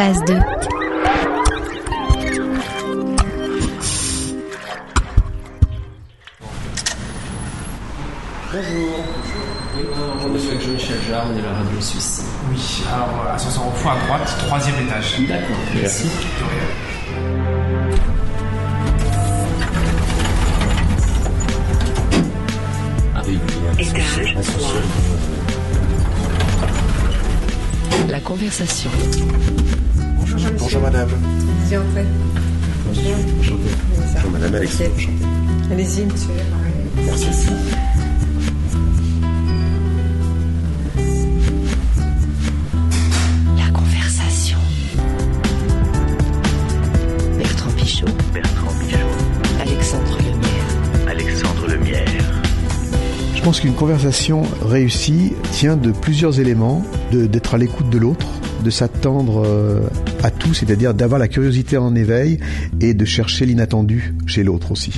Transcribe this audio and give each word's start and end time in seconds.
Phase 0.00 0.24
2. 0.24 0.32
Bonjour. 8.50 9.04
Bonjour. 9.74 10.30
Monsieur 10.32 10.58
Jean-Michel 10.58 10.96
Jarre, 11.06 11.26
on 11.30 11.36
est 11.38 11.42
la 11.42 11.52
radio 11.52 11.80
suisse. 11.82 12.24
Oui, 12.50 12.82
alors 12.88 13.30
ascenseur 13.30 13.66
au 13.66 13.72
fond 13.72 13.90
à 13.90 13.96
droite, 14.06 14.36
troisième 14.38 14.76
étage. 14.86 15.20
D'accord, 15.28 15.58
merci. 15.74 16.04
De 16.06 16.44
rien. 16.44 16.68
La 28.08 28.20
conversation. 28.20 28.90
Bonjour 30.58 30.80
madame. 30.82 31.08
Vas-y, 31.08 31.76
entrez. 31.76 32.04
Bonjour 32.86 34.30
madame 34.32 34.54
Alexandre. 34.54 34.90
Allez-y, 35.70 36.04
monsieur. 36.06 36.30
Merci. 37.06 37.50
La 43.56 43.70
conversation. 43.72 44.58
Bertrand 47.38 47.70
Pichot. 47.76 48.06
Bertrand 48.32 48.72
Michaud, 48.78 49.60
Alexandre 49.60 50.18
Lemierre. 50.18 51.08
Alexandre 51.08 51.66
Lemierre. 51.68 52.04
Je 53.34 53.42
pense 53.42 53.60
qu'une 53.60 53.74
conversation 53.74 54.42
réussie 54.62 55.32
tient 55.52 55.76
de 55.76 55.90
plusieurs 55.92 56.40
éléments, 56.40 56.84
de- 57.12 57.26
d'être 57.26 57.54
à 57.54 57.58
l'écoute 57.58 57.88
de 57.90 57.98
l'autre, 57.98 58.26
de 58.60 58.70
s'attendre 58.70 59.42
euh, 59.44 59.80
à 60.22 60.30
tout, 60.30 60.54
c'est-à-dire 60.54 60.94
d'avoir 60.94 61.18
la 61.18 61.28
curiosité 61.28 61.76
en 61.76 61.94
éveil 61.94 62.38
et 62.80 62.94
de 62.94 63.04
chercher 63.04 63.46
l'inattendu 63.46 64.14
chez 64.26 64.42
l'autre 64.42 64.72
aussi. 64.72 64.92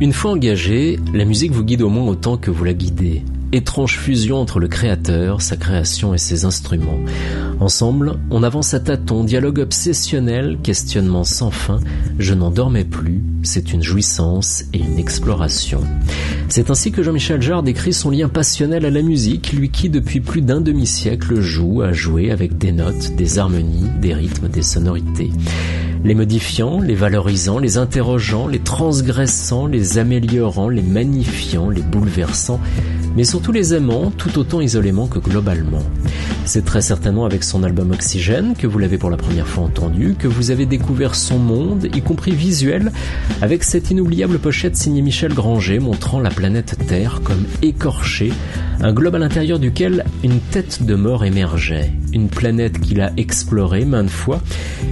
Une 0.00 0.12
fois 0.12 0.32
engagé, 0.32 0.98
la 1.12 1.24
musique 1.24 1.52
vous 1.52 1.64
guide 1.64 1.82
au 1.82 1.88
moins 1.88 2.06
autant 2.06 2.36
que 2.36 2.50
vous 2.50 2.64
la 2.64 2.74
guidez. 2.74 3.22
Étrange 3.54 3.96
fusion 4.00 4.38
entre 4.38 4.58
le 4.58 4.66
créateur, 4.66 5.40
sa 5.40 5.56
création 5.56 6.12
et 6.12 6.18
ses 6.18 6.44
instruments. 6.44 6.98
Ensemble, 7.60 8.18
on 8.32 8.42
avance 8.42 8.74
à 8.74 8.80
tâtons, 8.80 9.22
dialogue 9.22 9.60
obsessionnel, 9.60 10.58
questionnement 10.60 11.22
sans 11.22 11.52
fin. 11.52 11.78
Je 12.18 12.34
n'en 12.34 12.50
dormais 12.50 12.82
plus, 12.82 13.22
c'est 13.44 13.72
une 13.72 13.80
jouissance 13.80 14.64
et 14.72 14.78
une 14.78 14.98
exploration. 14.98 15.82
C'est 16.48 16.68
ainsi 16.68 16.90
que 16.90 17.04
Jean-Michel 17.04 17.40
Jarre 17.40 17.62
décrit 17.62 17.92
son 17.92 18.10
lien 18.10 18.28
passionnel 18.28 18.84
à 18.86 18.90
la 18.90 19.02
musique, 19.02 19.52
lui 19.52 19.70
qui 19.70 19.88
depuis 19.88 20.18
plus 20.18 20.42
d'un 20.42 20.60
demi-siècle 20.60 21.40
joue, 21.40 21.82
a 21.82 21.92
joué 21.92 22.32
avec 22.32 22.58
des 22.58 22.72
notes, 22.72 23.14
des 23.14 23.38
harmonies, 23.38 23.88
des 24.00 24.14
rythmes, 24.14 24.48
des 24.48 24.62
sonorités. 24.62 25.30
Les 26.04 26.14
modifiant, 26.14 26.82
les 26.82 26.94
valorisant, 26.94 27.58
les 27.58 27.78
interrogeant, 27.78 28.46
les 28.46 28.58
transgressant, 28.58 29.66
les 29.66 29.96
améliorant, 29.96 30.68
les 30.68 30.82
magnifiant, 30.82 31.70
les 31.70 31.80
bouleversant, 31.80 32.60
mais 33.16 33.24
surtout 33.24 33.52
les 33.52 33.72
aimant 33.72 34.10
tout 34.10 34.38
autant 34.38 34.60
isolément 34.60 35.06
que 35.06 35.18
globalement. 35.18 35.82
C'est 36.44 36.64
très 36.64 36.82
certainement 36.82 37.24
avec 37.24 37.42
son 37.42 37.62
album 37.62 37.92
Oxygène 37.92 38.54
que 38.54 38.66
vous 38.66 38.78
l'avez 38.78 38.98
pour 38.98 39.08
la 39.08 39.16
première 39.16 39.46
fois 39.46 39.64
entendu, 39.64 40.14
que 40.18 40.28
vous 40.28 40.50
avez 40.50 40.66
découvert 40.66 41.14
son 41.14 41.38
monde, 41.38 41.88
y 41.94 42.02
compris 42.02 42.32
visuel, 42.32 42.92
avec 43.40 43.64
cette 43.64 43.90
inoubliable 43.90 44.38
pochette 44.38 44.76
signée 44.76 45.00
Michel 45.00 45.32
Granger 45.32 45.78
montrant 45.78 46.20
la 46.20 46.28
planète 46.28 46.76
Terre 46.86 47.22
comme 47.24 47.44
écorchée, 47.62 48.32
un 48.82 48.92
globe 48.92 49.14
à 49.14 49.18
l'intérieur 49.18 49.58
duquel 49.58 50.04
une 50.22 50.40
tête 50.40 50.84
de 50.84 50.94
mort 50.94 51.24
émergeait, 51.24 51.92
une 52.12 52.28
planète 52.28 52.78
qu'il 52.78 53.00
a 53.00 53.12
explorée 53.16 53.86
maintes 53.86 54.10
fois, 54.10 54.42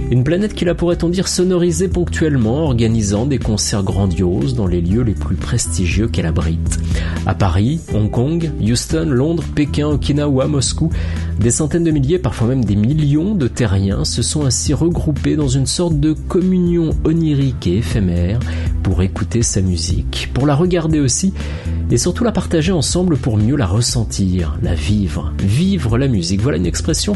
une 0.09 0.23
planète 0.23 0.55
qu'il 0.55 0.69
a 0.69 0.75
sonorisée 1.11 1.89
ponctuellement, 1.89 2.63
organisant 2.63 3.25
des 3.25 3.37
concerts 3.37 3.83
grandioses 3.83 4.55
dans 4.55 4.67
les 4.67 4.79
lieux 4.79 5.01
les 5.01 5.13
plus 5.13 5.35
prestigieux 5.35 6.07
qu'elle 6.07 6.25
abrite. 6.25 6.79
À 7.25 7.35
Paris, 7.35 7.81
Hong 7.93 8.09
Kong, 8.09 8.51
Houston, 8.61 9.07
Londres, 9.09 9.43
Pékin, 9.53 9.87
Okinawa, 9.89 10.47
Moscou, 10.47 10.91
des 11.39 11.51
centaines 11.51 11.83
de 11.83 11.91
milliers, 11.91 12.19
parfois 12.19 12.47
même 12.47 12.63
des 12.63 12.77
millions 12.77 13.35
de 13.35 13.47
terriens 13.49 14.05
se 14.05 14.21
sont 14.21 14.45
ainsi 14.45 14.73
regroupés 14.73 15.35
dans 15.35 15.49
une 15.49 15.65
sorte 15.65 15.99
de 15.99 16.13
communion 16.13 16.91
onirique 17.03 17.67
et 17.67 17.77
éphémère 17.77 18.39
pour 18.83 19.01
écouter 19.01 19.41
sa 19.41 19.61
musique, 19.61 20.29
pour 20.33 20.45
la 20.45 20.53
regarder 20.55 20.99
aussi, 20.99 21.33
et 21.89 21.97
surtout 21.97 22.23
la 22.23 22.31
partager 22.31 22.71
ensemble 22.71 23.17
pour 23.17 23.37
mieux 23.37 23.55
la 23.55 23.65
ressentir, 23.65 24.57
la 24.61 24.73
vivre, 24.73 25.31
vivre 25.39 25.97
la 25.97 26.07
musique. 26.07 26.41
Voilà 26.41 26.57
une 26.57 26.65
expression 26.65 27.15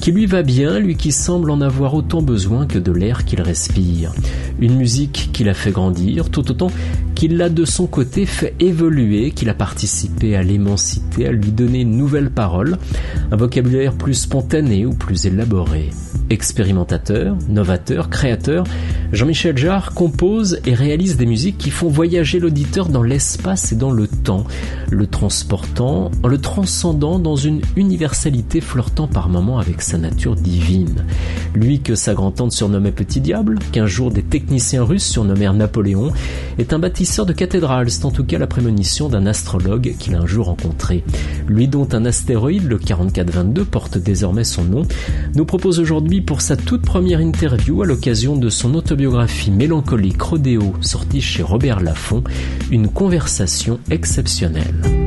qui 0.00 0.12
lui 0.12 0.26
va 0.26 0.42
bien, 0.42 0.78
lui 0.78 0.96
qui 0.96 1.12
semble 1.12 1.50
en 1.50 1.60
avoir 1.60 1.94
autant 1.94 2.22
besoin 2.22 2.66
que 2.66 2.78
de 2.78 2.92
l'air 2.92 3.24
qu'il 3.24 3.40
respire. 3.40 4.12
Une 4.60 4.76
musique 4.76 5.30
qui 5.32 5.44
l'a 5.44 5.54
fait 5.54 5.70
grandir, 5.70 6.30
tout 6.30 6.50
autant 6.50 6.70
qu'il 7.14 7.38
l'a 7.38 7.48
de 7.48 7.64
son 7.64 7.86
côté 7.86 8.26
fait 8.26 8.54
évoluer, 8.60 9.30
qu'il 9.30 9.48
a 9.48 9.54
participé 9.54 10.36
à 10.36 10.42
l'émanciter, 10.42 11.26
à 11.26 11.32
lui 11.32 11.50
donner 11.50 11.80
une 11.80 11.96
nouvelle 11.96 12.30
parole, 12.30 12.76
un 13.30 13.36
vocabulaire 13.36 13.94
plus 13.94 14.14
spontané 14.14 14.84
ou 14.84 14.92
plus 14.92 15.26
élaboré. 15.26 15.90
Expérimentateur, 16.28 17.36
novateur, 17.48 18.10
créateur, 18.10 18.64
Jean-Michel 19.12 19.56
Jarre 19.56 19.94
compose 19.94 20.60
et 20.66 20.74
réalise 20.74 21.16
des 21.16 21.24
musiques 21.24 21.56
qui 21.56 21.70
font 21.70 21.88
voyager 21.88 22.40
l'auditeur 22.40 22.88
dans 22.88 23.02
l'espace 23.02 23.72
et 23.72 23.76
dans 23.76 23.92
le 23.92 24.08
temps, 24.08 24.44
le 24.90 25.06
transportant, 25.06 26.10
en 26.22 26.28
le 26.28 26.38
transcendant 26.38 27.18
dans 27.18 27.36
une 27.36 27.60
universalité 27.76 28.60
flirtant 28.60 29.06
par 29.06 29.28
moments 29.28 29.58
avec 29.58 29.80
sa 29.80 29.98
nature 29.98 30.34
divine. 30.34 31.04
Lui 31.54 31.80
que 31.80 31.94
sa 31.94 32.14
grand-tante 32.14 32.52
surnommait 32.52 32.92
Petit 32.92 33.20
Diable, 33.20 33.58
qu'un 33.72 33.86
jour 33.86 34.10
des 34.10 34.22
russes 34.78 35.04
surnommèrent 35.04 35.54
Napoléon, 35.54 36.12
est 36.58 36.72
un 36.72 36.78
bâtisseur 36.78 37.26
de 37.26 37.32
cathédrales, 37.32 37.90
c'est 37.90 38.04
en 38.04 38.10
tout 38.10 38.24
cas 38.24 38.38
la 38.38 38.46
prémonition 38.46 39.08
d'un 39.08 39.26
astrologue 39.26 39.94
qu'il 39.98 40.14
a 40.14 40.20
un 40.20 40.26
jour 40.26 40.46
rencontré. 40.46 41.04
Lui 41.46 41.68
dont 41.68 41.88
un 41.92 42.04
astéroïde, 42.04 42.64
le 42.64 42.78
4422, 42.78 43.64
porte 43.64 43.98
désormais 43.98 44.44
son 44.44 44.64
nom, 44.64 44.82
nous 45.34 45.44
propose 45.44 45.80
aujourd'hui 45.80 46.20
pour 46.20 46.40
sa 46.40 46.56
toute 46.56 46.82
première 46.82 47.20
interview 47.20 47.82
à 47.82 47.86
l'occasion 47.86 48.36
de 48.36 48.48
son 48.48 48.74
autobiographie 48.74 49.50
mélancolique 49.50 50.20
Rodéo, 50.20 50.74
sortie 50.80 51.20
chez 51.20 51.42
Robert 51.42 51.80
Laffont, 51.80 52.24
une 52.70 52.88
conversation 52.88 53.78
exceptionnelle. 53.90 55.05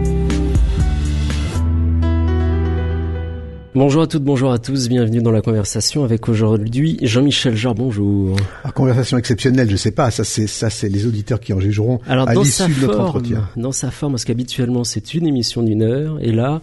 Bonjour 3.75 4.01
à 4.01 4.07
toutes, 4.07 4.23
bonjour 4.23 4.51
à 4.51 4.57
tous, 4.57 4.89
bienvenue 4.89 5.21
dans 5.21 5.29
la 5.29 5.41
conversation 5.41 6.03
avec 6.03 6.27
aujourd'hui 6.27 6.97
Jean-Michel 7.03 7.55
Jarre, 7.55 7.75
bonjour. 7.75 8.35
La 8.65 8.71
conversation 8.71 9.15
exceptionnelle, 9.19 9.69
je 9.69 9.75
sais 9.75 9.91
pas, 9.91 10.09
ça 10.09 10.23
c'est 10.23 10.47
ça 10.47 10.71
c'est 10.71 10.89
les 10.89 11.05
auditeurs 11.05 11.39
qui 11.39 11.53
en 11.53 11.59
jugeront 11.59 11.99
Alors 12.07 12.27
à 12.27 12.33
l'issue 12.33 12.63
de 12.63 12.81
notre 12.81 12.93
forme, 12.95 13.05
entretien. 13.05 13.47
dans 13.57 13.71
sa 13.71 13.91
forme, 13.91 14.13
parce 14.13 14.25
qu'habituellement 14.25 14.83
c'est 14.83 15.13
une 15.13 15.27
émission 15.27 15.61
d'une 15.61 15.83
heure, 15.83 16.17
et 16.19 16.31
là, 16.31 16.61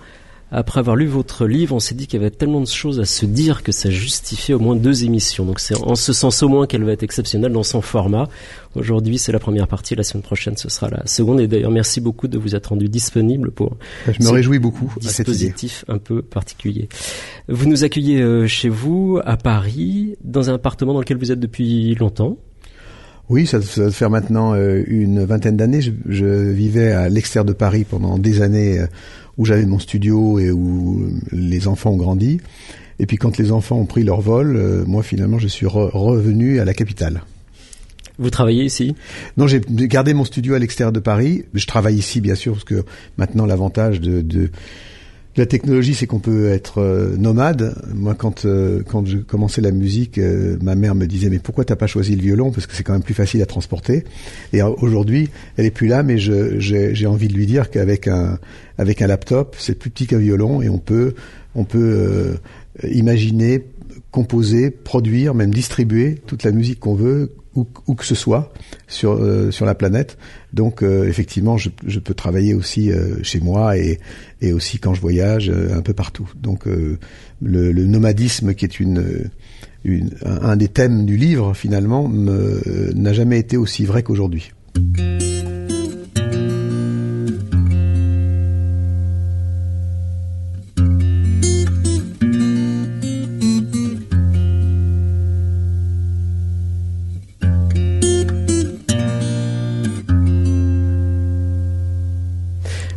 après 0.52 0.78
avoir 0.78 0.94
lu 0.94 1.06
votre 1.06 1.46
livre, 1.46 1.74
on 1.74 1.80
s'est 1.80 1.96
dit 1.96 2.06
qu'il 2.06 2.20
y 2.20 2.22
avait 2.22 2.30
tellement 2.30 2.60
de 2.60 2.66
choses 2.66 3.00
à 3.00 3.04
se 3.04 3.26
dire 3.26 3.64
que 3.64 3.72
ça 3.72 3.90
justifiait 3.90 4.54
au 4.54 4.60
moins 4.60 4.76
deux 4.76 5.04
émissions. 5.04 5.44
Donc 5.44 5.58
c'est 5.58 5.76
en 5.76 5.96
ce 5.96 6.12
sens 6.12 6.42
au 6.44 6.48
moins 6.48 6.66
qu'elle 6.66 6.84
va 6.84 6.92
être 6.92 7.02
exceptionnelle 7.02 7.52
dans 7.52 7.64
son 7.64 7.80
format. 7.82 8.28
Aujourd'hui 8.76 9.18
c'est 9.18 9.32
la 9.32 9.40
première 9.40 9.66
partie, 9.66 9.96
la 9.96 10.04
semaine 10.04 10.22
prochaine 10.22 10.56
ce 10.56 10.68
sera 10.68 10.88
la 10.88 11.04
seconde. 11.06 11.40
Et 11.40 11.48
d'ailleurs 11.48 11.72
merci 11.72 12.00
beaucoup 12.00 12.28
de 12.28 12.38
vous 12.38 12.54
être 12.54 12.68
rendu 12.68 12.88
disponible 12.88 13.50
pour 13.50 13.76
Je 14.06 14.22
me 14.24 14.30
réjouis 14.30 14.60
beaucoup 14.60 14.92
à 15.04 15.08
cette 15.08 15.26
idée. 15.26 15.36
dispositif 15.36 15.84
un 15.88 15.98
peu 15.98 16.22
particulier. 16.22 16.88
Vous 17.48 17.68
nous 17.68 17.82
accueillez 17.82 18.20
euh, 18.22 18.46
chez 18.46 18.68
vous 18.68 19.20
à 19.24 19.36
Paris, 19.36 20.16
dans 20.22 20.48
un 20.48 20.54
appartement 20.54 20.92
dans 20.94 21.00
lequel 21.00 21.16
vous 21.16 21.32
êtes 21.32 21.40
depuis 21.40 21.96
longtemps. 21.96 22.38
Oui, 23.28 23.46
ça, 23.46 23.58
doit 23.58 23.90
faire 23.90 24.10
maintenant 24.10 24.54
euh, 24.54 24.84
une 24.86 25.24
vingtaine 25.24 25.56
d'années. 25.56 25.80
Je, 25.80 25.90
je 26.08 26.50
vivais 26.52 26.92
à 26.92 27.08
l'extérieur 27.08 27.44
de 27.44 27.52
Paris 27.52 27.84
pendant 27.84 28.18
des 28.18 28.40
années 28.40 28.78
euh, 28.78 28.86
où 29.38 29.44
j'avais 29.44 29.66
mon 29.66 29.78
studio 29.78 30.38
et 30.38 30.50
où 30.50 31.06
les 31.32 31.68
enfants 31.68 31.90
ont 31.90 31.96
grandi. 31.96 32.40
Et 32.98 33.06
puis 33.06 33.16
quand 33.18 33.36
les 33.36 33.52
enfants 33.52 33.76
ont 33.78 33.84
pris 33.86 34.04
leur 34.04 34.20
vol, 34.20 34.56
euh, 34.56 34.84
moi 34.86 35.02
finalement 35.02 35.38
je 35.38 35.48
suis 35.48 35.66
re- 35.66 35.90
revenu 35.92 36.60
à 36.60 36.64
la 36.64 36.72
capitale. 36.74 37.22
Vous 38.18 38.30
travaillez 38.30 38.64
ici? 38.64 38.94
Non, 39.36 39.46
j'ai 39.46 39.60
gardé 39.68 40.14
mon 40.14 40.24
studio 40.24 40.54
à 40.54 40.58
l'extérieur 40.58 40.92
de 40.92 41.00
Paris. 41.00 41.44
Je 41.52 41.66
travaille 41.66 41.96
ici, 41.96 42.22
bien 42.22 42.34
sûr, 42.34 42.54
parce 42.54 42.64
que 42.64 42.82
maintenant 43.18 43.44
l'avantage 43.44 44.00
de, 44.00 44.22
de, 44.22 44.48
de 44.48 44.50
la 45.36 45.46
technologie, 45.46 45.94
c'est 45.94 46.06
qu'on 46.06 46.18
peut 46.18 46.48
être 46.48 46.78
euh, 46.78 47.16
nomade. 47.16 47.74
Moi, 47.94 48.14
quand 48.14 48.44
euh, 48.44 48.82
quand 48.86 49.06
je 49.06 49.18
commençais 49.18 49.60
la 49.60 49.70
musique, 49.70 50.18
euh, 50.18 50.56
ma 50.62 50.74
mère 50.74 50.94
me 50.94 51.06
disait 51.06 51.28
mais 51.28 51.38
pourquoi 51.38 51.64
t'as 51.64 51.76
pas 51.76 51.86
choisi 51.86 52.16
le 52.16 52.22
violon? 52.22 52.50
Parce 52.50 52.66
que 52.66 52.74
c'est 52.74 52.82
quand 52.82 52.94
même 52.94 53.02
plus 53.02 53.14
facile 53.14 53.42
à 53.42 53.46
transporter. 53.46 54.04
Et 54.52 54.62
euh, 54.62 54.70
aujourd'hui, 54.80 55.28
elle 55.56 55.66
est 55.66 55.70
plus 55.70 55.88
là, 55.88 56.02
mais 56.02 56.16
j'ai 56.18 57.06
envie 57.06 57.28
de 57.28 57.34
lui 57.34 57.46
dire 57.46 57.70
qu'avec 57.70 58.08
un 58.08 58.38
avec 58.78 59.02
un 59.02 59.06
laptop, 59.06 59.56
c'est 59.58 59.78
plus 59.78 59.90
petit 59.90 60.06
qu'un 60.06 60.18
violon 60.18 60.62
et 60.62 60.68
on 60.68 60.78
peut 60.78 61.14
on 61.54 61.64
peut 61.64 62.36
imaginer, 62.90 63.64
composer, 64.10 64.70
produire, 64.70 65.34
même 65.34 65.52
distribuer 65.52 66.16
toute 66.26 66.44
la 66.44 66.50
musique 66.50 66.80
qu'on 66.80 66.94
veut 66.94 67.32
où, 67.56 67.94
que 67.94 68.04
ce 68.04 68.14
soit 68.14 68.52
sur 68.86 69.12
euh, 69.12 69.50
sur 69.50 69.66
la 69.66 69.74
planète. 69.74 70.18
Donc 70.52 70.82
euh, 70.82 71.08
effectivement, 71.08 71.56
je, 71.56 71.70
peux 71.98 72.14
travailler 72.14 72.54
aussi 72.54 72.90
euh, 72.92 73.16
chez 73.22 73.40
moi 73.40 73.76
et 73.78 73.98
et 74.40 74.52
aussi 74.52 74.78
quand 74.78 74.94
je 74.94 75.00
voyage 75.00 75.50
un 75.50 75.80
peu 75.80 75.94
partout. 75.94 76.30
Donc 76.36 76.66
le, 76.66 77.72
nomadisme 77.86 78.54
qui 78.54 78.64
est 78.66 78.78
une, 78.80 79.30
un, 80.24 80.56
des 80.56 80.68
thèmes 80.68 81.06
du 81.06 81.16
livre 81.16 81.54
finalement 81.54 82.06
me- 82.06 82.92
n'a 82.94 83.12
jamais 83.12 83.38
été 83.38 83.56
aussi 83.56 83.84
vrai 83.86 84.02
qu'aujourd'hui. 84.02 84.52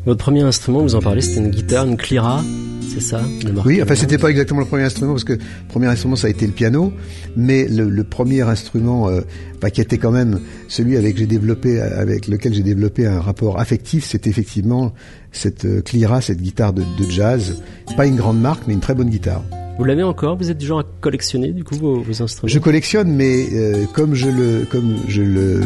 Votre 0.10 0.24
premier 0.24 0.42
instrument, 0.42 0.82
vous 0.82 0.96
en 0.96 1.02
parlez, 1.02 1.22
c'était 1.22 1.40
une 1.40 1.52
guitare, 1.52 1.86
une 1.86 1.96
Clyra, 1.96 2.44
c'est 2.92 3.00
ça 3.00 3.22
Oui, 3.64 3.80
enfin 3.84 3.94
c'était 3.94 4.18
pas 4.18 4.32
exactement 4.32 4.60
le 4.60 4.66
premier 4.66 4.82
instrument 4.82 5.12
parce 5.12 5.24
que 5.24 5.34
le 5.34 5.40
premier 5.68 5.86
instrument 5.86 6.16
ça 6.16 6.26
a 6.26 6.30
été 6.32 6.48
le 6.48 6.52
piano, 6.52 6.92
mais 7.38 7.68
le, 7.68 7.88
le 7.88 8.04
premier 8.04 8.42
instrument 8.42 9.08
euh, 9.08 9.22
enfin, 9.58 9.70
qui 9.70 9.82
était 9.82 10.00
quand 10.00 10.10
même 10.10 10.40
celui 10.68 10.98
avec 10.98 11.16
j'ai 11.16 11.28
développé 11.28 11.80
avec 11.80 12.28
lequel 12.28 12.56
j'ai 12.56 12.64
développé 12.64 13.06
un 13.06 13.20
rapport 13.22 13.60
affectif, 13.60 14.04
c'était 14.04 14.32
effectivement 14.32 14.94
cette 15.32 15.66
euh, 15.66 15.84
Clyra, 15.84 16.22
cette 16.22 16.42
guitare 16.42 16.74
de, 16.74 16.82
de 16.82 17.08
jazz, 17.12 17.62
pas 17.96 18.08
une 18.08 18.16
grande 18.16 18.42
marque 18.42 18.64
mais 18.66 18.74
une 18.74 18.80
très 18.80 18.96
bonne 18.96 19.12
guitare. 19.12 19.44
Vous 19.80 19.86
l'avez 19.86 20.04
encore 20.04 20.36
Vous 20.36 20.52
êtes 20.52 20.58
du 20.58 20.66
genre 20.66 20.80
à 20.81 20.86
collectionner 21.00 21.54
du 21.54 21.64
coup 21.64 21.76
vos, 21.76 22.04
instruments? 22.22 22.52
Je 22.52 22.60
collectionne, 22.60 23.14
mais 23.14 23.48
euh, 23.54 23.86
comme 23.94 24.14
je 24.14 24.28
le 24.28 24.66
comme 24.70 24.98
je 25.08 25.22
le- 25.22 25.62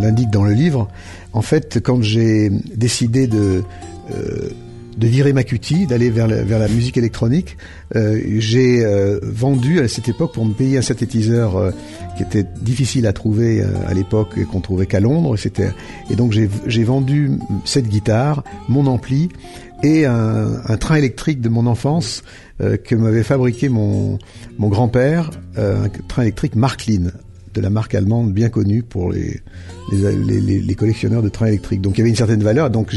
l'indique 0.00 0.30
dans 0.30 0.42
le 0.44 0.54
livre, 0.54 0.88
en 1.34 1.42
fait, 1.42 1.80
quand 1.84 2.00
j'ai 2.02 2.48
décidé 2.74 3.26
de 3.26 3.62
euh, 4.10 4.48
de 4.96 5.06
virer 5.06 5.34
ma 5.34 5.42
cutie, 5.42 5.86
d'aller 5.86 6.08
vers 6.08 6.28
la, 6.28 6.44
vers 6.44 6.58
la 6.58 6.68
musique 6.68 6.96
électronique, 6.96 7.58
euh, 7.94 8.18
j'ai 8.38 8.82
vendu 9.22 9.80
à 9.80 9.88
cette 9.88 10.08
époque 10.08 10.32
pour 10.32 10.46
me 10.46 10.54
payer 10.54 10.78
un 10.78 10.82
synthétiseur 10.82 11.74
qui 12.16 12.22
était 12.22 12.46
difficile 12.62 13.06
à 13.06 13.12
trouver 13.12 13.62
à 13.86 13.92
l'époque 13.92 14.38
et 14.38 14.44
qu'on 14.44 14.60
trouvait 14.60 14.86
qu'à 14.86 15.00
Londres. 15.00 15.36
Et 16.10 16.16
donc 16.16 16.32
j'ai 16.32 16.84
vendu 16.84 17.32
cette 17.66 17.88
guitare, 17.88 18.44
mon 18.68 18.86
ampli 18.86 19.28
et 19.82 20.06
un, 20.06 20.76
train 20.78 20.94
électrique 20.94 21.40
de 21.40 21.48
mon 21.48 21.66
enfance 21.66 22.22
que 22.58 22.94
m'avait 22.94 23.22
fabriqué 23.22 23.68
mon, 23.68 24.18
grand-père, 24.58 25.30
euh, 25.58 25.84
un 25.84 25.88
train 25.88 26.22
électrique 26.22 26.56
Marklin, 26.56 27.10
de 27.54 27.60
la 27.60 27.70
marque 27.70 27.94
allemande 27.94 28.32
bien 28.32 28.48
connue 28.48 28.82
pour 28.82 29.12
les, 29.12 29.40
les, 29.92 30.74
collectionneurs 30.74 31.22
de 31.22 31.28
trains 31.28 31.46
électriques. 31.46 31.80
Donc 31.80 31.96
il 31.96 31.98
y 31.98 32.02
avait 32.02 32.10
une 32.10 32.16
certaine 32.16 32.42
valeur, 32.42 32.70
donc 32.70 32.94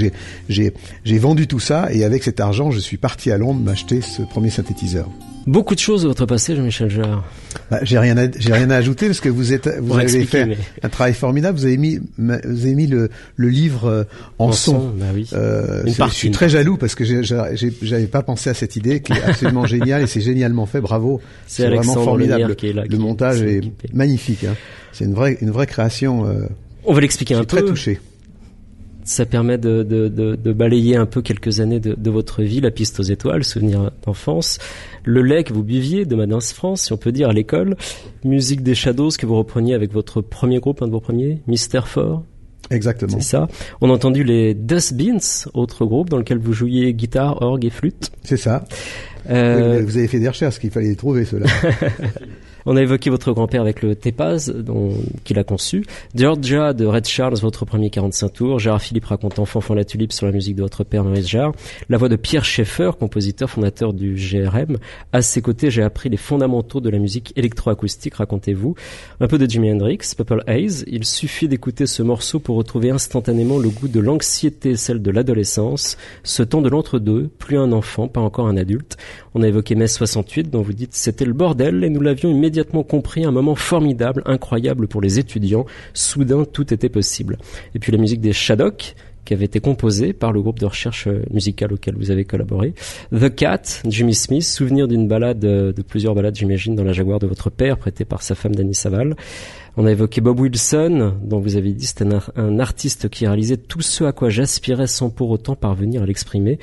j'ai 0.50 0.74
vendu 1.19 1.48
tout 1.48 1.59
ça 1.59 1.94
et 1.94 2.04
avec 2.04 2.24
cet 2.24 2.39
argent, 2.39 2.71
je 2.71 2.80
suis 2.80 2.98
parti 2.98 3.31
à 3.31 3.38
Londres 3.38 3.62
m'acheter 3.62 4.01
ce 4.01 4.24
premier 4.24 4.50
synthétiseur. 4.50 5.09
Beaucoup 5.47 5.75
de 5.75 5.79
choses 5.79 6.03
de 6.03 6.09
votre 6.09 6.25
passé, 6.25 6.55
Jean-Michel 6.57 6.89
Jarre. 6.89 7.23
Bah, 7.71 7.79
j'ai 7.81 7.97
rien 7.97 8.17
à, 8.17 8.29
j'ai 8.38 8.51
rien 8.51 8.69
à 8.69 8.75
ajouter 8.75 9.07
parce 9.07 9.21
que 9.21 9.29
vous 9.29 9.53
êtes, 9.53 9.67
vous 9.79 9.88
Pour 9.88 9.97
avez 9.99 10.25
fait 10.25 10.45
mais- 10.45 10.57
un 10.83 10.89
travail 10.89 11.13
formidable. 11.13 11.57
Vous 11.57 11.65
avez 11.65 11.77
mis, 11.77 11.99
vous 12.17 12.31
avez 12.33 12.75
mis 12.75 12.85
le, 12.88 13.09
le 13.38 13.47
livre 13.49 13.85
euh, 13.85 14.03
en, 14.39 14.47
En 14.47 14.51
son. 14.51 14.71
son, 14.73 14.88
bah 14.89 15.05
oui. 15.15 15.27
Euh, 15.31 15.83
Une 15.85 15.94
c'est- 15.94 15.97
partie, 15.99 16.13
je 16.15 16.19
suis 16.19 16.31
très 16.31 16.49
jaloux 16.49 16.75
parce 16.75 16.95
que 16.95 17.05
j'ai- 17.05 17.21
j'avais 17.23 18.07
pas 18.07 18.23
pensé 18.23 18.49
à 18.49 18.53
cette 18.53 18.75
idée 18.75 19.01
qui 19.01 19.13
est 19.13 19.23
absolument 19.23 19.65
géniale 19.65 20.03
et 20.03 20.07
c'est 20.07 20.21
génialement 20.21 20.65
fait. 20.65 20.81
Bravo. 20.81 21.21
C'est 21.47 21.65
vraiment 21.67 21.94
formidable. 21.94 22.41
Lemierre 22.41 22.55
qui 22.57 22.67
est 22.67 22.73
là, 22.73 22.83
Le 22.89 22.97
montage 22.97 23.41
est 23.41 23.61
magnifique. 23.94 24.44
Hein. 24.44 24.55
C'est 24.91 25.05
une 25.05 25.13
vraie, 25.13 25.38
une 25.41 25.51
vraie 25.51 25.67
création. 25.67 26.25
Euh, 26.27 26.45
On 26.83 26.94
va 26.94 26.99
l'expliquer 26.99 27.35
un 27.35 27.39
suis 27.39 27.47
très 27.47 27.61
peu. 27.61 27.67
touché. 27.69 27.99
Ça 29.07 29.25
permet 29.25 29.57
de, 29.57 29.83
de, 29.83 30.09
de, 30.09 30.36
de 30.36 30.54
balayer 30.54 30.98
un 30.98 31.06
peu 31.06 31.21
quelques 31.21 31.62
années 31.62 31.80
de, 31.80 32.09
votre 32.09 32.44
vie, 32.44 32.59
la 32.59 32.71
piste 32.71 33.00
aux 33.00 33.04
étoiles, 33.04 33.45
souvenir 33.45 33.89
d'enfance, 34.06 34.59
le 35.06 35.21
lait 35.21 35.45
que 35.45 35.54
vous 35.54 35.63
buviez 35.63 36.06
de 36.06 36.13
Madame 36.15 36.42
France, 36.42 36.81
si 36.81 36.94
on 36.94 36.98
peut 36.98 37.13
dire, 37.13 37.30
à 37.30 37.33
l'école, 37.33 37.77
musique 38.25 38.63
des 38.63 38.75
Shadows 38.75 39.12
que 39.18 39.25
vous 39.25 39.38
repreniez 39.38 39.74
avec 39.74 39.94
votre 39.94 40.19
premier 40.21 40.59
groupe, 40.59 40.81
un 40.81 40.88
de 40.88 40.92
vos 40.92 41.00
premiers, 41.00 41.42
Mister 41.48 41.81
Four, 41.86 42.24
Exactement. 42.69 43.13
c'est 43.13 43.21
ça. 43.25 43.48
On 43.80 43.89
a 43.89 43.94
entendu 43.94 44.24
les 44.25 44.54
Dustbins, 44.54 45.48
autre 45.54 45.86
groupe 45.86 46.09
dans 46.09 46.18
lequel 46.18 46.38
vous 46.38 46.54
jouiez 46.54 46.94
guitare, 46.94 47.42
orgue 47.42 47.65
et 47.65 47.69
flûte. 47.69 48.12
C'est 48.24 48.36
ça. 48.38 48.65
Euh, 49.30 49.83
vous 49.86 49.98
avez 49.98 50.07
fait 50.07 50.19
des 50.19 50.27
recherches, 50.27 50.59
qu'il 50.59 50.71
fallait 50.71 50.89
les 50.89 50.95
trouver 50.95 51.25
ceux-là. 51.25 51.48
On 52.69 52.75
a 52.75 52.81
évoqué 52.81 53.10
votre 53.10 53.31
grand-père 53.31 53.62
avec 53.62 53.81
le 53.81 53.96
Tepaz, 53.96 54.54
qu'il 55.24 55.40
a 55.40 55.46
conçu. 55.46 55.86
Georgia 56.14 56.74
de 56.74 56.86
Red 56.86 57.08
Charles, 57.08 57.36
votre 57.36 57.64
premier 57.64 57.90
45 57.90 58.34
tours. 58.34 58.60
Gérard 58.60 58.81
Philippe 58.81 59.06
racontant 59.06 59.46
Fanfan 59.46 59.74
la 59.74 59.86
Tulipe 59.86 60.12
sur 60.12 60.25
la 60.25 60.34
musique 60.34 60.58
de 60.58 60.64
votre 60.64 60.84
père 60.84 61.06
Maurice 61.06 61.30
Jarre. 61.30 61.54
La 61.88 61.98
voix 61.98 62.10
de 62.10 62.18
Pierre 62.18 62.44
Schaeffer, 62.44 62.92
compositeur, 63.00 63.50
fondateur 63.50 63.94
du 63.94 64.16
GRM. 64.16 64.80
À 65.14 65.22
ses 65.22 65.42
côtés, 65.42 65.72
j'ai 65.72 65.81
appris 65.81 66.10
les 66.10 66.18
fondamentaux 66.18 66.81
de 66.81 66.90
la 66.90 67.00
musique 67.00 67.31
électroacoustique, 67.38 68.16
racontez-vous. 68.16 68.75
Un 69.22 69.28
peu 69.28 69.38
de 69.38 69.50
Jimi 69.50 69.72
Hendrix, 69.72 70.00
Purple 70.18 70.44
Haze. 70.46 70.84
Il 70.88 71.06
suffit 71.06 71.48
d'écouter 71.48 71.88
ce 71.88 72.04
morceau 72.04 72.40
pour 72.40 72.58
retrouver 72.58 72.90
instantanément 72.90 73.60
le 73.60 73.69
goût 73.69 73.88
de 73.88 74.02
l'anxiété, 74.02 74.75
celle 74.75 75.02
de 75.02 75.12
l'adolescence. 75.12 75.96
Ce 76.24 76.44
temps 76.44 76.62
de 76.62 76.68
l'entre-deux, 76.68 77.30
plus 77.40 77.58
un 77.58 77.72
enfant, 77.72 78.10
pas 78.10 78.19
encore 78.19 78.48
un 78.48 78.58
adulte. 78.58 78.98
On 79.36 79.42
a 79.42 79.48
évoqué 79.48 79.75
mai 79.75 79.88
68, 79.88 80.50
dont 80.50 80.64
vous 80.64 80.74
dites 80.74 80.96
c'était 80.96 81.24
le 81.24 81.31
bordel, 81.31 81.86
et 81.86 81.90
nous 81.90 82.02
l'avions 82.02 82.30
immédiatement 82.30 82.56
compris, 82.63 83.25
un 83.25 83.31
moment 83.31 83.56
formidable, 83.56 84.21
incroyable 84.25 84.88
pour 84.88 85.01
les 85.01 85.19
étudiants. 85.19 85.65
Soudain, 85.94 86.45
tout 86.45 86.74
était 86.74 86.89
possible. 86.89 87.38
Et 87.75 87.80
puis 87.80 87.92
la 87.92 87.98
musique 87.98 88.21
des 88.21 88.33
Shadok, 88.33 88.95
qui 89.27 89.33
avait 89.33 89.45
été 89.45 89.59
composée 89.59 90.13
par 90.13 90.31
le 90.31 90.42
groupe 90.42 90.57
de 90.57 90.65
recherche 90.65 91.07
euh, 91.07 91.21
musicale 91.31 91.74
auquel 91.74 91.95
vous 91.98 92.12
avez 92.12 92.24
collaboré. 92.24 92.74
The 93.13 93.33
Cat, 93.36 93.81
Jimmy 93.86 94.15
Smith, 94.15 94.44
souvenir 94.44 94.88
d'une 94.88 95.09
balade, 95.09 95.44
euh, 95.44 95.74
de 95.74 95.81
plusieurs 95.81 96.15
balades, 96.15 96.38
j'imagine, 96.38 96.75
dans 96.75 96.86
la 96.86 96.94
Jaguar 96.94 97.19
de 97.19 97.27
votre 97.27 97.50
père, 97.50 97.77
prêtée 97.77 98.06
par 98.06 98.21
sa 98.21 98.36
femme 98.36 98.56
Danny 98.56 98.74
Saval. 98.74 99.18
On 99.79 99.85
a 99.85 99.91
évoqué 99.91 100.21
Bob 100.21 100.39
Wilson, 100.39 101.13
dont 101.24 101.39
vous 101.39 101.56
avez 101.56 101.71
dit 101.74 101.85
c'était 101.85 102.06
un, 102.06 102.13
ar- 102.13 102.31
un 102.35 102.57
artiste 102.59 103.09
qui 103.09 103.27
réalisait 103.27 103.57
tout 103.57 103.81
ce 103.81 104.03
à 104.06 104.12
quoi 104.12 104.29
j'aspirais 104.29 104.88
sans 104.88 105.12
pour 105.12 105.29
autant 105.29 105.56
parvenir 105.56 106.01
à 106.01 106.06
l'exprimer. 106.07 106.57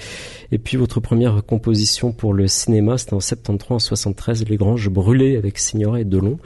Et 0.51 0.59
puis 0.59 0.77
votre 0.77 0.99
première 0.99 1.45
composition 1.45 2.11
pour 2.11 2.35
le 2.35 2.49
cinéma, 2.49 2.99
c'était 2.99 3.15
en 3.15 3.21
73, 3.21 3.77
en 3.77 3.79
73, 3.79 4.45
Les 4.49 4.57
Granges 4.57 4.89
brûlées 4.89 5.37
avec 5.37 5.59
Signoret 5.59 6.01
et 6.01 6.05
Delon. 6.05 6.39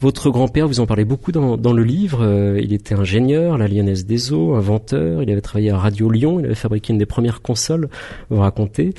Votre 0.00 0.30
grand-père, 0.30 0.66
vous 0.66 0.80
en 0.80 0.86
parlez 0.86 1.04
beaucoup 1.04 1.30
dans, 1.30 1.56
dans 1.56 1.72
le 1.74 1.84
livre, 1.84 2.22
euh, 2.22 2.58
il 2.60 2.72
était 2.72 2.94
ingénieur, 2.94 3.56
la 3.56 3.68
Lyonnaise 3.68 4.04
des 4.06 4.32
Eaux, 4.32 4.54
inventeur, 4.54 5.22
il 5.22 5.30
avait 5.30 5.42
travaillé 5.42 5.70
à 5.70 5.78
Radio 5.78 6.10
Lyon, 6.10 6.40
il 6.40 6.46
avait 6.46 6.54
fabriqué 6.54 6.92
une 6.92 6.98
des 6.98 7.06
premières 7.06 7.40
consoles, 7.42 7.88
vous 8.30 8.40
racontez. 8.40 8.94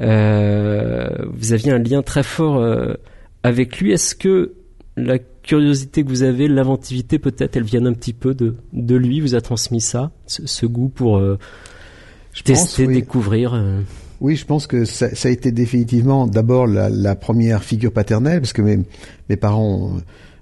Euh, 0.00 1.08
vous 1.32 1.52
aviez 1.52 1.72
un 1.72 1.78
lien 1.78 2.02
très 2.02 2.22
fort 2.22 2.56
euh, 2.56 2.94
avec 3.42 3.78
lui. 3.78 3.92
Est-ce 3.92 4.14
que 4.14 4.54
la 4.96 5.18
curiosité 5.46 6.04
que 6.04 6.08
vous 6.08 6.22
avez, 6.22 6.48
l'inventivité 6.48 7.18
peut-être, 7.18 7.56
elle 7.56 7.62
vient 7.64 7.84
un 7.86 7.92
petit 7.94 8.12
peu 8.12 8.34
de, 8.34 8.56
de 8.72 8.96
lui, 8.96 9.20
vous 9.20 9.34
a 9.34 9.40
transmis 9.40 9.80
ça, 9.80 10.10
ce, 10.26 10.46
ce 10.46 10.66
goût 10.66 10.88
pour 10.88 11.16
euh, 11.18 11.38
Je 12.32 12.42
tester, 12.42 12.84
pense, 12.84 12.88
oui. 12.88 12.94
découvrir 12.94 13.54
euh, 13.54 13.80
Oui, 14.20 14.36
je 14.36 14.44
pense 14.44 14.66
que 14.66 14.84
ça, 14.84 15.14
ça 15.14 15.28
a 15.28 15.30
été 15.30 15.52
définitivement 15.52 16.26
d'abord 16.26 16.66
la, 16.66 16.90
la 16.90 17.14
première 17.14 17.62
figure 17.62 17.92
paternelle, 17.92 18.40
parce 18.40 18.52
que 18.52 18.62
mes, 18.62 18.78
mes 19.28 19.36
parents 19.36 19.92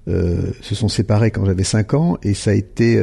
euh, 0.09 0.51
se 0.61 0.75
sont 0.75 0.89
séparés 0.89 1.31
quand 1.31 1.45
j'avais 1.45 1.65
5 1.65 1.95
ans, 1.95 2.19
et 2.23 2.35
ça 2.35 2.51
a 2.51 2.55
été, 2.55 2.97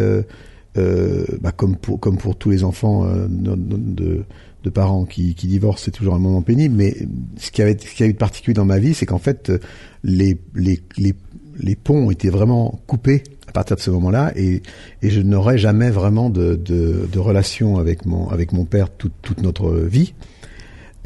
euh, 0.78 1.26
euh, 1.32 1.38
bah, 1.42 1.52
comme, 1.52 1.76
pour, 1.76 2.00
comme 2.00 2.18
pour 2.18 2.36
tous 2.36 2.50
les 2.50 2.64
enfants 2.64 3.06
euh, 3.06 3.28
de, 3.30 4.26
de, 4.64 4.70
parents 4.70 5.06
qui, 5.06 5.36
qui 5.36 5.48
divorcent, 5.48 5.84
c'est 5.86 5.92
toujours 5.92 6.16
un 6.16 6.20
moment 6.20 6.42
pénible, 6.42 6.76
mais 6.76 6.96
ce 7.38 7.52
qui, 7.52 7.62
avait, 7.62 7.78
ce 7.78 7.94
qui 7.94 8.04
a 8.04 8.08
eu 8.08 8.14
de 8.14 8.18
particulier 8.18 8.54
dans 8.54 8.66
ma 8.66 8.80
vie, 8.80 8.94
c'est 8.94 9.06
qu'en 9.06 9.20
fait, 9.20 9.52
les, 10.04 10.38
les, 10.56 10.80
les, 10.98 11.14
les 11.60 11.76
ponts 11.76 12.10
étaient 12.12 12.30
vraiment 12.30 12.80
coupés 12.88 13.24
à 13.48 13.52
partir 13.52 13.76
de 13.76 13.82
ce 13.82 13.92
moment-là, 13.92 14.32
et, 14.36 14.62
et 15.02 15.10
je 15.10 15.20
n'aurais 15.20 15.58
jamais 15.58 15.90
vraiment 15.90 16.30
de, 16.30 16.56
de, 16.56 17.10
de 17.12 17.20
relation 17.20 17.78
avec 17.78 18.06
mon, 18.06 18.30
avec 18.30 18.54
mon 18.54 18.64
père 18.66 18.90
toute, 18.90 19.14
toute 19.22 19.42
notre 19.42 19.72
vie. 19.74 20.14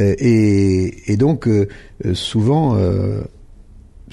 Euh, 0.02 0.14
Et, 0.20 1.12
et 1.12 1.18
donc, 1.18 1.48
euh, 1.48 1.68
euh, 2.06 2.14
souvent, 2.14 2.76
euh, 2.76 3.22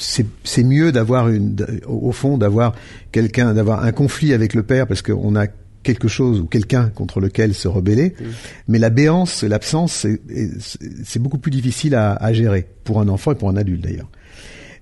c'est 0.03 0.65
mieux 0.65 0.93
d'avoir 0.93 1.29
une, 1.29 1.57
au 1.87 2.13
fond, 2.13 2.39
d'avoir 2.39 2.75
quelqu'un, 3.13 3.55
d'avoir 3.55 3.85
un 3.85 3.93
conflit 3.93 4.33
avec 4.35 4.55
le 4.55 4.63
père 4.63 4.87
parce 4.87 5.03
qu'on 5.03 5.37
a 5.37 5.47
quelque 5.83 6.07
chose 6.09 6.41
ou 6.41 6.47
quelqu'un 6.47 6.91
contre 6.95 7.21
lequel 7.21 7.55
se 7.55 7.67
rebeller. 7.69 8.15
Mais 8.69 8.79
la 8.79 8.91
béance, 8.91 9.43
l'absence, 9.43 10.07
c'est- 11.05 11.19
beaucoup 11.19 11.39
plus 11.39 11.51
difficile 11.51 11.95
à, 11.95 12.13
à 12.15 12.33
gérer 12.33 12.67
pour 12.85 13.01
un 13.01 13.09
enfant 13.09 13.33
et 13.33 13.35
pour 13.35 13.49
un 13.49 13.57
adulte 13.57 13.83
d'ailleurs. 13.83 14.11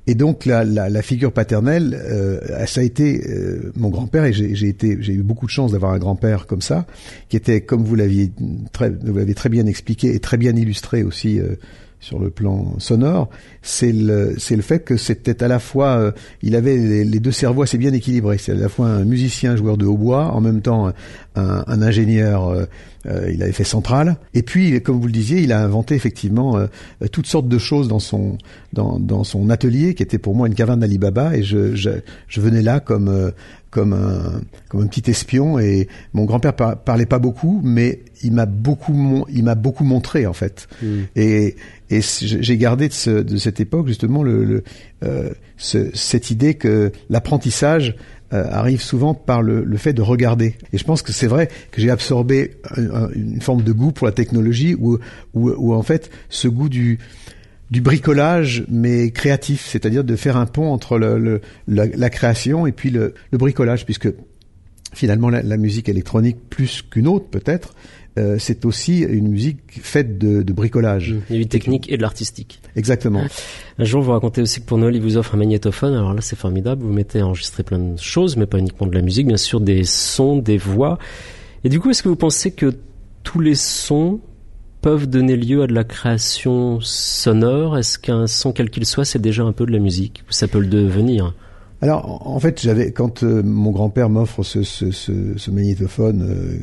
Et 0.07 0.15
donc 0.15 0.45
la, 0.47 0.65
la, 0.65 0.89
la 0.89 1.03
figure 1.03 1.31
paternelle, 1.33 1.95
euh, 2.03 2.67
ça 2.67 2.81
a 2.81 2.85
été 2.85 3.23
euh, 3.29 3.71
mon 3.77 3.91
grand-père 3.91 4.25
et 4.25 4.33
j'ai 4.33 4.55
j'ai 4.55 4.69
été, 4.69 4.97
j'ai 5.00 5.12
eu 5.12 5.23
beaucoup 5.23 5.47
de 5.47 5.50
chance 5.50 5.73
d'avoir 5.73 5.93
un 5.93 5.99
grand-père 5.99 6.47
comme 6.47 6.62
ça, 6.62 6.87
qui 7.29 7.37
était, 7.37 7.61
comme 7.61 7.85
vous 7.85 7.95
l'aviez 7.95 8.33
très, 8.73 8.91
vous 8.91 9.17
l'avez 9.19 9.35
très 9.35 9.50
bien 9.50 9.67
expliqué 9.67 10.15
et 10.15 10.19
très 10.19 10.39
bien 10.39 10.57
illustré 10.57 11.03
aussi 11.03 11.39
euh, 11.39 11.55
sur 12.00 12.19
le 12.19 12.30
plan 12.30 12.75
sonore, 12.78 13.28
c'est 13.62 13.92
le 13.92 14.35
c'est 14.38 14.57
le 14.57 14.62
fait 14.62 14.85
que 14.85 14.97
c'était 14.97 15.42
à 15.42 15.49
la 15.49 15.59
fois 15.59 15.99
euh, 15.99 16.12
il 16.42 16.57
avait 16.57 16.76
les, 16.76 17.21
deux 17.21 17.30
cerveaux 17.30 17.62
assez 17.62 17.78
bien 17.78 17.92
équilibrés. 17.92 18.38
C'est 18.38 18.52
à 18.52 18.54
la 18.54 18.69
fois 18.69 18.87
un 18.87 19.04
musicien 19.04 19.54
joueur 19.54 19.76
de 19.76 19.85
hautbois, 19.85 20.33
en 20.33 20.40
même 20.40 20.62
temps 20.62 20.92
un, 21.40 21.64
un 21.66 21.82
ingénieur. 21.82 22.49
euh, 22.49 22.64
euh, 23.06 23.30
il 23.32 23.42
avait 23.42 23.52
fait 23.52 23.64
centrale. 23.64 24.18
Et 24.35 24.42
puis, 24.42 24.82
comme 24.82 25.00
vous 25.00 25.06
le 25.06 25.12
disiez, 25.12 25.40
il 25.40 25.52
a 25.52 25.64
inventé 25.64 25.94
effectivement 25.94 26.59
euh, 26.59 26.66
toutes 27.11 27.26
sortes 27.26 27.49
de 27.49 27.56
choses 27.56 27.88
dans 27.88 27.99
son 27.99 28.37
dans, 28.75 28.99
dans 29.00 29.25
son 29.25 29.49
atelier, 29.49 29.94
qui 29.94 30.02
était 30.02 30.18
pour 30.18 30.35
moi 30.35 30.47
une 30.49 30.54
caverne 30.54 30.80
d'Alibaba. 30.80 31.35
Et 31.35 31.42
je, 31.42 31.75
je 31.75 31.88
je 32.28 32.40
venais 32.42 32.61
là 32.61 32.78
comme 32.78 33.32
comme 33.70 33.94
un 33.94 34.42
comme 34.68 34.82
un 34.82 34.87
petit 34.87 35.11
espion. 35.11 35.59
Et 35.59 35.88
mon 36.12 36.26
grand-père 36.26 36.52
par- 36.54 36.76
parlait 36.76 37.06
pas 37.06 37.18
beaucoup, 37.18 37.62
mais 37.64 38.00
il 38.23 38.32
m'a 38.32 38.44
beaucoup 38.44 38.92
mon- 38.92 39.25
il 39.32 39.44
m'a 39.44 39.54
beaucoup 39.54 39.85
montré 39.85 40.26
en 40.26 40.35
fait. 40.35 40.68
Et 41.16 41.56
et 41.88 42.02
c- 42.02 42.26
j'ai 42.42 42.59
gardé 42.59 42.87
de, 42.88 42.92
ce- 42.92 43.23
de 43.23 43.38
cette 43.38 43.61
époque 43.61 43.88
justement 43.88 44.23
le, 44.23 44.44
le 44.44 44.62
euh, 45.04 45.30
ce- 45.56 45.88
cette 45.94 46.30
idée 46.30 46.52
que 46.52 46.92
l'apprentissage 47.09 47.97
euh, 48.32 48.44
arrive 48.50 48.80
souvent 48.82 49.14
par 49.14 49.42
le, 49.42 49.64
le 49.64 49.76
fait 49.76 49.92
de 49.92 50.02
regarder. 50.02 50.54
Et 50.72 50.78
je 50.78 50.84
pense 50.84 51.02
que 51.02 51.12
c'est 51.12 51.26
vrai 51.26 51.49
que 51.72 51.80
j'ai 51.80 51.90
absorbé 51.90 52.56
un- 52.76 53.08
une 53.14 53.40
forme 53.40 53.62
de 53.62 53.72
goût 53.72 53.92
pour 53.92 54.06
la 54.06 54.12
technologie 54.12 54.75
où, 54.78 54.99
où, 55.34 55.75
en 55.75 55.82
fait 55.82 56.10
ce 56.28 56.49
goût 56.49 56.68
du 56.68 56.99
du 57.70 57.80
bricolage 57.80 58.64
mais 58.68 59.10
créatif, 59.12 59.64
c'est-à-dire 59.66 60.02
de 60.02 60.16
faire 60.16 60.37
un 60.37 60.46
pont 60.46 60.72
entre 60.72 60.99
le, 60.99 61.18
le- 61.18 61.40
la, 61.68 62.10
création 62.10 62.66
et 62.66 62.72
puis 62.72 62.90
le, 62.90 63.14
le 63.30 63.38
bricolage, 63.38 63.84
puisque 63.84 64.08
finalement 64.92 65.30
la, 65.30 65.42
la 65.42 65.56
musique 65.56 65.88
électronique 65.88 66.37
plus 66.50 66.82
qu'une 66.82 67.06
autre 67.06 67.26
peut-être, 67.30 67.75
euh, 68.19 68.37
c'est 68.38 68.64
aussi 68.64 69.00
une 69.00 69.29
musique 69.29 69.59
faite 69.69 70.19
de, 70.19 70.43
de 70.43 70.52
bricolage. 70.52 71.14
Il 71.29 71.37
y 71.37 71.38
a 71.38 71.43
du 71.43 71.49
technique 71.49 71.90
et 71.90 71.97
de 71.97 72.02
l'artistique. 72.02 72.61
Exactement. 72.76 73.23
Un 73.79 73.85
jour, 73.85 74.02
vous 74.02 74.12
racontez 74.12 74.43
aussi 74.43 74.61
que 74.61 74.67
pour 74.67 74.79
Noël, 74.79 74.97
il 74.97 75.02
vous 75.02 75.17
offre 75.17 75.35
un 75.35 75.38
magnétophone. 75.38 75.95
Alors 75.95 76.12
là, 76.12 76.21
c'est 76.21 76.37
formidable. 76.37 76.83
Vous 76.83 76.93
mettez 76.93 77.21
à 77.21 77.26
enregistrer 77.26 77.62
plein 77.62 77.79
de 77.79 77.99
choses, 77.99 78.37
mais 78.37 78.47
pas 78.47 78.59
uniquement 78.59 78.87
de 78.87 78.95
la 78.95 79.02
musique, 79.02 79.26
bien 79.26 79.37
sûr, 79.37 79.61
des 79.61 79.85
sons, 79.85 80.38
des 80.38 80.59
voix. 80.59 80.99
Et 81.62 81.69
du 81.69 81.79
coup, 81.79 81.90
est-ce 81.90 82.02
que 82.02 82.09
vous 82.09 82.17
pensez 82.17 82.50
que 82.50 82.75
tous 83.23 83.40
les 83.40 83.55
sons 83.55 84.21
peuvent 84.81 85.07
donner 85.07 85.37
lieu 85.37 85.62
à 85.62 85.67
de 85.67 85.75
la 85.75 85.85
création 85.85 86.81
sonore? 86.81 87.79
Est-ce 87.79 87.99
qu'un 87.99 88.26
son, 88.26 88.52
quel 88.52 88.71
qu'il 88.71 88.87
soit, 88.87 89.05
c'est 89.05 89.21
déjà 89.21 89.45
un 89.45 89.52
peu 89.52 89.67
de 89.67 89.73
la 89.73 89.79
musique? 89.79 90.25
Ou 90.29 90.33
ça 90.33 90.49
peut 90.49 90.61
le 90.61 90.67
devenir? 90.67 91.35
Alors, 91.83 92.26
en 92.26 92.35
en 92.35 92.40
fait, 92.40 92.61
j'avais 92.61 92.93
quand 92.93 93.23
euh, 93.23 93.43
mon 93.43 93.71
grand-père 93.71 94.09
m'offre 94.11 94.43
ce, 94.43 94.62
ce, 94.62 94.90
ce, 94.90 95.12
ce 95.37 95.50
magnétophone 95.50 96.23
euh, 96.23 96.59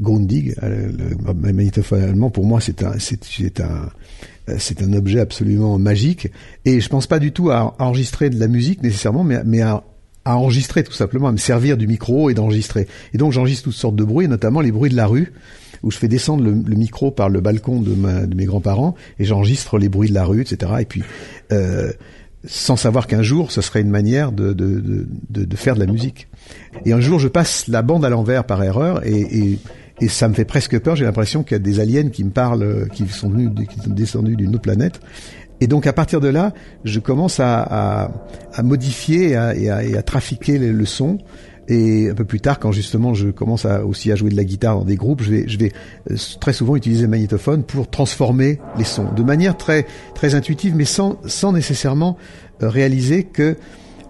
Grundig, 0.00 0.54
euh, 0.62 0.90
le, 0.90 1.34
magnétophone 1.34 2.02
allemand, 2.02 2.30
pour 2.30 2.44
moi, 2.44 2.60
c'est 2.60 2.82
un, 2.82 2.98
c'est, 2.98 3.60
un, 3.60 3.88
euh, 4.48 4.56
c'est 4.58 4.82
un 4.82 4.92
objet 4.92 5.20
absolument 5.20 5.78
magique. 5.78 6.28
Et 6.64 6.80
je 6.80 6.88
pense 6.88 7.06
pas 7.06 7.18
du 7.18 7.32
tout 7.32 7.50
à 7.50 7.74
enregistrer 7.78 8.30
de 8.30 8.38
la 8.38 8.48
musique 8.48 8.82
nécessairement, 8.82 9.24
mais, 9.24 9.42
mais 9.44 9.60
à, 9.62 9.84
à 10.24 10.36
enregistrer 10.36 10.82
tout 10.82 10.92
simplement, 10.92 11.28
à 11.28 11.32
me 11.32 11.36
servir 11.36 11.76
du 11.76 11.86
micro 11.86 12.30
et 12.30 12.34
d'enregistrer. 12.34 12.86
Et 13.12 13.18
donc, 13.18 13.32
j'enregistre 13.32 13.64
toutes 13.64 13.74
sortes 13.74 13.96
de 13.96 14.04
bruits, 14.04 14.28
notamment 14.28 14.60
les 14.60 14.72
bruits 14.72 14.90
de 14.90 14.96
la 14.96 15.06
rue 15.06 15.32
où 15.84 15.90
je 15.90 15.98
fais 15.98 16.08
descendre 16.08 16.42
le, 16.42 16.74
micro 16.74 17.10
par 17.10 17.28
le 17.28 17.40
balcon 17.40 17.80
de, 17.80 17.94
ma, 17.94 18.24
de 18.24 18.34
mes 18.34 18.46
grands-parents 18.46 18.94
et 19.18 19.24
j'enregistre 19.24 19.78
les 19.78 19.90
bruits 19.90 20.08
de 20.08 20.14
la 20.14 20.24
rue, 20.24 20.40
etc. 20.40 20.72
Et 20.80 20.86
puis, 20.86 21.02
euh, 21.52 21.92
sans 22.46 22.76
savoir 22.76 23.06
qu'un 23.06 23.22
jour, 23.22 23.52
ce 23.52 23.60
serait 23.60 23.82
une 23.82 23.90
manière 23.90 24.32
de, 24.32 24.54
de, 24.54 25.06
de, 25.28 25.56
faire 25.56 25.74
de 25.74 25.80
la 25.80 25.86
musique. 25.86 26.28
Et 26.86 26.92
un 26.92 27.00
jour, 27.00 27.18
je 27.18 27.28
passe 27.28 27.68
la 27.68 27.82
bande 27.82 28.04
à 28.04 28.08
l'envers 28.08 28.44
par 28.44 28.62
erreur 28.62 29.06
et, 29.06 29.58
et 30.00 30.08
ça 30.08 30.28
me 30.28 30.34
fait 30.34 30.44
presque 30.44 30.78
peur. 30.80 30.96
J'ai 30.96 31.04
l'impression 31.04 31.42
qu'il 31.42 31.52
y 31.52 31.60
a 31.60 31.60
des 31.60 31.80
aliens 31.80 32.08
qui 32.08 32.24
me 32.24 32.30
parlent, 32.30 32.62
euh, 32.62 32.86
qui 32.86 33.06
sont 33.08 33.30
venus, 33.30 33.50
qui 33.68 33.80
sont 33.80 33.90
descendus 33.90 34.36
d'une 34.36 34.50
autre 34.50 34.62
planète. 34.62 35.00
Et 35.60 35.66
donc 35.66 35.86
à 35.86 35.92
partir 35.92 36.20
de 36.20 36.28
là, 36.28 36.52
je 36.84 36.98
commence 37.00 37.40
à, 37.40 37.62
à, 37.62 38.10
à 38.52 38.62
modifier 38.62 39.30
et 39.30 39.36
à, 39.36 39.54
et, 39.54 39.96
à, 39.96 40.02
trafiquer 40.02 40.58
le, 40.58 40.72
le 40.72 40.84
son. 40.84 41.18
Et 41.68 42.10
un 42.10 42.14
peu 42.14 42.26
plus 42.26 42.40
tard, 42.40 42.58
quand 42.58 42.72
justement 42.72 43.14
je 43.14 43.30
commence 43.30 43.64
à, 43.64 43.86
aussi 43.86 44.12
à 44.12 44.16
jouer 44.16 44.30
de 44.30 44.36
la 44.36 44.44
guitare 44.44 44.76
dans 44.76 44.84
des 44.84 44.96
groupes, 44.96 45.22
je 45.22 45.30
vais, 45.30 45.44
je 45.48 45.58
vais 45.58 45.72
euh, 46.10 46.16
très 46.40 46.52
souvent 46.52 46.76
utiliser 46.76 47.02
le 47.02 47.08
magnétophone 47.08 47.62
pour 47.62 47.88
transformer 47.88 48.58
les 48.76 48.84
sons 48.84 49.10
de 49.16 49.22
manière 49.22 49.56
très, 49.56 49.86
très 50.14 50.34
intuitive, 50.34 50.74
mais 50.76 50.84
sans, 50.84 51.18
sans 51.24 51.52
nécessairement 51.52 52.18
euh, 52.62 52.68
réaliser 52.68 53.24
que 53.24 53.56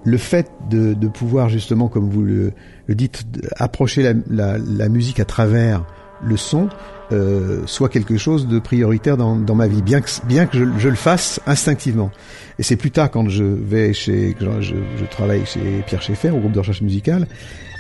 le 0.04 0.18
fait 0.18 0.50
de, 0.70 0.94
de 0.94 1.08
pouvoir 1.08 1.49
justement, 1.49 1.88
comme 1.88 2.08
vous 2.08 2.23
le, 2.23 2.52
le 2.87 2.94
dites, 2.94 3.25
approcher 3.56 4.02
la, 4.02 4.12
la, 4.28 4.58
la 4.58 4.88
musique 4.88 5.18
à 5.20 5.25
travers 5.25 5.84
le 6.23 6.37
son, 6.37 6.68
euh, 7.12 7.62
soit 7.66 7.88
quelque 7.88 8.16
chose 8.16 8.49
de 8.49 8.58
prioritaire 8.58 9.16
dans, 9.16 9.37
dans 9.37 9.54
ma 9.54 9.66
vie, 9.66 9.82
bien 9.82 10.00
que, 10.00 10.08
bien 10.26 10.46
que 10.46 10.58
je, 10.58 10.64
je 10.78 10.88
le 10.88 10.94
fasse 10.94 11.40
instinctivement. 11.46 12.11
Et 12.58 12.62
c'est 12.62 12.76
plus 12.76 12.90
tard, 12.90 13.11
quand 13.11 13.28
je 13.28 13.44
vais 13.44 13.92
chez, 13.92 14.34
je, 14.40 14.75
je 14.96 15.04
travaille 15.11 15.44
chez 15.44 15.82
Pierre 15.87 16.02
Schaeffer, 16.02 16.30
au 16.30 16.38
groupe 16.38 16.52
de 16.52 16.61
recherche 16.61 16.82
musicale, 16.82 17.26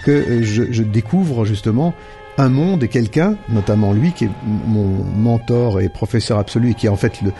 que 0.04 0.10
euh, 0.10 0.42
je, 0.42 0.64
je 0.70 0.82
découvre 0.82 1.44
justement 1.44 1.94
un 2.36 2.48
monde 2.48 2.82
et 2.82 2.88
quelqu'un, 2.88 3.36
notamment 3.48 3.92
lui, 3.92 4.12
qui 4.12 4.24
est 4.24 4.30
mon 4.66 5.04
mentor 5.04 5.80
et 5.80 5.88
professeur 5.88 6.38
absolu, 6.38 6.70
et 6.70 6.74
qui 6.74 6.86
est 6.86 6.90
en 6.90 6.96
fait 6.96 7.22
le, 7.22 7.32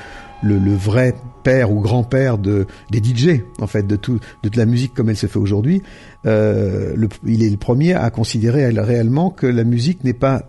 le, 0.45 0.75
vrai 0.75 1.15
père 1.43 1.73
ou 1.73 1.81
grand-père 1.81 2.39
de 2.39 2.67
des 2.91 3.03
DJ, 3.03 3.41
en 3.61 3.67
fait, 3.67 3.87
de 3.87 3.97
tout 3.97 4.15
de 4.15 4.21
toute 4.43 4.57
la 4.57 4.67
musique 4.67 4.95
comme 4.95 5.11
elle 5.11 5.17
se 5.17 5.27
fait 5.27 5.39
aujourd'hui. 5.39 5.83
Euh, 6.27 6.95
il 7.25 7.43
est 7.43 7.51
le 7.51 7.57
premier 7.57 7.95
à 7.95 8.11
considérer 8.11 8.69
réellement 8.69 9.31
que 9.31 9.47
la 9.47 9.65
musique 9.65 10.05
n'est 10.05 10.13
pas 10.13 10.43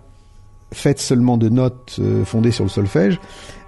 faite 0.73 0.99
seulement 0.99 1.37
de 1.37 1.49
notes 1.49 1.97
euh, 1.99 2.25
fondées 2.25 2.51
sur 2.51 2.63
le 2.63 2.69
solfège, 2.69 3.19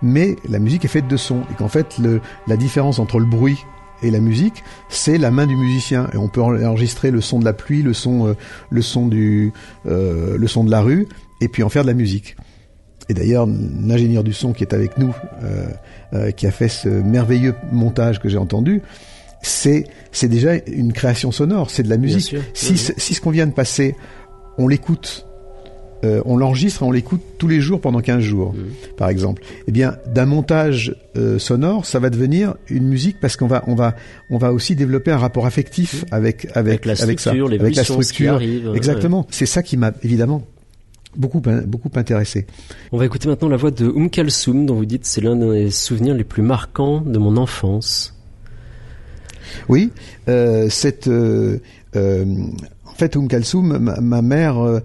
mais 0.01 0.35
la 0.49 0.59
musique 0.59 0.83
est 0.83 0.89
faite 0.89 1.07
de 1.07 1.17
sons 1.17 1.41
et 1.51 1.53
qu'en 1.53 1.69
fait 1.69 1.97
le, 1.99 2.21
la 2.47 2.57
différence 2.57 2.99
entre 2.99 3.19
le 3.19 3.25
bruit 3.25 3.57
et 4.03 4.11
la 4.11 4.19
musique, 4.19 4.63
c'est 4.89 5.17
la 5.17 5.31
main 5.31 5.47
du 5.47 5.55
musicien 5.55 6.09
et 6.13 6.17
on 6.17 6.27
peut 6.27 6.41
enregistrer 6.41 7.11
le 7.11 7.21
son 7.21 7.39
de 7.39 7.45
la 7.45 7.53
pluie, 7.53 7.81
le 7.81 7.93
son, 7.93 8.27
euh, 8.27 9.09
du, 9.09 9.53
le 9.85 10.47
son 10.47 10.63
de 10.63 10.71
la 10.71 10.81
rue 10.81 11.07
et 11.39 11.47
puis 11.47 11.63
en 11.63 11.69
faire 11.69 11.83
de 11.83 11.87
la 11.87 11.93
musique. 11.93 12.35
Et 13.09 13.13
d'ailleurs, 13.13 13.47
l'ingénieur 13.47 14.23
du 14.23 14.33
son 14.33 14.53
qui 14.53 14.63
est 14.63 14.73
avec 14.73 14.97
nous, 14.97 15.15
euh, 15.43 15.67
euh, 16.13 16.31
qui 16.31 16.45
a 16.47 16.51
fait 16.51 16.67
ce 16.67 16.89
merveilleux 16.89 17.55
montage 17.71 18.19
que 18.19 18.27
j'ai 18.29 18.37
entendu, 18.37 18.81
c'est 19.41 19.85
c'est 20.11 20.27
déjà 20.27 20.55
une 20.67 20.91
création 20.93 21.31
sonore, 21.31 21.69
c'est 21.69 21.83
de 21.83 21.89
la 21.89 21.97
musique. 21.97 22.21
sûr, 22.21 22.41
Si, 22.53 22.73
oui, 22.73 22.93
si 22.97 23.13
ce 23.13 23.21
qu'on 23.21 23.31
vient 23.31 23.47
de 23.47 23.53
passer, 23.53 23.95
on 24.57 24.67
l'écoute, 24.67 25.25
euh, 26.03 26.21
on 26.25 26.37
l'enregistre 26.37 26.83
et 26.83 26.85
on 26.85 26.91
l'écoute 26.91 27.21
tous 27.37 27.47
les 27.47 27.61
jours 27.61 27.79
pendant 27.79 28.01
15 28.01 28.19
jours, 28.21 28.53
par 28.97 29.09
exemple. 29.09 29.41
Eh 29.67 29.71
bien, 29.71 29.95
d'un 30.07 30.25
montage 30.25 30.95
euh, 31.15 31.39
sonore, 31.39 31.85
ça 31.85 31.99
va 31.99 32.09
devenir 32.09 32.55
une 32.69 32.87
musique 32.87 33.19
parce 33.21 33.37
qu'on 33.37 33.47
va 33.47 33.63
on 33.67 33.75
va 33.75 33.95
on 34.29 34.37
va 34.37 34.51
aussi 34.53 34.75
développer 34.75 35.11
un 35.11 35.17
rapport 35.17 35.45
affectif 35.45 36.03
avec 36.11 36.47
avec 36.55 36.85
Avec 36.85 36.85
la 36.85 36.95
ça, 36.95 37.03
structure, 37.03 37.47
avec 37.47 37.61
la 37.75 37.83
qui 37.83 37.91
structure. 37.91 38.37
ouais. 38.37 38.75
Exactement. 38.75 39.25
C'est 39.29 39.45
ça 39.45 39.63
qui 39.63 39.77
m'a 39.77 39.91
évidemment 40.03 40.43
beaucoup 41.15 41.41
beaucoup 41.41 41.91
intéressé. 41.95 42.45
On 42.91 42.97
va 42.97 43.05
écouter 43.05 43.27
maintenant 43.27 43.49
la 43.49 43.57
voix 43.57 43.71
de 43.71 43.87
Oum 43.87 44.09
Kalsoum, 44.09 44.65
dont 44.65 44.75
vous 44.75 44.85
dites 44.85 45.05
c'est 45.05 45.21
l'un 45.21 45.35
des 45.35 45.71
souvenirs 45.71 46.15
les 46.15 46.23
plus 46.23 46.43
marquants 46.43 47.01
de 47.01 47.17
mon 47.17 47.37
enfance. 47.37 48.13
Oui, 49.69 49.91
euh, 50.27 50.69
cette, 50.69 51.07
euh, 51.07 51.59
euh, 51.95 52.25
en 52.85 52.93
fait, 52.93 53.15
Oum 53.15 53.27
Kalsoum, 53.27 53.77
ma, 53.77 53.99
ma 54.01 54.21
mère, 54.21 54.81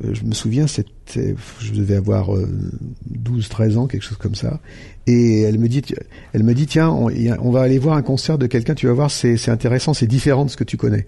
je 0.00 0.24
me 0.24 0.32
souviens, 0.32 0.66
c'était, 0.66 1.34
je 1.60 1.72
devais 1.72 1.96
avoir 1.96 2.34
euh, 2.34 2.46
12, 3.06 3.48
13 3.48 3.78
ans, 3.78 3.86
quelque 3.86 4.02
chose 4.02 4.18
comme 4.18 4.34
ça, 4.34 4.60
et 5.06 5.42
elle 5.42 5.58
me 5.58 5.68
dit, 5.68 5.82
elle 6.32 6.42
me 6.42 6.54
dit, 6.54 6.66
tiens, 6.66 6.90
on, 6.90 7.10
on 7.40 7.50
va 7.50 7.62
aller 7.62 7.78
voir 7.78 7.96
un 7.96 8.02
concert 8.02 8.36
de 8.36 8.46
quelqu'un, 8.46 8.74
tu 8.74 8.86
vas 8.86 8.92
voir, 8.92 9.10
c'est 9.10 9.48
intéressant, 9.48 9.94
c'est 9.94 10.06
différent 10.06 10.44
de 10.44 10.50
ce 10.50 10.56
que 10.56 10.64
tu 10.64 10.76
connais. 10.76 11.06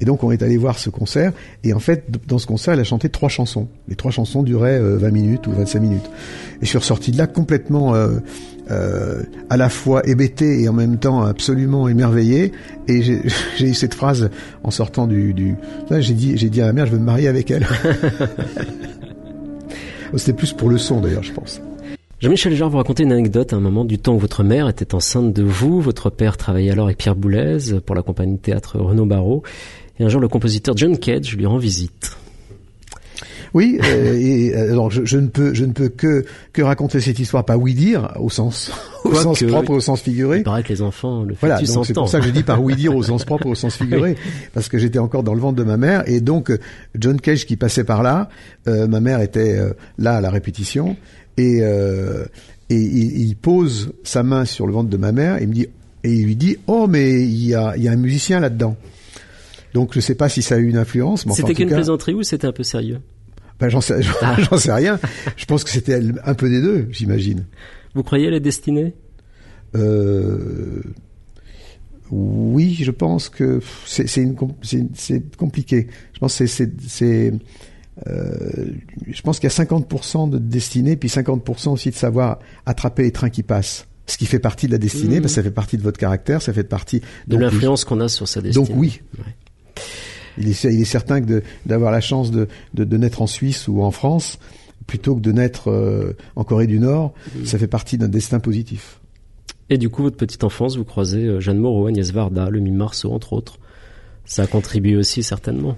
Et 0.00 0.04
donc 0.04 0.22
on 0.24 0.30
est 0.30 0.42
allé 0.42 0.56
voir 0.56 0.78
ce 0.78 0.90
concert, 0.90 1.32
et 1.64 1.72
en 1.72 1.78
fait, 1.78 2.04
dans 2.26 2.38
ce 2.38 2.46
concert, 2.46 2.74
elle 2.74 2.80
a 2.80 2.84
chanté 2.84 3.08
trois 3.08 3.28
chansons. 3.28 3.68
Les 3.88 3.96
trois 3.96 4.10
chansons 4.10 4.42
duraient 4.42 4.78
euh, 4.78 4.96
20 4.98 5.10
minutes 5.10 5.46
ou 5.46 5.52
25 5.52 5.80
minutes. 5.80 6.10
Et 6.60 6.64
je 6.64 6.66
suis 6.66 6.78
ressorti 6.78 7.10
de 7.10 7.18
là 7.18 7.26
complètement 7.26 7.94
euh, 7.94 8.18
euh, 8.70 9.22
à 9.48 9.56
la 9.56 9.68
fois 9.68 10.06
hébété 10.06 10.62
et 10.62 10.68
en 10.68 10.72
même 10.72 10.98
temps 10.98 11.22
absolument 11.22 11.88
émerveillé. 11.88 12.52
Et 12.88 13.02
j'ai 13.02 13.22
eu 13.60 13.74
cette 13.74 13.94
phrase 13.94 14.30
en 14.64 14.70
sortant 14.70 15.06
du... 15.06 15.32
du 15.34 15.54
là, 15.90 16.00
j'ai 16.00 16.14
dit, 16.14 16.60
à 16.60 16.66
ma 16.66 16.72
mère, 16.72 16.86
je 16.86 16.92
veux 16.92 16.98
me 16.98 17.04
marier 17.04 17.28
avec 17.28 17.50
elle. 17.50 17.66
C'était 20.16 20.32
plus 20.32 20.52
pour 20.52 20.70
le 20.70 20.78
son 20.78 21.00
d'ailleurs, 21.00 21.22
je 21.22 21.32
pense. 21.32 21.60
Jean-Michel 22.18 22.54
Jarre 22.54 22.70
vous 22.70 22.78
raconter 22.78 23.02
une 23.02 23.12
anecdote 23.12 23.52
à 23.52 23.56
un 23.56 23.60
moment 23.60 23.84
du 23.84 23.98
temps 23.98 24.14
où 24.14 24.18
votre 24.18 24.42
mère 24.42 24.70
était 24.70 24.94
enceinte 24.94 25.34
de 25.34 25.42
vous. 25.42 25.82
Votre 25.82 26.08
père 26.08 26.38
travaillait 26.38 26.70
alors 26.70 26.86
avec 26.86 26.96
Pierre 26.96 27.14
Boulez 27.14 27.58
pour 27.84 27.94
la 27.94 28.00
compagnie 28.00 28.36
de 28.36 28.40
théâtre 28.40 28.78
Renaud 28.78 29.04
Barrault. 29.04 29.42
Et 29.98 30.04
un 30.04 30.08
jour, 30.08 30.20
le 30.20 30.28
compositeur 30.28 30.76
John 30.76 30.98
Cage 30.98 31.36
lui 31.36 31.46
rend 31.46 31.58
visite. 31.58 32.16
Oui, 33.54 33.78
euh, 33.82 34.14
et 34.14 34.54
euh, 34.54 34.72
alors 34.72 34.90
je, 34.90 35.04
je 35.06 35.16
ne 35.16 35.28
peux, 35.28 35.54
je 35.54 35.64
ne 35.64 35.72
peux 35.72 35.88
que 35.88 36.26
que 36.52 36.60
raconter 36.60 37.00
cette 37.00 37.18
histoire, 37.18 37.42
pas 37.44 37.56
oui 37.56 37.72
dire 37.72 38.12
au 38.20 38.28
sens 38.28 38.70
au 39.04 39.08
Quoique, 39.08 39.22
sens 39.22 39.42
propre, 39.44 39.70
au 39.70 39.80
sens 39.80 40.02
figuré. 40.02 40.38
Il 40.38 40.42
paraît 40.42 40.62
que 40.62 40.68
les 40.68 40.82
enfants 40.82 41.22
le 41.22 41.34
Voilà, 41.40 41.62
donc 41.62 41.86
c'est 41.86 41.94
pour 41.94 42.08
ça 42.08 42.20
que 42.20 42.26
je 42.26 42.30
dis 42.30 42.42
par 42.42 42.62
oui 42.62 42.74
dire 42.74 42.94
au 42.94 43.02
sens 43.02 43.24
propre, 43.26 43.46
au 43.46 43.54
sens 43.54 43.76
figuré, 43.76 44.16
parce 44.52 44.68
que 44.68 44.76
j'étais 44.76 44.98
encore 44.98 45.22
dans 45.22 45.32
le 45.32 45.40
ventre 45.40 45.56
de 45.56 45.64
ma 45.64 45.78
mère, 45.78 46.06
et 46.06 46.20
donc 46.20 46.50
euh, 46.50 46.58
John 46.98 47.18
Cage 47.18 47.46
qui 47.46 47.56
passait 47.56 47.84
par 47.84 48.02
là, 48.02 48.28
euh, 48.68 48.88
ma 48.88 49.00
mère 49.00 49.22
était 49.22 49.56
euh, 49.58 49.72
là 49.96 50.16
à 50.16 50.20
la 50.20 50.28
répétition, 50.28 50.96
et 51.38 51.60
et 52.68 52.74
il, 52.74 53.20
il 53.20 53.36
pose 53.36 53.92
sa 54.02 54.22
main 54.22 54.44
sur 54.44 54.66
le 54.66 54.72
ventre 54.72 54.90
de 54.90 54.96
ma 54.96 55.12
mère 55.12 55.40
et 55.40 55.46
me 55.46 55.54
dit 55.54 55.68
et 56.02 56.12
il 56.12 56.24
lui 56.24 56.36
dit 56.36 56.56
oh 56.66 56.86
mais 56.88 57.22
il 57.22 57.46
y 57.46 57.54
a, 57.54 57.74
il 57.76 57.84
y 57.84 57.88
a 57.88 57.92
un 57.92 57.96
musicien 57.96 58.40
là-dedans. 58.40 58.76
Donc 59.76 59.90
je 59.92 60.00
sais 60.00 60.14
pas 60.14 60.30
si 60.30 60.40
ça 60.40 60.54
a 60.54 60.58
eu 60.58 60.70
une 60.70 60.78
influence, 60.78 61.26
enfin, 61.26 61.34
C'était 61.34 61.52
tout 61.52 61.58
qu'une 61.58 61.68
plaisanterie 61.68 62.14
ou 62.14 62.22
c'était 62.22 62.46
un 62.46 62.52
peu 62.52 62.62
sérieux? 62.62 63.02
Ben, 63.60 63.68
j'en 63.68 63.82
sais, 63.82 64.00
Ah. 64.22 64.56
sais 64.56 64.72
rien. 64.72 64.98
Je 65.36 65.44
pense 65.44 65.64
que 65.64 65.70
c'était 65.70 66.00
un 66.24 66.32
peu 66.32 66.48
des 66.48 66.62
deux, 66.62 66.88
j'imagine. 66.90 67.44
Vous 67.94 68.02
croyez 68.02 68.28
à 68.28 68.30
la 68.30 68.40
destinée 68.40 68.94
Euh, 69.74 70.80
oui, 72.10 72.78
je 72.80 72.90
pense 72.90 73.28
que 73.28 73.60
c'est 73.84 74.16
compliqué. 75.36 75.88
Je 76.14 76.20
pense 76.20 76.38
que 76.38 76.46
c'est 76.46 76.70
c'est 76.70 76.88
c'est 76.88 77.32
euh, 78.06 78.64
je 79.06 79.20
pense 79.20 79.38
qu'il 79.40 79.50
y 79.50 79.52
a 79.52 79.64
50% 79.64 80.30
de 80.30 80.38
destinée 80.38 80.96
puis 80.96 81.10
50% 81.10 81.68
aussi 81.68 81.90
de 81.90 81.94
savoir 81.96 82.38
attraper 82.64 83.02
les 83.02 83.12
trains 83.12 83.28
qui 83.28 83.42
passent. 83.42 83.86
Ce 84.06 84.16
qui 84.16 84.24
fait 84.24 84.38
partie 84.38 84.68
de 84.68 84.72
la 84.72 84.78
destinée, 84.78 85.20
que 85.20 85.28
ça 85.28 85.42
fait 85.42 85.50
partie 85.50 85.76
de 85.76 85.82
votre 85.82 85.98
caractère, 85.98 86.40
ça 86.40 86.54
fait 86.54 86.64
partie 86.64 87.02
De 87.26 87.36
l'influence 87.36 87.84
qu'on 87.84 88.00
a 88.00 88.08
sur 88.08 88.26
sa 88.26 88.40
destinée. 88.40 88.66
Donc 88.66 88.74
oui. 88.74 89.02
Ouais. 89.18 89.24
Il 90.38 90.48
est, 90.48 90.64
il 90.64 90.80
est 90.80 90.84
certain 90.84 91.20
que 91.20 91.42
d'avoir 91.64 91.90
la 91.90 92.00
chance 92.00 92.30
de, 92.30 92.48
de, 92.74 92.84
de 92.84 92.96
naître 92.96 93.22
en 93.22 93.26
Suisse 93.26 93.68
ou 93.68 93.82
en 93.82 93.90
France, 93.90 94.38
plutôt 94.86 95.14
que 95.14 95.20
de 95.20 95.32
naître 95.32 95.70
euh, 95.70 96.16
en 96.36 96.44
Corée 96.44 96.66
du 96.66 96.78
Nord, 96.78 97.14
ça 97.44 97.58
fait 97.58 97.66
partie 97.66 97.98
d'un 97.98 98.08
destin 98.08 98.38
positif. 98.38 99.00
Et 99.68 99.78
du 99.78 99.88
coup, 99.88 100.02
votre 100.02 100.16
petite 100.16 100.44
enfance, 100.44 100.76
vous 100.76 100.84
croisez 100.84 101.24
euh, 101.24 101.40
Jeanne 101.40 101.58
Moreau, 101.58 101.86
Agnès 101.86 102.12
Varda, 102.12 102.50
le 102.50 102.60
mime 102.60 102.76
Marceau, 102.76 103.12
entre 103.12 103.32
autres. 103.32 103.58
Ça 104.24 104.42
a 104.42 104.46
contribué 104.46 104.96
aussi 104.96 105.22
certainement. 105.22 105.76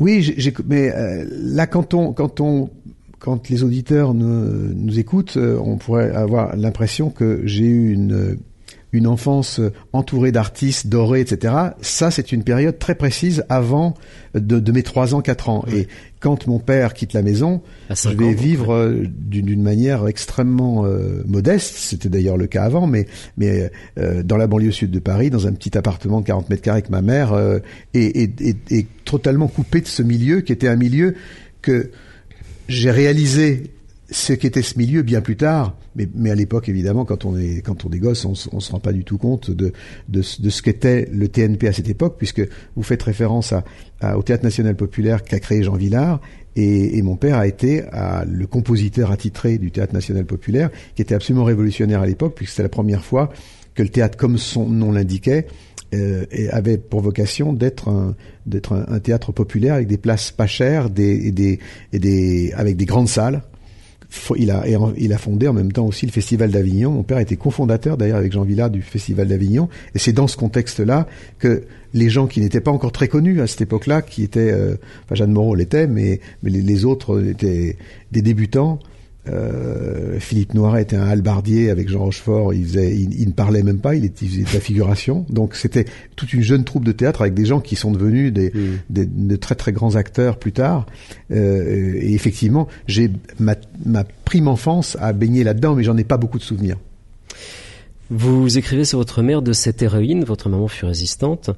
Oui, 0.00 0.34
mais 0.66 0.92
euh, 0.94 1.24
là, 1.30 1.66
quand 1.66 1.94
on, 1.94 2.12
quand 2.12 2.40
on, 2.40 2.70
quand 3.18 3.48
les 3.48 3.62
auditeurs 3.62 4.14
nous, 4.14 4.74
nous 4.74 4.98
écoutent, 4.98 5.36
on 5.36 5.76
pourrait 5.76 6.10
avoir 6.10 6.56
l'impression 6.56 7.10
que 7.10 7.42
j'ai 7.44 7.64
eu 7.64 7.92
une 7.92 8.38
une 8.92 9.06
enfance 9.06 9.60
entourée 9.92 10.32
d'artistes 10.32 10.86
dorés, 10.86 11.20
etc. 11.20 11.54
Ça, 11.80 12.10
c'est 12.10 12.32
une 12.32 12.42
période 12.42 12.78
très 12.78 12.94
précise 12.94 13.44
avant 13.48 13.94
de, 14.34 14.58
de 14.58 14.72
mes 14.72 14.82
trois 14.82 15.14
ans, 15.14 15.20
quatre 15.20 15.48
ans. 15.48 15.64
Et 15.72 15.88
quand 16.20 16.46
mon 16.46 16.58
père 16.58 16.94
quitte 16.94 17.12
la 17.12 17.22
maison, 17.22 17.62
je 17.90 18.08
vais 18.08 18.24
ans, 18.24 18.32
vivre 18.32 18.74
euh, 18.74 19.06
d'une 19.06 19.62
manière 19.62 20.06
extrêmement 20.06 20.84
euh, 20.84 21.22
modeste. 21.26 21.76
C'était 21.76 22.08
d'ailleurs 22.08 22.36
le 22.36 22.46
cas 22.46 22.64
avant, 22.64 22.86
mais 22.86 23.06
mais 23.36 23.70
euh, 23.98 24.22
dans 24.22 24.36
la 24.36 24.46
banlieue 24.46 24.72
sud 24.72 24.90
de 24.90 24.98
Paris, 24.98 25.30
dans 25.30 25.46
un 25.46 25.52
petit 25.52 25.76
appartement 25.76 26.20
de 26.20 26.26
40 26.26 26.50
mètres 26.50 26.62
carrés 26.62 26.78
avec 26.78 26.90
ma 26.90 27.02
mère, 27.02 27.32
euh, 27.32 27.58
et, 27.94 28.24
et, 28.24 28.30
et, 28.40 28.56
et 28.70 28.86
totalement 29.04 29.48
coupé 29.48 29.80
de 29.80 29.86
ce 29.86 30.02
milieu 30.02 30.40
qui 30.40 30.52
était 30.52 30.68
un 30.68 30.76
milieu 30.76 31.14
que 31.62 31.90
j'ai 32.68 32.90
réalisé 32.90 33.70
ce 34.10 34.32
qu'était 34.32 34.62
ce 34.62 34.78
milieu 34.78 35.02
bien 35.02 35.20
plus 35.20 35.36
tard, 35.36 35.76
mais, 35.94 36.30
à 36.30 36.34
l'époque 36.34 36.68
évidemment 36.68 37.04
quand 37.04 37.24
on 37.24 37.36
est 37.36 37.60
quand 37.60 37.84
on 37.84 37.90
est 37.90 37.98
gosse, 37.98 38.24
on, 38.24 38.34
se 38.34 38.72
rend 38.72 38.80
pas 38.80 38.92
du 38.92 39.04
tout 39.04 39.18
compte 39.18 39.50
de 39.50 39.72
de, 40.08 40.22
ce- 40.22 40.62
qu'était 40.62 41.08
le 41.12 41.28
TNP 41.28 41.68
à 41.68 41.72
cette 41.72 41.88
époque, 41.88 42.16
puisque 42.16 42.42
vous 42.74 42.82
faites 42.82 43.02
référence 43.02 43.52
au 44.02 44.22
Théâtre 44.22 44.44
National 44.44 44.76
Populaire 44.76 45.22
qu'a 45.22 45.40
créé 45.40 45.62
Jean 45.62 45.76
Villard, 45.76 46.20
et, 46.56 47.02
mon 47.02 47.16
père 47.16 47.36
a 47.36 47.46
été 47.46 47.84
le 48.26 48.46
compositeur 48.46 49.12
attitré 49.12 49.58
du 49.58 49.70
Théâtre 49.70 49.94
National 49.94 50.24
Populaire, 50.24 50.70
qui 50.96 51.02
était 51.02 51.14
absolument 51.14 51.44
révolutionnaire 51.44 52.00
à 52.00 52.06
l'époque, 52.06 52.34
puisque 52.34 52.50
c'était 52.52 52.64
la 52.64 52.68
première 52.68 53.04
fois 53.04 53.30
que 53.74 53.82
le 53.82 53.90
théâtre, 53.90 54.16
comme 54.16 54.38
son 54.38 54.68
nom 54.68 54.90
l'indiquait, 54.90 55.46
euh, 55.94 56.24
avait 56.50 56.76
pour 56.76 57.00
vocation 57.00 57.52
d'être 57.52 57.88
un 57.88 58.14
d'être 58.44 58.72
un, 58.72 58.98
théâtre 58.98 59.32
populaire 59.32 59.74
avec 59.74 59.86
des 59.86 59.98
places 59.98 60.30
pas 60.32 60.46
chères, 60.46 60.86
avec 60.86 60.96
des 62.76 62.86
grandes 62.86 63.08
salles. 63.08 63.42
Il 64.36 64.50
a, 64.50 65.18
fondé 65.18 65.48
en 65.48 65.52
même 65.52 65.70
temps 65.70 65.86
aussi 65.86 66.06
le 66.06 66.12
Festival 66.12 66.50
d'Avignon. 66.50 66.92
Mon 66.92 67.02
père 67.02 67.18
était 67.18 67.36
cofondateur 67.36 67.98
d'ailleurs 67.98 68.16
avec 68.16 68.32
Jean 68.32 68.42
Villard 68.42 68.70
du 68.70 68.80
Festival 68.80 69.28
d'Avignon. 69.28 69.68
Et 69.94 69.98
c'est 69.98 70.12
dans 70.12 70.26
ce 70.26 70.36
contexte-là 70.36 71.06
que 71.38 71.64
les 71.92 72.08
gens 72.08 72.26
qui 72.26 72.40
n'étaient 72.40 72.60
pas 72.60 72.70
encore 72.70 72.92
très 72.92 73.08
connus 73.08 73.40
à 73.40 73.46
cette 73.46 73.62
époque-là, 73.62 74.02
qui 74.02 74.22
étaient, 74.22 74.50
euh, 74.50 74.76
enfin 75.04 75.14
Jeanne 75.14 75.32
Moreau 75.32 75.54
l'était, 75.54 75.86
mais, 75.86 76.20
les 76.42 76.84
autres 76.84 77.22
étaient 77.22 77.76
des 78.12 78.22
débutants. 78.22 78.78
Euh, 79.30 80.18
Philippe 80.20 80.54
Noiret 80.54 80.82
était 80.82 80.96
un 80.96 81.06
halbardier 81.06 81.70
avec 81.70 81.88
Jean 81.88 82.00
Rochefort. 82.04 82.54
Il, 82.54 82.64
faisait, 82.64 82.94
il, 82.94 83.20
il 83.20 83.28
ne 83.28 83.32
parlait 83.32 83.62
même 83.62 83.78
pas, 83.78 83.94
il, 83.94 84.04
était, 84.04 84.24
il 84.24 84.30
faisait 84.30 84.42
de 84.44 84.54
la 84.54 84.60
figuration. 84.60 85.24
Donc 85.28 85.54
c'était 85.54 85.84
toute 86.16 86.32
une 86.32 86.42
jeune 86.42 86.64
troupe 86.64 86.84
de 86.84 86.92
théâtre 86.92 87.20
avec 87.22 87.34
des 87.34 87.44
gens 87.44 87.60
qui 87.60 87.76
sont 87.76 87.92
devenus 87.92 88.32
des, 88.32 88.52
des- 88.90 89.06
de 89.06 89.36
très 89.36 89.54
très 89.54 89.72
grands 89.72 89.96
acteurs 89.96 90.38
plus 90.38 90.52
tard. 90.52 90.86
Euh, 91.30 91.94
et 92.00 92.14
effectivement, 92.14 92.68
j'ai 92.86 93.10
ma, 93.38 93.54
ma 93.84 94.04
prime 94.04 94.48
enfance 94.48 94.96
à 95.00 95.12
baigner 95.12 95.44
là-dedans, 95.44 95.74
mais 95.74 95.84
j'en 95.84 95.96
ai 95.96 96.04
pas 96.04 96.16
beaucoup 96.16 96.38
de 96.38 96.44
souvenirs. 96.44 96.76
Vous 98.10 98.56
écrivez 98.56 98.86
sur 98.86 98.98
votre 98.98 99.20
mère 99.20 99.42
de 99.42 99.52
cette 99.52 99.82
héroïne, 99.82 100.24
votre 100.24 100.48
maman 100.48 100.66
fut 100.66 100.86
résistante. 100.86 101.50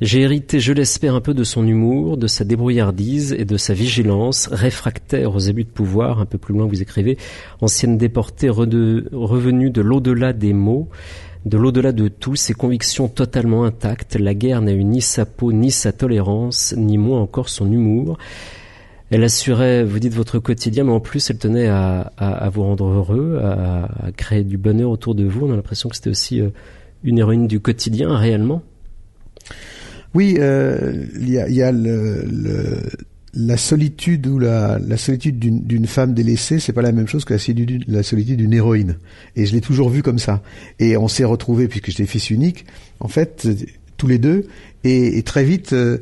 J'ai 0.00 0.22
hérité, 0.22 0.58
je 0.58 0.72
l'espère, 0.72 1.14
un 1.14 1.20
peu 1.20 1.32
de 1.32 1.44
son 1.44 1.64
humour, 1.64 2.16
de 2.16 2.26
sa 2.26 2.44
débrouillardise 2.44 3.32
et 3.38 3.44
de 3.44 3.56
sa 3.56 3.72
vigilance, 3.72 4.48
réfractaire 4.50 5.32
aux 5.32 5.48
abus 5.48 5.62
de 5.62 5.68
pouvoir. 5.68 6.18
Un 6.18 6.26
peu 6.26 6.38
plus 6.38 6.54
loin, 6.54 6.66
vous 6.66 6.82
écrivez, 6.82 7.18
ancienne 7.60 7.98
déportée 7.98 8.48
revenue 8.48 9.70
de 9.70 9.80
l'au-delà 9.80 10.32
des 10.32 10.52
mots, 10.52 10.88
de 11.46 11.56
l'au-delà 11.56 11.92
de 11.92 12.08
tout, 12.08 12.34
ses 12.34 12.54
convictions 12.54 13.06
totalement 13.06 13.62
intactes. 13.62 14.16
La 14.16 14.34
guerre 14.34 14.60
n'a 14.60 14.72
eu 14.72 14.82
ni 14.82 15.02
sa 15.02 15.24
peau, 15.24 15.52
ni 15.52 15.70
sa 15.70 15.92
tolérance, 15.92 16.74
ni 16.76 16.98
moins 16.98 17.20
encore 17.20 17.48
son 17.48 17.70
humour. 17.70 18.18
Elle 19.12 19.24
assurait, 19.24 19.84
vous 19.84 19.98
dites, 19.98 20.14
votre 20.14 20.38
quotidien, 20.38 20.84
mais 20.84 20.92
en 20.92 21.00
plus, 21.00 21.28
elle 21.28 21.36
tenait 21.36 21.68
à, 21.68 22.50
vous 22.50 22.62
rendre 22.62 22.86
heureux, 22.86 23.38
à, 23.42 24.10
créer 24.16 24.42
du 24.42 24.56
bonheur 24.56 24.88
autour 24.88 25.14
de 25.14 25.24
vous. 25.24 25.46
On 25.46 25.52
a 25.52 25.56
l'impression 25.56 25.90
que 25.90 25.96
c'était 25.96 26.08
aussi 26.08 26.40
euh, 26.40 26.48
une 27.04 27.18
héroïne 27.18 27.46
du 27.46 27.60
quotidien, 27.60 28.16
réellement. 28.16 28.62
Oui, 30.14 30.36
euh, 30.38 31.04
il 31.20 31.28
y 31.28 31.62
a, 31.62 31.72
la 33.34 33.56
solitude 33.58 34.26
ou 34.26 34.38
la, 34.38 34.78
solitude 34.96 35.38
d'une 35.38 35.86
femme 35.86 36.14
délaissée, 36.14 36.58
c'est 36.58 36.72
pas 36.72 36.80
la 36.80 36.92
même 36.92 37.06
chose 37.06 37.26
que 37.26 37.34
la 37.34 38.02
solitude, 38.02 38.38
d'une 38.38 38.54
héroïne. 38.54 38.96
Et 39.36 39.44
je 39.44 39.52
l'ai 39.52 39.60
toujours 39.60 39.90
vu 39.90 40.02
comme 40.02 40.18
ça. 40.18 40.42
Et 40.78 40.96
on 40.96 41.08
s'est 41.08 41.24
retrouvés 41.24 41.68
puisque 41.68 41.90
j'étais 41.90 42.06
fils 42.06 42.30
unique, 42.30 42.64
en 42.98 43.08
fait, 43.08 43.46
tous 43.98 44.06
les 44.06 44.18
deux. 44.18 44.46
Et, 44.84 45.18
et 45.18 45.22
très 45.22 45.44
vite, 45.44 45.74
euh, 45.74 45.98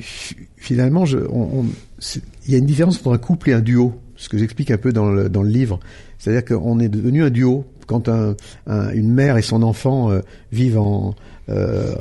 fi- 0.00 0.36
finalement, 0.56 1.04
il 1.06 2.52
y 2.52 2.54
a 2.54 2.58
une 2.58 2.66
différence 2.66 2.98
entre 2.98 3.12
un 3.12 3.18
couple 3.18 3.50
et 3.50 3.52
un 3.52 3.60
duo. 3.60 3.94
Ce 4.16 4.28
que 4.28 4.36
j'explique 4.36 4.70
un 4.70 4.76
peu 4.76 4.92
dans 4.92 5.08
le, 5.10 5.28
livre, 5.44 5.80
c'est-à-dire 6.18 6.44
qu'on 6.44 6.78
est 6.78 6.88
devenu 6.88 7.22
un 7.22 7.30
duo 7.30 7.64
quand 7.86 8.08
un, 8.08 8.36
un- 8.66 8.92
une 8.92 9.10
mère 9.12 9.38
et 9.38 9.42
son 9.42 9.62
enfant 9.62 10.10
euh, 10.10 10.20
vivent 10.52 10.78
en 10.78 11.14
euh, 11.48 11.94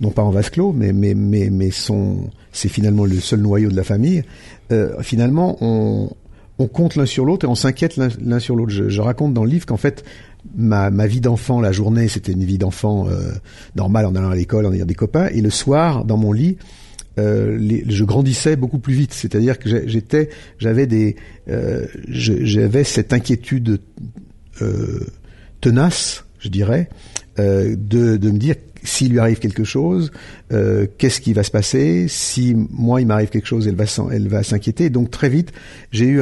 non 0.00 0.10
pas 0.10 0.22
en 0.22 0.30
vase 0.30 0.50
clos, 0.50 0.72
mais 0.72 0.92
c'est 2.52 2.68
finalement 2.68 3.04
le 3.04 3.20
seul 3.20 3.40
noyau 3.40 3.70
de 3.70 3.76
la 3.76 3.84
famille. 3.84 4.24
Euh, 4.72 5.00
finalement, 5.02 5.58
on 5.60 6.66
compte 6.66 6.96
l'un 6.96 7.06
sur 7.06 7.24
l'autre 7.26 7.44
et 7.44 7.48
on 7.48 7.54
s'inquiète 7.54 7.96
l'un 7.96 8.38
sur 8.38 8.56
l'autre. 8.56 8.72
Je, 8.72 9.00
raconte 9.00 9.34
dans 9.34 9.44
le 9.44 9.50
livre 9.50 9.66
qu'en 9.66 9.76
fait 9.76 10.04
ma, 10.56 10.88
vie 11.06 11.20
d'enfant, 11.20 11.60
la 11.60 11.72
journée, 11.72 12.08
c'était 12.08 12.32
une 12.32 12.44
vie 12.44 12.58
d'enfant 12.58 13.06
normale 13.74 14.06
en 14.06 14.14
allant 14.14 14.30
à 14.30 14.34
l'école, 14.36 14.66
en 14.66 14.72
ayant 14.72 14.86
des 14.86 14.94
copains, 14.94 15.28
et 15.28 15.40
le 15.42 15.50
soir, 15.50 16.04
dans 16.04 16.16
mon 16.16 16.32
lit, 16.32 16.56
euh, 17.18 17.58
je 17.88 18.04
grandissais 18.04 18.56
beaucoup 18.56 18.78
plus 18.78 18.94
vite. 18.94 19.12
C'est-à-dire 19.12 19.58
que 19.58 19.86
j'étais, 19.86 20.28
j'avais 20.58 20.86
des, 20.86 21.16
euh, 21.48 21.86
j'avais 22.08 22.84
cette 22.84 23.12
inquiétude 23.12 23.80
euh, 24.62 25.00
tenace, 25.60 26.24
je 26.38 26.48
dirais, 26.48 26.88
euh, 27.38 27.74
de, 27.76 28.16
de 28.16 28.30
me 28.30 28.38
dire 28.38 28.56
s'il 28.82 29.12
lui 29.12 29.18
arrive 29.18 29.38
quelque 29.38 29.64
chose, 29.64 30.12
euh, 30.52 30.86
qu'est-ce 30.98 31.20
qui 31.20 31.32
va 31.32 31.42
se 31.42 31.50
passer 31.50 32.06
Si 32.08 32.54
moi 32.54 33.00
il 33.00 33.06
m'arrive 33.06 33.30
quelque 33.30 33.48
chose, 33.48 33.66
elle 33.66 33.74
va 33.74 33.84
elle 34.12 34.28
va 34.28 34.42
s'inquiéter. 34.42 34.90
Donc 34.90 35.10
très 35.10 35.28
vite, 35.28 35.52
j'ai 35.90 36.06
eu, 36.06 36.20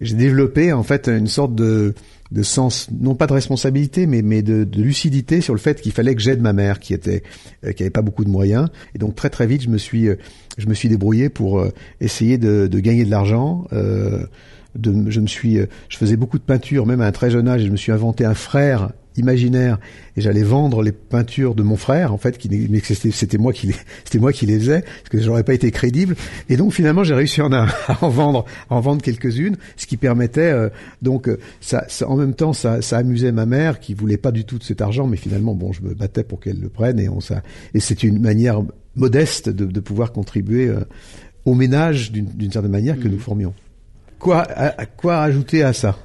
j'ai 0.00 0.14
développé 0.14 0.72
en 0.72 0.82
fait 0.82 1.08
une 1.08 1.26
sorte 1.26 1.54
de 1.54 1.94
de 2.34 2.42
sens, 2.42 2.88
non 3.00 3.14
pas 3.14 3.26
de 3.28 3.32
responsabilité, 3.32 4.06
mais 4.06 4.20
mais 4.20 4.42
de, 4.42 4.66
lucidité 4.76 5.40
sur 5.40 5.54
le 5.54 5.60
fait 5.60 5.80
qu'il 5.80 5.92
fallait 5.92 6.14
que 6.14 6.20
j'aide 6.20 6.42
ma 6.42 6.52
mère, 6.52 6.80
qui 6.80 6.92
était, 6.92 7.22
euh, 7.64 7.72
qui 7.72 7.84
avait 7.84 7.90
pas 7.90 8.02
beaucoup 8.02 8.24
de 8.24 8.28
moyens, 8.28 8.68
et 8.94 8.98
donc 8.98 9.14
très 9.14 9.30
très 9.30 9.46
vite, 9.46 9.62
je 9.62 9.68
me 9.68 9.78
suis, 9.78 10.08
euh, 10.08 10.16
je 10.58 10.66
me 10.66 10.74
suis 10.74 10.88
débrouillé 10.88 11.28
pour 11.28 11.60
euh, 11.60 11.70
essayer 12.00 12.36
de, 12.36 12.66
gagner 12.78 13.04
de 13.04 13.10
l'argent. 13.10 13.66
Je 13.72 15.20
me 15.20 15.26
suis, 15.28 15.58
je 15.88 15.96
faisais 15.96 16.16
beaucoup 16.16 16.38
de 16.38 16.42
peinture, 16.42 16.84
même 16.84 17.00
à 17.00 17.06
un 17.06 17.12
très 17.12 17.30
jeune 17.30 17.46
âge, 17.46 17.62
et 17.62 17.66
je 17.66 17.70
me 17.70 17.76
suis 17.76 17.92
inventé 17.92 18.24
un 18.24 18.34
frère 18.34 18.90
imaginaire 19.16 19.78
et 20.16 20.20
j'allais 20.20 20.42
vendre 20.42 20.82
les 20.82 20.92
peintures 20.92 21.54
de 21.54 21.62
mon 21.62 21.76
frère 21.76 22.12
en 22.12 22.18
fait 22.18 22.36
qui 22.38 22.48
mais 22.70 22.80
c'était 22.80 23.38
moi 23.38 23.52
qui 23.52 23.68
les 23.68 23.74
c'était 24.04 24.18
moi 24.18 24.32
qui 24.32 24.46
les 24.46 24.58
faisais 24.58 24.80
parce 24.82 25.08
que 25.10 25.20
j'aurais 25.20 25.44
pas 25.44 25.54
été 25.54 25.70
crédible. 25.70 26.16
Et 26.48 26.56
donc 26.56 26.72
finalement 26.72 27.04
j'ai 27.04 27.14
réussi 27.14 27.40
à 27.40 27.46
en, 27.46 27.52
à 27.52 27.68
en 28.00 28.08
vendre 28.08 28.44
à 28.70 28.74
en 28.74 28.80
vendre 28.80 29.02
quelques-unes 29.02 29.56
ce 29.76 29.86
qui 29.86 29.96
permettait 29.96 30.40
euh, 30.52 30.68
donc 31.02 31.28
euh, 31.28 31.38
ça, 31.60 31.84
ça- 31.88 32.08
en 32.08 32.16
même 32.16 32.34
temps 32.34 32.52
ça, 32.52 32.82
ça 32.82 32.98
amusait 32.98 33.32
ma 33.32 33.46
mère 33.46 33.80
qui 33.80 33.94
voulait 33.94 34.16
pas 34.16 34.32
du 34.32 34.44
tout 34.44 34.58
de 34.58 34.64
cet 34.64 34.80
argent 34.80 35.06
mais 35.06 35.16
finalement 35.16 35.54
bon 35.54 35.72
je 35.72 35.82
me 35.82 35.94
battais 35.94 36.24
pour 36.24 36.40
qu'elle 36.40 36.60
le 36.60 36.68
prenne 36.68 36.98
et 36.98 37.08
on 37.08 37.20
ça 37.20 37.42
et 37.74 37.80
c'est 37.80 38.02
une 38.02 38.20
manière 38.20 38.62
modeste 38.96 39.48
de, 39.48 39.64
de 39.64 39.80
pouvoir 39.80 40.12
contribuer 40.12 40.68
euh, 40.68 40.80
au 41.44 41.54
ménage 41.54 42.10
d'une 42.12 42.50
certaine 42.50 42.70
manière 42.70 42.98
que 42.98 43.06
nous 43.06 43.18
formions. 43.18 43.52
Quoi 44.18 44.38
à, 44.42 44.80
à 44.80 44.86
quoi 44.86 45.18
rajouter 45.18 45.62
à 45.62 45.72
ça? 45.74 45.98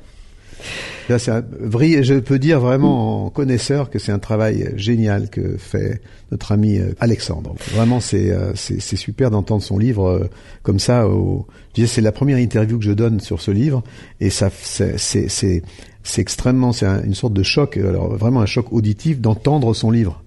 Là, 1.10 1.18
c'est 1.20 1.32
un 1.32 1.44
je 1.72 2.20
peux 2.20 2.38
dire 2.40 2.60
vraiment 2.60 3.26
en 3.26 3.30
connaisseur 3.30 3.90
que 3.90 3.98
c'est 4.00 4.12
un 4.12 4.20
travail 4.20 4.74
génial 4.76 5.30
que 5.30 5.58
fait 5.58 6.02
notre 6.32 6.52
ami 6.52 6.78
euh, 6.78 6.94
Alexandre. 7.00 7.56
Vraiment, 7.74 8.00
c'est 8.00 8.32
euh, 8.32 8.54
c'est 8.56 8.80
c'est 8.80 8.96
super 8.96 9.32
d'entendre 9.32 9.64
son 9.64 9.78
livre 9.80 10.08
euh, 10.08 10.30
comme 10.64 10.80
ça. 10.80 11.08
Au... 11.08 11.48
Je 11.70 11.82
disais, 11.82 11.88
c'est 11.88 12.02
la 12.02 12.12
première 12.12 12.38
interview 12.38 12.78
que 12.78 12.86
je 12.86 12.92
donne 12.92 13.20
sur 13.20 13.42
ce 13.42 13.52
livre, 13.52 13.84
et 14.20 14.30
ça, 14.30 14.50
c'est 14.62 14.98
c'est 14.98 16.22
extrêmement, 16.22 16.72
c'est 16.74 16.86
un- 16.86 17.04
une 17.04 17.14
sorte 17.16 17.34
de 17.34 17.44
choc, 17.44 17.78
alors 17.78 18.16
vraiment 18.16 18.42
un 18.42 18.46
choc 18.46 18.72
auditif 18.72 19.20
d'entendre 19.20 19.74
son 19.74 19.92
livre. 19.92 20.24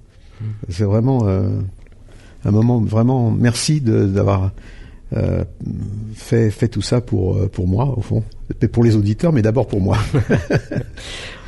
C'est 0.69 0.85
vraiment 0.85 1.27
euh, 1.29 1.49
un 2.45 2.51
moment 2.51 2.81
vraiment 2.81 3.31
merci 3.31 3.81
de- 3.81 4.07
d'avoir 4.07 4.51
euh, 5.17 5.45
fait 6.15 6.51
fait 6.51 6.69
tout 6.69 6.83
ça 6.83 7.01
pour 7.01 7.37
euh, 7.37 7.49
pour 7.49 7.67
moi 7.67 7.95
au 7.97 8.01
fond, 8.01 8.23
pour 8.73 8.85
les 8.85 8.97
auditeurs, 8.97 9.33
mais 9.33 9.43
d'abord 9.43 9.67
pour 9.67 9.81
moi. 9.81 9.99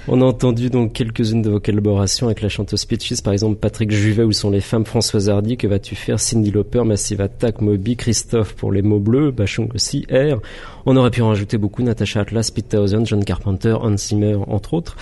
On 0.06 0.20
a 0.20 0.24
entendu 0.26 0.68
donc 0.68 0.92
quelques-unes 0.92 1.40
de 1.40 1.48
vos 1.48 1.60
collaborations 1.60 2.26
avec 2.26 2.42
la 2.42 2.50
chanteuse 2.50 2.84
Peaches, 2.84 3.22
par 3.22 3.32
exemple 3.32 3.56
Patrick 3.56 3.90
Juvet, 3.90 4.22
Où 4.22 4.32
sont 4.32 4.50
les 4.50 4.60
femmes, 4.60 4.84
Françoise 4.84 5.30
Hardy, 5.30 5.56
Que 5.56 5.66
vas-tu 5.66 5.94
faire, 5.94 6.20
Cindy 6.20 6.50
Lauper, 6.50 6.84
Massive 6.84 7.22
Attack, 7.22 7.62
Moby, 7.62 7.96
Christophe 7.96 8.54
pour 8.54 8.70
les 8.70 8.82
mots 8.82 8.98
bleus, 8.98 9.30
Bachung 9.30 9.70
aussi, 9.74 10.04
R. 10.10 10.42
On 10.84 10.98
aurait 10.98 11.10
pu 11.10 11.22
en 11.22 11.28
rajouter 11.28 11.56
beaucoup, 11.56 11.82
Natasha 11.82 12.20
Atlas, 12.20 12.50
Pete 12.50 12.68
Townsend, 12.68 13.06
John 13.06 13.24
Carpenter, 13.24 13.76
Hans 13.80 13.96
Zimmer, 13.96 14.36
entre 14.46 14.74
autres. 14.74 14.98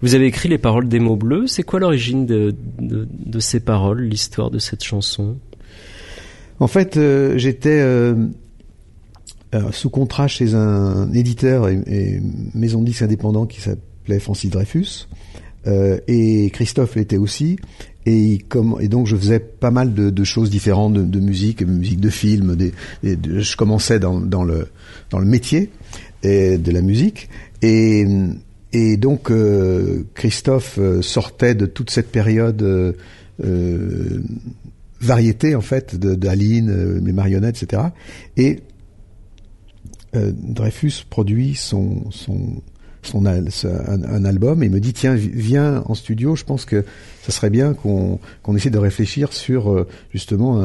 Vous 0.00 0.14
avez 0.14 0.24
écrit 0.24 0.48
les 0.48 0.56
paroles 0.56 0.88
des 0.88 0.98
mots 0.98 1.16
bleus. 1.16 1.46
C'est 1.46 1.62
quoi 1.62 1.78
l'origine 1.78 2.24
de, 2.24 2.54
de, 2.78 3.06
de 3.10 3.40
ces 3.40 3.60
paroles, 3.60 4.00
l'histoire 4.00 4.50
de 4.50 4.58
cette 4.58 4.82
chanson? 4.82 5.36
En 6.58 6.68
fait, 6.68 6.96
euh, 6.96 7.36
j'étais 7.36 7.80
euh, 7.80 8.14
sous 9.72 9.90
contrat 9.90 10.28
chez 10.28 10.54
un 10.54 11.12
éditeur 11.12 11.68
et, 11.68 12.20
maison 12.54 12.80
de 12.80 12.86
disques 12.86 13.02
indépendant 13.02 13.46
qui 13.46 13.60
s'appelait 13.60 14.18
Francis 14.18 14.50
Dreyfus, 14.50 15.08
euh, 15.66 15.98
et 16.06 16.50
Christophe 16.50 16.94
l'était 16.96 17.16
aussi. 17.16 17.58
Et, 18.06 18.38
comme, 18.48 18.76
et 18.80 18.88
donc 18.88 19.06
je 19.06 19.16
faisais 19.16 19.38
pas 19.40 19.70
mal 19.70 19.92
de, 19.92 20.08
de 20.08 20.24
choses 20.24 20.48
différentes, 20.48 20.94
de, 20.94 21.02
de 21.02 21.20
musique, 21.20 21.62
musique 21.62 22.00
de 22.00 22.08
film. 22.08 22.56
Des, 22.56 22.72
des- 23.02 23.16
de- 23.16 23.40
je 23.40 23.56
commençais 23.56 23.98
dans, 23.98 24.18
dans 24.18 24.44
le 24.44 24.68
dans 25.10 25.18
le 25.18 25.26
métier 25.26 25.70
et 26.22 26.56
de 26.56 26.70
la 26.72 26.80
musique. 26.80 27.28
Et, 27.60 28.06
et 28.72 28.96
donc 28.96 29.30
euh, 29.30 30.04
Christophe 30.14 30.78
euh, 30.78 31.02
sortait 31.02 31.54
de 31.54 31.66
toute 31.66 31.90
cette 31.90 32.10
période 32.10 32.62
euh, 32.62 32.92
euh, 33.44 34.22
variété 35.00 35.54
en 35.54 35.60
fait 35.60 35.96
d'Aline, 35.96 36.70
euh, 36.70 37.00
les 37.04 37.12
marionnettes, 37.12 37.62
etc. 37.62 37.82
Et 38.38 38.60
euh, 40.16 40.32
Dreyfus 40.34 41.04
produit 41.08 41.54
son 41.54 42.10
son 42.10 42.62
son 43.02 43.24
album 44.24 44.62
et 44.62 44.68
me 44.68 44.80
dit 44.80 44.92
tiens 44.92 45.14
vi- 45.14 45.30
viens 45.32 45.82
en 45.86 45.94
studio 45.94 46.34
je 46.36 46.44
pense 46.44 46.64
que 46.64 46.84
ça 47.22 47.30
serait 47.32 47.50
bien 47.50 47.72
qu'on 47.74 48.18
qu'on 48.42 48.56
essaie 48.56 48.70
de 48.70 48.78
réfléchir 48.78 49.32
sur 49.32 49.70
euh, 49.72 49.86
justement 50.12 50.60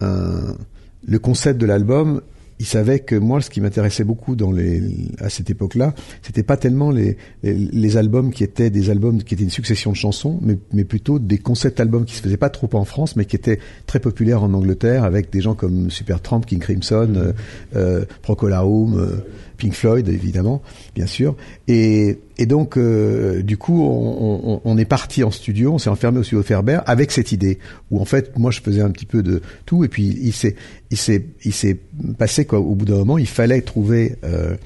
le 0.00 1.18
concept 1.18 1.60
de 1.60 1.66
l'album 1.66 2.20
il 2.62 2.66
savait 2.66 3.00
que 3.00 3.16
moi 3.16 3.40
ce 3.40 3.50
qui 3.50 3.60
m'intéressait 3.60 4.04
beaucoup 4.04 4.36
dans 4.36 4.52
les 4.52 4.80
à 5.18 5.28
cette 5.28 5.50
époque-là 5.50 5.94
c'était 6.22 6.44
pas 6.44 6.56
tellement 6.56 6.92
les, 6.92 7.16
les 7.42 7.54
les 7.54 7.96
albums 7.96 8.32
qui 8.32 8.44
étaient 8.44 8.70
des 8.70 8.88
albums 8.88 9.22
qui 9.22 9.34
étaient 9.34 9.42
une 9.42 9.50
succession 9.50 9.90
de 9.90 9.96
chansons 9.96 10.38
mais 10.40 10.56
mais 10.72 10.84
plutôt 10.84 11.18
des 11.18 11.38
concept 11.38 11.80
albums 11.80 12.04
qui 12.04 12.14
se 12.14 12.22
faisaient 12.22 12.36
pas 12.36 12.50
trop 12.50 12.70
en 12.74 12.84
France 12.84 13.16
mais 13.16 13.24
qui 13.24 13.36
étaient 13.36 13.58
très 13.86 13.98
populaires 13.98 14.42
en 14.42 14.52
Angleterre 14.54 15.02
avec 15.04 15.30
des 15.30 15.40
gens 15.40 15.54
comme 15.54 15.90
Supertramp, 15.90 16.40
King 16.40 16.58
Crimson, 16.58 17.12
euh, 17.16 17.32
euh, 17.76 18.04
Procol 18.22 18.52
Harum, 18.52 18.98
euh, 18.98 19.24
Pink 19.56 19.74
Floyd 19.74 20.08
évidemment, 20.08 20.62
bien 20.94 21.06
sûr. 21.06 21.36
Et, 21.68 22.18
et 22.38 22.46
donc 22.46 22.76
euh, 22.76 23.42
du 23.42 23.56
coup 23.56 23.82
on, 23.82 24.40
on, 24.54 24.60
on 24.64 24.78
est 24.78 24.84
parti 24.84 25.22
en 25.22 25.30
studio, 25.30 25.72
on 25.74 25.78
s'est 25.78 25.90
enfermé 25.90 26.18
au 26.18 26.22
studio 26.22 26.42
Ferber 26.42 26.80
avec 26.86 27.10
cette 27.10 27.32
idée 27.32 27.58
où 27.90 28.00
en 28.00 28.04
fait 28.04 28.36
moi 28.38 28.50
je 28.50 28.60
faisais 28.60 28.80
un 28.80 28.90
petit 28.90 29.06
peu 29.06 29.22
de 29.22 29.42
tout 29.66 29.84
et 29.84 29.88
puis 29.88 30.04
il 30.04 30.32
s'est 30.32 30.56
il 30.90 30.96
s'est 30.96 31.26
il 31.44 31.52
s'est 31.52 31.78
passé 32.18 32.44
quoi 32.44 32.60
au 32.60 32.74
bout 32.74 32.84
d'un 32.84 32.96
moment 32.96 33.18
il 33.18 33.26
fallait 33.26 33.60
trouver 33.60 34.16
euh, 34.24 34.56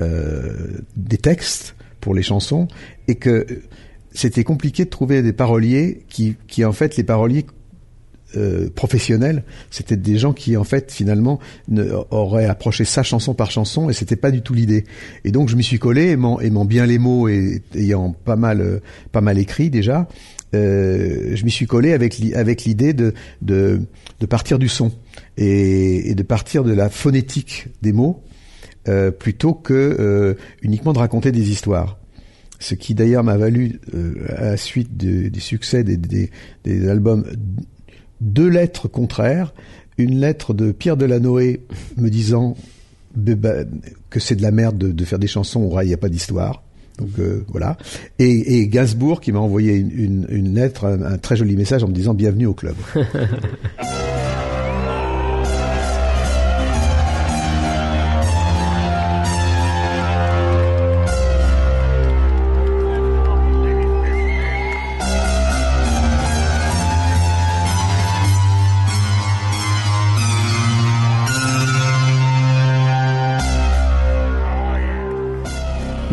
euh, 0.00 0.82
des 0.96 1.18
textes 1.18 1.74
pour 2.00 2.14
les 2.14 2.22
chansons 2.22 2.68
et 3.08 3.14
que 3.14 3.46
c'était 4.12 4.44
compliqué 4.44 4.84
de 4.84 4.90
trouver 4.90 5.22
des 5.22 5.32
paroliers 5.32 6.04
qui 6.08 6.36
qui 6.46 6.64
en 6.64 6.72
fait 6.72 6.96
les 6.96 7.04
paroliers 7.04 7.46
euh, 8.36 8.68
professionnels, 8.74 9.44
c'était 9.70 9.96
des 9.96 10.18
gens 10.18 10.32
qui 10.32 10.56
en 10.56 10.64
fait 10.64 10.90
finalement 10.92 11.38
ne, 11.68 11.84
auraient 12.10 12.46
approché 12.46 12.84
ça 12.84 13.02
chanson 13.02 13.34
par 13.34 13.50
chanson 13.50 13.90
et 13.90 13.92
c'était 13.92 14.16
pas 14.16 14.30
du 14.30 14.42
tout 14.42 14.54
l'idée. 14.54 14.84
Et 15.24 15.30
donc 15.32 15.48
je 15.48 15.56
m'y 15.56 15.62
suis 15.64 15.78
collé, 15.78 16.10
aimant, 16.10 16.40
aimant 16.40 16.64
bien 16.64 16.86
les 16.86 16.98
mots 16.98 17.28
et 17.28 17.62
ayant 17.74 18.12
pas 18.12 18.36
mal 18.36 18.60
euh, 18.60 18.80
pas 19.12 19.20
mal 19.20 19.38
écrit 19.38 19.70
déjà, 19.70 20.08
euh, 20.54 21.34
je 21.34 21.44
m'y 21.44 21.50
suis 21.50 21.66
collé 21.66 21.92
avec 21.92 22.20
avec 22.34 22.64
l'idée 22.64 22.92
de, 22.92 23.12
de 23.42 23.80
de 24.20 24.26
partir 24.26 24.58
du 24.58 24.68
son 24.68 24.92
et, 25.36 26.10
et 26.10 26.14
de 26.14 26.22
partir 26.22 26.64
de 26.64 26.72
la 26.72 26.88
phonétique 26.88 27.66
des 27.82 27.92
mots 27.92 28.22
euh, 28.88 29.10
plutôt 29.10 29.54
que 29.54 29.74
euh, 29.98 30.34
uniquement 30.62 30.92
de 30.92 30.98
raconter 30.98 31.32
des 31.32 31.50
histoires. 31.50 31.98
Ce 32.60 32.74
qui 32.74 32.94
d'ailleurs 32.94 33.24
m'a 33.24 33.36
valu, 33.36 33.80
euh, 33.94 34.14
à 34.36 34.44
la 34.44 34.56
suite 34.56 34.96
de- 34.96 35.28
des 35.28 35.40
succès 35.40 35.82
des, 35.84 35.96
des, 35.96 36.30
des 36.64 36.88
albums, 36.88 37.24
deux 38.20 38.48
lettres 38.48 38.88
contraires. 38.88 39.52
Une 39.98 40.18
lettre 40.18 40.54
de 40.54 40.72
Pierre 40.72 40.96
Delanoë 40.96 41.60
me 41.96 42.08
disant 42.08 42.56
que 44.10 44.20
c'est 44.20 44.34
de 44.34 44.42
la 44.42 44.50
merde 44.50 44.76
de, 44.76 45.04
faire 45.04 45.18
des 45.18 45.26
chansons 45.26 45.62
où 45.62 45.80
il 45.80 45.86
n'y 45.86 45.94
a 45.94 45.98
pas 45.98 46.08
d'histoire. 46.08 46.62
Donc 46.98 47.18
euh, 47.18 47.44
voilà. 47.48 47.76
Et, 48.18 48.66
Gainsbourg 48.68 49.20
qui 49.20 49.32
m'a 49.32 49.40
envoyé 49.40 49.76
une, 49.76 50.54
lettre, 50.54 50.86
un 50.86 51.18
très 51.18 51.36
joli 51.36 51.56
message 51.56 51.82
en 51.84 51.88
me 51.88 51.94
disant 51.94 52.14
bienvenue 52.14 52.46
au 52.46 52.54
club. 52.54 52.76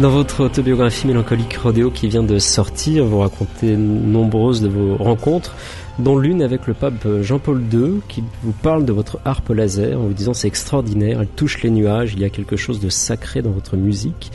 Dans 0.02 0.10
votre 0.10 0.46
autobiographie 0.46 1.06
mélancolique 1.06 1.58
Rodéo 1.58 1.92
qui 1.92 2.08
vient 2.08 2.24
de 2.24 2.40
sortir, 2.40 3.06
vous 3.06 3.20
racontez 3.20 3.78
nombreuses 3.78 4.60
de 4.60 4.68
vos 4.68 4.96
rencontres, 4.96 5.54
dont 6.00 6.18
l'une 6.18 6.42
avec 6.42 6.66
le 6.66 6.74
pape 6.74 7.08
Jean-Paul 7.22 7.62
II, 7.72 8.02
qui 8.08 8.24
vous 8.42 8.52
parle 8.52 8.84
de 8.84 8.94
votre 8.94 9.20
harpe 9.26 9.50
laser 9.50 10.00
en 10.00 10.06
vous 10.06 10.14
disant 10.14 10.34
c'est 10.34 10.48
extraordinaire, 10.48 11.22
elle 11.22 11.28
touche 11.28 11.62
les 11.62 11.70
nuages, 11.70 12.14
il 12.14 12.20
y 12.20 12.26
a 12.26 12.32
quelque 12.32 12.56
chose 12.56 12.80
de 12.80 12.90
sacré 12.90 13.44
dans 13.44 13.52
votre 13.52 13.78
musique. 13.78 14.32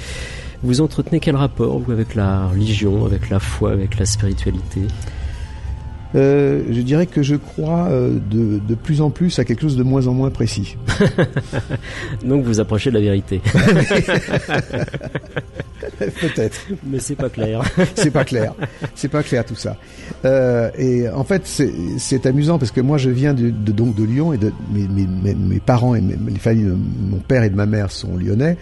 Vous 0.62 0.80
entretenez 0.80 1.18
quel 1.18 1.34
rapport, 1.34 1.80
vous, 1.80 1.90
avec 1.90 2.14
la 2.14 2.46
religion, 2.46 3.04
avec 3.04 3.28
la 3.28 3.40
foi, 3.40 3.72
avec 3.72 3.98
la 3.98 4.06
spiritualité? 4.06 4.82
Euh, 6.14 6.62
je 6.70 6.80
dirais 6.82 7.06
que 7.06 7.22
je 7.22 7.34
crois 7.34 7.88
euh, 7.90 8.18
de, 8.30 8.58
de 8.66 8.74
plus 8.74 9.00
en 9.00 9.10
plus 9.10 9.38
à 9.38 9.44
quelque 9.44 9.60
chose 9.62 9.76
de 9.76 9.82
moins 9.82 10.06
en 10.06 10.14
moins 10.14 10.30
précis. 10.30 10.76
Donc 12.24 12.44
vous 12.44 12.60
approchez 12.60 12.90
de 12.90 12.94
la 12.94 13.00
vérité. 13.00 13.40
Peut-être. 15.98 16.66
Mais 16.86 16.98
c'est 16.98 17.14
pas 17.14 17.28
clair. 17.28 17.62
c'est 17.94 18.10
pas 18.10 18.24
clair. 18.24 18.54
C'est 18.94 19.08
pas 19.08 19.22
clair 19.22 19.44
tout 19.44 19.54
ça. 19.54 19.76
Euh, 20.24 20.70
et 20.78 21.08
en 21.08 21.24
fait, 21.24 21.42
c'est- 21.46 21.72
c'est 21.98 22.26
amusant 22.26 22.58
parce 22.58 22.70
que 22.70 22.80
moi, 22.80 22.98
je 22.98 23.10
viens 23.10 23.34
de, 23.34 23.50
de- 23.50 23.72
donc 23.72 23.94
de 23.94 24.04
Lyon 24.04 24.32
et 24.32 24.38
de, 24.38 24.52
mes, 24.72 24.86
mes, 24.88 25.06
mes, 25.06 25.34
mes 25.34 25.60
parents 25.60 25.94
et 25.94 26.00
mes, 26.00 26.16
les 26.30 26.38
familles, 26.38 26.64
de 26.64 26.76
mon 27.10 27.18
père 27.18 27.42
et 27.42 27.50
de 27.50 27.56
ma 27.56 27.66
mère 27.66 27.90
sont 27.90 28.16
lyonnais 28.16 28.56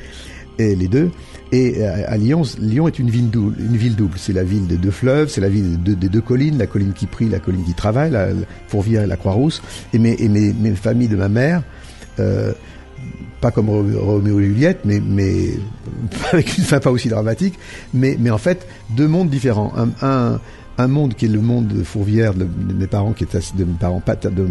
et 0.59 0.75
les 0.75 0.89
deux. 0.89 1.11
Et 1.53 1.85
à, 1.85 2.11
à 2.11 2.17
Lyon, 2.17 2.43
Lyon 2.59 2.89
est 2.89 2.99
une 2.99 3.11
ville 3.11 3.31
double. 3.31 4.15
C'est 4.17 4.33
la 4.33 4.45
ville 4.45 4.67
des 4.67 4.77
deux 4.77 4.91
fleuves, 4.91 5.29
c'est 5.29 5.41
la 5.41 5.49
ville 5.49 5.81
des 5.83 5.95
deux, 6.09 6.21
collines, 6.21 6.59
la 6.59 6.67
colline 6.67 6.93
qui 6.93 7.07
prie, 7.07 7.29
la 7.29 7.39
colline 7.39 7.65
qui 7.65 7.75
travaille, 7.75 8.11
la, 8.11 8.29
la 8.29 8.47
Fourvière 8.69 9.03
et 9.03 9.07
la 9.07 9.17
Croix-Rousse. 9.17 9.63
Et 9.93 9.99
mes, 9.99 10.17
et 10.19 10.29
mes, 10.29 10.53
mes 10.53 10.73
familles 10.75 11.09
de 11.09 11.17
ma 11.17 11.29
mère. 11.29 11.63
Euh, 12.19 12.53
pas 13.41 13.51
comme 13.51 13.69
Ro- 13.69 13.85
Roméo 14.01 14.41
et 14.41 14.45
Juliette, 14.45 14.81
mais, 14.85 15.01
mais 15.07 15.51
avec 16.33 16.57
une 16.57 16.65
fin 16.65 16.81
pas 16.81 16.91
aussi 16.91 17.09
dramatique, 17.09 17.59
mais, 17.93 18.17
mais 18.19 18.31
en 18.31 18.39
fait 18.39 18.67
deux 18.97 19.07
mondes 19.09 19.29
différents. 19.29 19.73
Un, 19.77 20.41
un, 20.79 20.89
monde 20.89 21.15
qui 21.15 21.27
est 21.27 21.29
le 21.29 21.41
monde 21.41 21.69
de 21.69 21.83
Fourvière 21.83 22.33
de, 22.35 22.45
de 22.45 22.73
mes 22.73 22.87
parents, 22.87 23.13
qui 23.13 23.25
est 23.25 23.57
de 23.57 23.65
mes 23.65 23.75
parents 23.79 24.03
de 24.07 24.47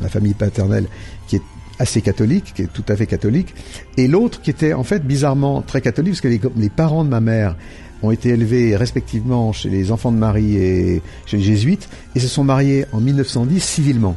ma 0.00 0.08
famille 0.08 0.34
paternelle, 0.34 0.86
qui 1.28 1.36
est 1.36 1.42
assez 1.82 2.00
catholique, 2.00 2.54
qui 2.54 2.62
est 2.62 2.72
tout 2.72 2.84
à 2.88 2.96
fait 2.96 3.06
catholique, 3.06 3.54
et 3.96 4.06
l'autre 4.06 4.40
qui 4.40 4.50
était 4.50 4.72
en 4.72 4.84
fait 4.84 5.04
bizarrement 5.04 5.62
très 5.62 5.80
catholique, 5.80 6.12
parce 6.14 6.20
que 6.20 6.28
les, 6.28 6.40
les 6.56 6.70
parents 6.70 7.04
de 7.04 7.10
ma 7.10 7.20
mère 7.20 7.56
ont 8.02 8.10
été 8.12 8.30
élevés 8.30 8.76
respectivement 8.76 9.52
chez 9.52 9.68
les 9.68 9.92
enfants 9.92 10.12
de 10.12 10.16
Marie 10.16 10.56
et 10.56 11.02
chez 11.26 11.38
les 11.38 11.42
jésuites, 11.42 11.88
et 12.14 12.20
se 12.20 12.28
sont 12.28 12.44
mariés 12.44 12.86
en 12.92 13.00
1910 13.00 13.60
civilement. 13.60 14.16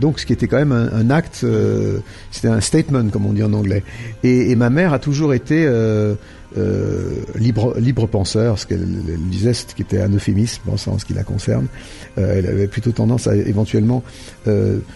Donc, 0.00 0.18
ce 0.18 0.26
qui 0.26 0.32
était 0.32 0.48
quand 0.48 0.58
même 0.58 0.72
un, 0.72 1.10
acte, 1.10 1.42
euh, 1.44 1.98
c'était 2.30 2.48
un 2.48 2.60
statement, 2.60 3.08
comme 3.08 3.26
on 3.26 3.32
dit 3.32 3.42
en 3.42 3.52
anglais. 3.52 3.82
Et, 4.22 4.54
ma 4.56 4.70
mère 4.70 4.92
a 4.92 4.98
toujours 4.98 5.34
été 5.34 5.64
euh, 5.66 6.14
euh, 6.58 7.10
libre, 7.36 8.06
penseur, 8.06 8.58
ce 8.58 8.66
qu'elle 8.66 8.86
elle 9.08 9.28
disait, 9.30 9.54
ce 9.54 9.66
qui 9.66 9.82
était 9.82 10.00
un 10.00 10.12
euphémisme 10.12 10.62
en 10.68 10.76
ce 10.76 11.04
qui 11.04 11.14
la 11.14 11.24
concerne. 11.24 11.66
Elle 12.16 12.46
avait 12.46 12.68
plutôt 12.68 12.92
tendance 12.92 13.26
à 13.26 13.36
éventuellement 13.36 14.02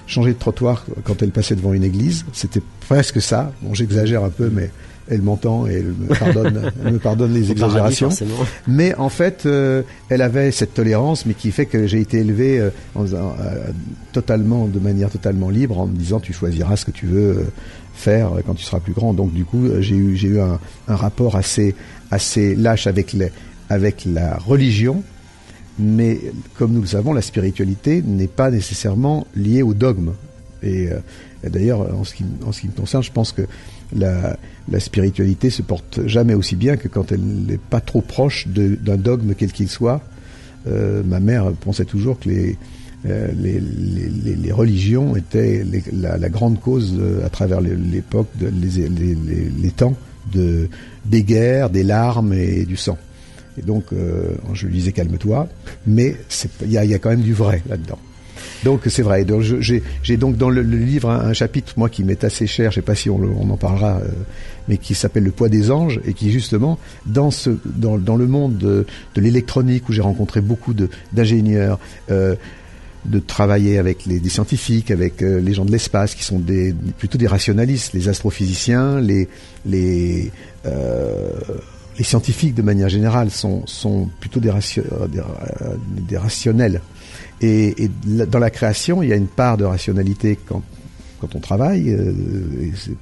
changer 0.07 0.33
de 0.33 0.39
trottoir 0.39 0.85
quand 1.05 1.23
elle 1.23 1.31
passait 1.31 1.57
devant 1.57 1.73
une 1.73 1.85
église. 1.85 2.25
C'était 2.33 2.63
presque 2.81 3.21
ça. 3.21 3.53
Bon, 3.63 3.75
j'exagère 3.75 4.25
un 4.25 4.31
peu, 4.31 4.51
mais 4.53 4.71
elle 5.11 5.23
m'entend 5.23 5.67
et 5.67 5.75
elle 5.75 5.87
me 5.87 6.15
pardonne, 6.15 6.73
elle 6.85 6.93
me 6.93 6.99
pardonne 6.99 7.33
les 7.33 7.41
paradis, 7.41 7.53
exagérations. 7.53 8.11
Mais 8.67 8.95
en 8.95 9.09
fait, 9.09 9.47
euh, 9.47 9.83
elle 10.09 10.23
avait 10.23 10.51
cette 10.51 10.75
tolérance, 10.75 11.27
mais 11.27 11.35
qui 11.35 11.51
fait 11.51 11.67
que 11.67 11.87
j'ai 11.87 12.01
été 12.01 12.19
élevé 12.19 12.61
euh, 12.61 12.71
en, 12.95 13.05
euh, 13.07 13.71
totalement, 14.13 14.67
de 14.67 14.79
manière 14.79 15.11
totalement 15.11 15.51
libre, 15.51 15.79
en 15.79 15.87
me 15.87 15.97
disant 15.97 16.21
tu 16.21 16.33
choisiras 16.33 16.77
ce 16.77 16.85
que 16.85 16.91
tu 16.91 17.07
veux 17.07 17.47
faire 17.95 18.31
quand 18.47 18.55
tu 18.55 18.65
seras 18.65 18.81
plus 18.81 18.93
grand. 18.93 19.15
Donc 19.15 19.33
du 19.33 19.45
coup, 19.45 19.67
j'ai 19.81 19.97
eu, 19.97 20.17
j'ai 20.17 20.29
eu 20.29 20.41
un, 20.41 20.59
un 20.89 20.97
rapport 20.97 21.37
assez, 21.37 21.75
assez 22.11 22.55
lâche 22.55 22.87
avec 22.87 23.13
les, 23.13 23.31
avec 23.71 24.05
la 24.05 24.37
religion. 24.37 25.03
Mais 25.81 26.21
comme 26.57 26.73
nous 26.73 26.81
le 26.81 26.87
savons, 26.89 27.13
la 27.13 27.23
spiritualité 27.23 28.03
n'est 28.05 28.27
pas 28.27 28.51
nécessairement 28.51 29.27
liée 29.37 29.63
au 29.63 29.75
dogme. 29.75 30.13
Et, 30.61 30.89
et 31.45 31.51
d'ailleurs, 31.51 31.87
en 31.97 32.03
ce 32.03 32.15
qui 32.15 32.25
me 32.25 32.73
concerne, 32.73 33.05
je 33.05 33.13
pense 33.13 33.31
que 33.31 33.43
la, 33.95 34.37
spiritualité 34.79 35.51
se 35.51 35.63
porte 35.63 36.07
jamais 36.07 36.35
aussi 36.35 36.57
bien 36.57 36.77
que 36.77 36.89
quand 36.89 37.13
elle 37.13 37.23
n'est 37.23 37.59
pas 37.59 37.81
trop 37.81 38.01
proche 38.01 38.47
d'un 38.49 38.97
dogme 38.97 39.35
quel 39.37 39.53
qu'il 39.53 39.69
soit. 39.69 40.03
Euh, 40.67 41.03
ma 41.05 41.21
mère 41.21 41.53
pensait 41.53 41.85
toujours 41.85 42.19
que 42.19 42.29
les, 42.29 42.57
euh, 43.07 43.33
religions 44.51 45.17
étaient 45.17 45.65
la, 45.93 46.29
grande 46.29 46.61
cause 46.61 46.95
euh, 46.99 47.25
à 47.25 47.31
travers 47.31 47.61
l'époque, 47.61 48.29
les, 48.41 49.71
temps 49.71 49.97
de, 50.33 50.69
des 51.07 51.23
guerres, 51.23 51.71
des 51.71 51.85
larmes 51.85 52.33
et 52.33 52.65
du 52.65 52.77
sang. 52.77 52.99
Et 53.57 53.63
donc, 53.63 53.87
je 54.53 54.67
lui 54.67 54.75
disais 54.75 54.93
calme-toi, 54.93 55.49
mais 55.85 56.15
il 56.65 56.71
y 56.71 56.79
a 56.79 56.99
quand 56.99 57.11
même 57.11 57.23
du 57.23 57.35
vrai 57.35 57.61
là-dedans. 57.69 57.99
Donc 58.65 58.83
c'est 58.87 59.03
vrai. 59.03 59.27
J'ai 60.03 60.17
donc 60.17 60.37
dans 60.37 60.51
le, 60.51 60.63
livre 60.63 61.11
un, 61.11 61.33
chapitre 61.33 61.75
moi 61.77 61.89
qui 61.89 62.05
m'est 62.05 62.25
assez 62.25 62.47
cher. 62.47 62.71
Je 62.71 62.77
sais 62.77 62.83
pas 62.83 62.95
si 62.95 63.11
on, 63.11 63.51
en 63.51 63.57
parlera, 63.57 63.99
euh, 63.99 64.09
mais 64.69 64.77
qui 64.77 64.95
s'appelle 64.95 65.25
Le 65.25 65.31
poids 65.31 65.49
des 65.49 65.71
anges 65.71 66.01
et 66.05 66.15
qui 66.15 66.31
justement 66.31 66.79
dans 67.07 68.17
le 68.17 68.27
monde 68.27 68.59
de, 68.59 68.87
l'électronique 69.17 69.89
où 69.89 69.93
j'ai 69.93 70.03
rencontré 70.03 70.41
beaucoup 70.41 70.75
d'ingénieurs. 71.13 71.79
Euh, 72.11 72.35
de 73.05 73.21
travailler 73.21 73.79
avec 73.79 74.07
les, 74.07 74.19
des 74.19 74.29
scientifiques, 74.29 74.91
avec 74.91 75.23
euh, 75.23 75.41
les 75.41 75.55
gens 75.55 75.65
de 75.65 75.71
l'espace 75.71 76.17
qui 76.17 76.25
sont 76.25 76.41
des, 76.41 76.75
plutôt 76.99 77.17
des 77.17 77.29
rationalistes, 77.29 77.95
les 77.95 78.09
astrophysiciens, 78.09 79.01
les 79.01 79.29
les 79.65 80.33
scientifiques 82.05 82.55
de 82.55 82.63
manière 82.63 82.89
générale 82.89 83.31
sont 83.31 84.11
plutôt 84.21 84.41
des, 84.41 84.53
des 86.09 86.17
rationnels. 86.17 86.81
Et, 87.41 87.85
et 87.85 87.91
dans 88.05 88.39
la 88.39 88.51
création, 88.51 89.03
il 89.03 89.09
y 89.11 89.13
a 89.13 89.17
une 89.17 89.27
part 89.29 89.57
de 89.57 89.65
rationalité 89.65 90.39
quand, 90.49 90.63
quand 91.21 91.35
on 91.35 91.39
travaille, 91.41 91.91
euh, 91.91 92.13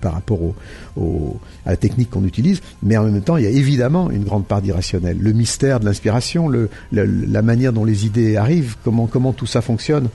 par 0.00 0.12
rapport 0.14 0.40
au, 0.42 0.54
au- 0.96 1.36
à 1.64 1.70
la 1.70 1.76
technique 1.76 2.10
qu'on 2.10 2.24
utilise, 2.24 2.60
mais 2.82 2.96
en 2.96 3.04
même 3.04 3.22
temps, 3.22 3.36
il 3.36 3.44
y 3.44 3.46
a 3.46 3.50
évidemment 3.50 4.10
une 4.10 4.24
grande 4.24 4.46
part 4.46 4.60
d'irrationnel. 4.62 5.16
Le 5.20 5.32
mystère 5.32 5.80
de 5.80 5.84
l'inspiration, 5.86 6.48
le, 6.48 6.68
le- 6.92 7.04
la 7.06 7.42
manière 7.42 7.72
dont 7.72 7.84
les 7.84 8.04
idées 8.06 8.36
arrivent, 8.36 8.76
comment, 8.84 9.06
comment 9.06 9.32
tout 9.32 9.46
ça 9.46 9.60
fonctionne. 9.62 10.08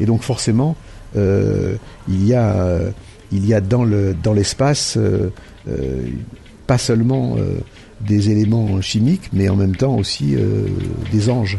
Et 0.00 0.06
donc 0.06 0.22
forcément, 0.22 0.76
euh, 1.16 1.74
il, 2.08 2.26
y 2.26 2.34
a, 2.34 2.54
euh, 2.60 2.90
il 3.32 3.46
y 3.46 3.54
a 3.54 3.60
dans 3.60 3.84
le 3.84 4.14
dans 4.22 4.32
l'espace 4.32 4.96
euh, 4.96 5.30
euh, 5.68 6.02
pas 6.66 6.78
seulement 6.78 7.36
euh, 7.38 7.58
des 8.00 8.30
éléments 8.30 8.80
chimiques, 8.80 9.30
mais 9.32 9.48
en 9.48 9.56
même 9.56 9.74
temps 9.74 9.96
aussi 9.96 10.36
des 11.10 11.30
anges. 11.30 11.58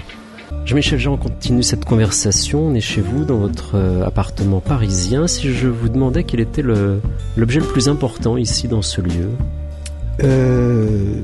Jean-Michel 0.70 1.00
Jean, 1.00 1.14
on 1.14 1.18
continue 1.18 1.64
cette 1.64 1.84
conversation. 1.84 2.68
On 2.68 2.76
est 2.76 2.80
chez 2.80 3.02
vous, 3.02 3.26
dans 3.26 3.38
votre 3.38 3.72
euh, 3.74 4.06
appartement 4.06 4.60
parisien. 4.60 5.26
Si 5.26 5.52
je 5.52 5.68
vous 5.68 5.90
demandais 5.90 6.24
quel 6.24 6.42
était 6.42 6.62
l'objet 6.62 7.60
le, 7.60 7.66
plus 7.66 7.90
important 7.90 8.38
ici 8.38 8.68
dans 8.68 8.84
ce 8.84 9.02
lieu, 9.02 9.32
Euh, 10.22 11.22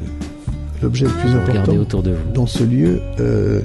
L'objet 0.81 1.05
le 1.05 1.12
plus 1.12 1.29
important 1.29 1.51
regardez 1.51 1.77
autour 1.77 2.01
de 2.01 2.13
vous. 2.13 2.31
dans 2.34 2.47
ce 2.47 2.63
lieu, 2.63 2.99
euh, 3.19 3.62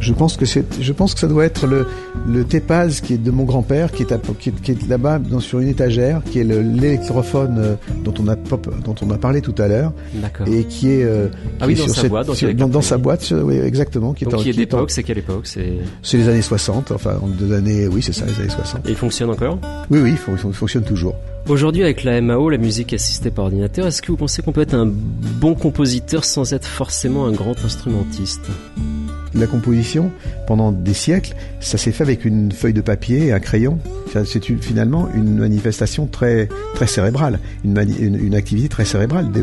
je 0.00 0.12
pense 0.12 0.36
que 0.36 0.44
c'est, 0.44 0.64
je 0.82 0.92
pense 0.92 1.14
que 1.14 1.20
ça 1.20 1.28
doit 1.28 1.44
être 1.44 1.66
le, 1.66 1.86
le 2.28 2.44
tépaz 2.44 3.00
qui 3.00 3.14
est 3.14 3.18
de 3.18 3.30
mon 3.30 3.44
grand-père, 3.44 3.90
qui 3.92 4.02
est, 4.02 4.12
à- 4.12 4.18
qui 4.38 4.50
est, 4.50 4.60
qui 4.60 4.70
est 4.72 4.88
là-bas 4.88 5.18
dans- 5.18 5.40
sur 5.40 5.60
une 5.60 5.68
étagère, 5.68 6.20
qui 6.30 6.40
est 6.40 6.44
le- 6.44 6.60
l'électrophone 6.60 7.56
euh, 7.58 7.74
dont 8.04 8.12
on 8.20 8.28
a 8.28 8.36
dont 8.36 8.94
on 9.02 9.10
a 9.10 9.18
parlé 9.18 9.40
tout 9.40 9.54
à 9.58 9.68
l'heure, 9.68 9.92
D'accord. 10.14 10.46
et 10.48 10.64
qui 10.64 10.90
est, 10.90 11.04
euh, 11.04 11.28
Ah 11.60 11.66
oui, 11.66 11.72
est 11.72 11.76
dans 11.76 11.82
sur 11.84 11.94
sa 11.94 12.00
cette- 12.02 12.10
boîte, 12.10 12.34
sur- 12.34 12.54
dans, 12.54 12.82
sa 12.82 12.98
boîte, 12.98 13.22
sur- 13.22 13.42
oui, 13.44 13.56
exactement, 13.56 14.12
qui 14.12 14.24
Donc 14.24 14.34
est, 14.34 14.36
en- 14.36 14.40
qui 14.42 14.50
est 14.50 14.52
d'époque, 14.54 14.90
c'est 14.90 15.02
quelle 15.02 15.18
époque 15.18 15.46
C'est 15.46 15.72
c'est 16.02 16.16
les 16.18 16.28
années 16.28 16.42
60, 16.42 16.90
enfin 16.92 17.16
en 17.22 17.28
deux 17.28 17.52
années, 17.54 17.86
oui, 17.88 18.02
c'est 18.02 18.12
ça, 18.12 18.26
les 18.26 18.40
années 18.40 18.50
60. 18.50 18.86
et 18.86 18.90
il 18.90 18.96
fonctionne 18.96 19.30
encore 19.30 19.58
Oui, 19.90 20.00
oui, 20.02 20.10
il 20.12 20.52
fonctionne 20.52 20.84
toujours. 20.84 21.14
Aujourd'hui, 21.48 21.82
avec 21.82 22.04
la 22.04 22.20
MAO, 22.22 22.48
la 22.48 22.56
musique 22.58 22.92
assistée 22.94 23.30
par 23.30 23.44
ordinateur, 23.46 23.86
est-ce 23.86 24.00
que 24.00 24.08
vous 24.08 24.16
pensez 24.16 24.40
qu'on 24.42 24.52
peut 24.52 24.62
être 24.62 24.74
un 24.74 24.90
bon 24.90 25.54
compositeur 25.54 26.24
sans 26.24 26.52
être 26.54 26.66
forcément 26.66 27.26
un 27.26 27.32
grand 27.32 27.54
instrumentiste? 27.64 28.48
La 29.40 29.46
composition, 29.46 30.10
pendant 30.46 30.72
des 30.72 30.94
siècles, 30.94 31.34
ça 31.60 31.78
s'est 31.78 31.92
fait 31.92 32.04
avec 32.04 32.24
une 32.24 32.52
feuille 32.52 32.72
de 32.74 32.80
papier 32.80 33.26
et 33.26 33.32
un 33.32 33.40
crayon. 33.40 33.78
C'est 34.26 34.48
une- 34.48 34.60
finalement 34.62 35.08
une 35.14 35.38
manifestation 35.38 36.06
très 36.06 36.48
très 36.74 36.86
cérébrale, 36.86 37.40
une, 37.64 37.72
mani- 37.72 37.96
une, 37.98 38.14
une 38.16 38.34
activité 38.34 38.68
très 38.68 38.84
cérébrale. 38.84 39.30
Des- 39.32 39.42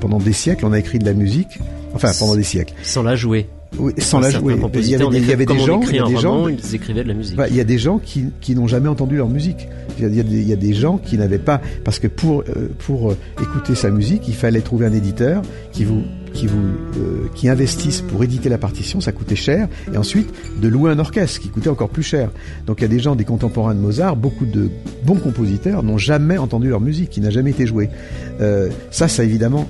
pendant 0.00 0.18
des 0.18 0.32
siècles, 0.32 0.64
on 0.66 0.72
a 0.72 0.78
écrit 0.78 0.98
de 0.98 1.04
la 1.04 1.14
musique, 1.14 1.58
enfin 1.94 2.10
pendant 2.18 2.36
des 2.36 2.42
siècles, 2.44 2.74
Sans 2.82 3.02
la 3.02 3.16
jouer. 3.16 3.48
oui, 3.78 3.92
sans 3.98 4.20
la 4.20 4.30
jouer. 4.30 4.54
Il 4.74 4.88
y 4.88 4.94
avait, 4.94 5.08
des- 5.08 5.18
il 5.18 5.26
y 5.28 5.32
avait 5.32 5.46
des 5.46 5.58
gens, 5.58 5.80
il 5.82 5.96
y 5.96 5.98
a 5.98 6.04
des 6.04 6.16
gens, 6.16 6.46
ils 6.48 6.74
écrivaient 6.74 7.02
de 7.02 7.08
la 7.08 7.14
musique. 7.14 7.36
Bah, 7.36 7.48
il 7.48 7.56
y 7.56 7.60
a 7.60 7.64
des 7.64 7.78
gens 7.78 7.98
qui, 7.98 8.26
qui 8.40 8.54
n'ont 8.54 8.68
jamais 8.68 8.88
entendu 8.88 9.16
leur 9.16 9.28
musique. 9.28 9.66
Il 9.98 10.04
y 10.04 10.06
a, 10.06 10.08
il 10.08 10.16
y 10.16 10.20
a 10.20 10.22
des, 10.22 10.40
il 10.42 10.48
y 10.48 10.52
a 10.52 10.56
des 10.56 10.74
gens 10.74 10.98
qui 10.98 11.16
n'avaient 11.18 11.38
pas 11.38 11.60
parce 11.84 11.98
que 11.98 12.06
pour 12.08 12.42
euh, 12.42 12.68
pour 12.86 13.10
euh, 13.12 13.16
écouter 13.42 13.74
sa 13.74 13.90
musique, 13.90 14.28
il 14.28 14.34
fallait 14.34 14.60
trouver 14.60 14.86
un 14.86 14.92
éditeur 14.92 15.42
qui 15.72 15.84
vous 15.84 16.02
euh, 16.42 17.28
qui 17.34 17.48
investisse 17.48 18.00
pour 18.00 18.22
éditer 18.24 18.48
la 18.48 18.58
partition, 18.58 19.00
ça 19.00 19.12
coûtait 19.12 19.36
cher, 19.36 19.68
et 19.92 19.96
ensuite 19.96 20.28
de 20.60 20.68
louer 20.68 20.90
un 20.90 20.98
orchestre 20.98 21.40
qui 21.40 21.48
coûtait 21.48 21.68
encore 21.70 21.88
plus 21.88 22.02
cher. 22.02 22.30
Donc 22.66 22.80
il 22.80 22.82
y 22.82 22.84
a 22.84 22.88
des 22.88 22.98
gens, 22.98 23.14
des 23.14 23.24
contemporains 23.24 23.74
de 23.74 23.80
Mozart, 23.80 24.16
beaucoup 24.16 24.46
de 24.46 24.68
bons 25.04 25.16
compositeurs 25.16 25.82
n'ont 25.82 25.98
jamais 25.98 26.38
entendu 26.38 26.68
leur 26.68 26.80
musique, 26.80 27.10
qui 27.10 27.20
n'a 27.20 27.30
jamais 27.30 27.50
été 27.50 27.66
jouée. 27.66 27.88
Euh, 28.40 28.68
ça, 28.90 29.08
ça 29.08 29.22
a 29.22 29.24
évidemment 29.24 29.68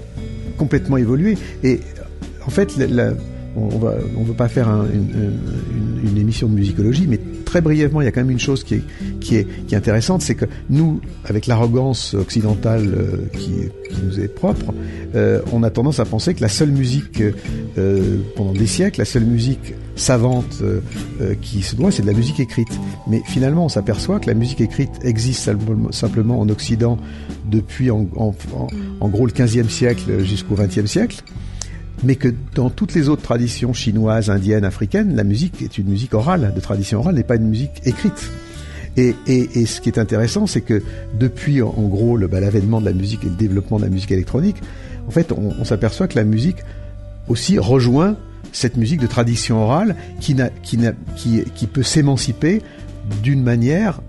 complètement 0.57 0.96
évolué. 0.96 1.37
Et 1.62 1.81
en 2.46 2.50
fait, 2.50 2.74
on, 3.57 3.68
on 4.18 4.22
veut 4.24 4.35
pas 4.35 4.48
faire 4.48 4.68
un- 4.68 4.85
une, 4.92 5.09
une- 6.03 6.09
une 6.11 6.18
émission 6.18 6.48
de 6.48 6.55
musicologie, 6.55 7.07
mais 7.09 7.20
très 7.54 7.60
brièvement, 7.60 8.00
il 8.00 8.06
y 8.06 8.08
a 8.08 8.10
quand 8.10 8.20
même 8.20 8.32
une 8.32 8.40
chose 8.40 8.64
qui 8.64 8.82
est, 9.36 9.74
intéressante, 9.74 10.22
c'est 10.22 10.34
que 10.34 10.46
nous, 10.70 11.00
avec 11.24 11.46
l'arrogance 11.46 12.14
occidentale 12.14 12.82
euh, 12.84 13.38
qui, 13.38 13.52
nous 14.02 14.18
est 14.18 14.26
propre, 14.26 14.74
euh, 15.14 15.40
on 15.52 15.62
a 15.62 15.70
tendance 15.70 16.00
à 16.00 16.04
penser 16.04 16.34
que 16.34 16.40
la 16.40 16.48
seule 16.48 16.72
musique, 16.72 17.22
euh, 17.78 18.18
pendant 18.34 18.54
des 18.54 18.66
siècles, 18.66 18.98
la 18.98 19.04
seule 19.04 19.24
musique 19.24 19.74
savante 19.94 20.64
qui 21.40 21.62
se 21.62 21.76
doit, 21.76 21.92
c'est 21.92 22.02
de 22.02 22.08
la 22.08 22.12
musique 22.12 22.40
écrite. 22.40 22.76
Mais 23.06 23.22
finalement, 23.24 23.66
on 23.66 23.68
s'aperçoit 23.68 24.18
que 24.18 24.26
la 24.26 24.34
musique 24.34 24.60
écrite 24.60 24.90
existe 25.02 25.48
simplement- 25.92 26.40
en 26.40 26.48
Occident 26.48 26.98
depuis 27.48 27.92
en 27.92 28.02
gros 28.02 29.26
le 29.26 29.32
15e 29.32 29.68
siècle 29.68 30.24
jusqu'au 30.24 30.56
20e 30.56 30.88
siècle 30.88 31.22
mais 32.02 32.16
que 32.16 32.35
dans 32.54 32.70
toutes 32.70 32.94
les 32.94 33.09
autres 33.09 33.22
traditions 33.22 33.72
chinoises, 33.72 34.30
indiennes, 34.30 34.64
africaines, 34.64 35.14
la 35.14 35.24
musique 35.24 35.62
est 35.62 35.78
une 35.78 35.88
musique 35.88 36.14
orale, 36.14 36.52
de 36.54 36.61
tradition 36.61 37.00
orale, 37.00 37.14
n'est 37.14 37.22
pas 37.22 37.37
une 37.37 37.48
musique 37.48 37.83
écrite. 37.85 38.30
Et, 38.96 39.14
et, 39.26 39.66
ce 39.66 39.80
qui 39.80 39.88
est 39.88 39.98
intéressant, 39.98 40.46
c'est 40.46 40.61
que 40.61 40.80
depuis, 41.18 41.62
en, 41.62 41.74
en 41.76 41.88
gros, 41.88 42.16
le, 42.16 42.28
bah, 42.28 42.38
l'avènement 42.38 42.80
de 42.80 42.85
la 42.85 42.92
musique 42.92 43.24
et 43.24 43.28
le 43.28 43.35
développement 43.35 43.78
de 43.78 43.85
la 43.85 43.90
musique 43.90 44.12
électronique, 44.12 44.57
en 45.09 45.11
fait, 45.11 45.33
on, 45.33 45.52
on 45.59 45.64
s'aperçoit 45.64 46.07
que 46.07 46.16
la 46.16 46.24
musique 46.24 46.59
aussi 47.28 47.59
rejoint 47.59 48.16
cette 48.52 48.76
musique 48.76 49.00
de 49.00 49.09
tradition 49.09 49.62
orale 49.62 49.96
qui, 50.20 50.35
n'a, 50.35 50.48
qui, 50.48 50.78
n'a, 50.78 50.92
qui, 51.16 51.42
qui 51.54 51.66
peut 51.66 51.83
s'émanciper 51.83 52.62
d'une 53.22 53.42
manière 53.42 54.00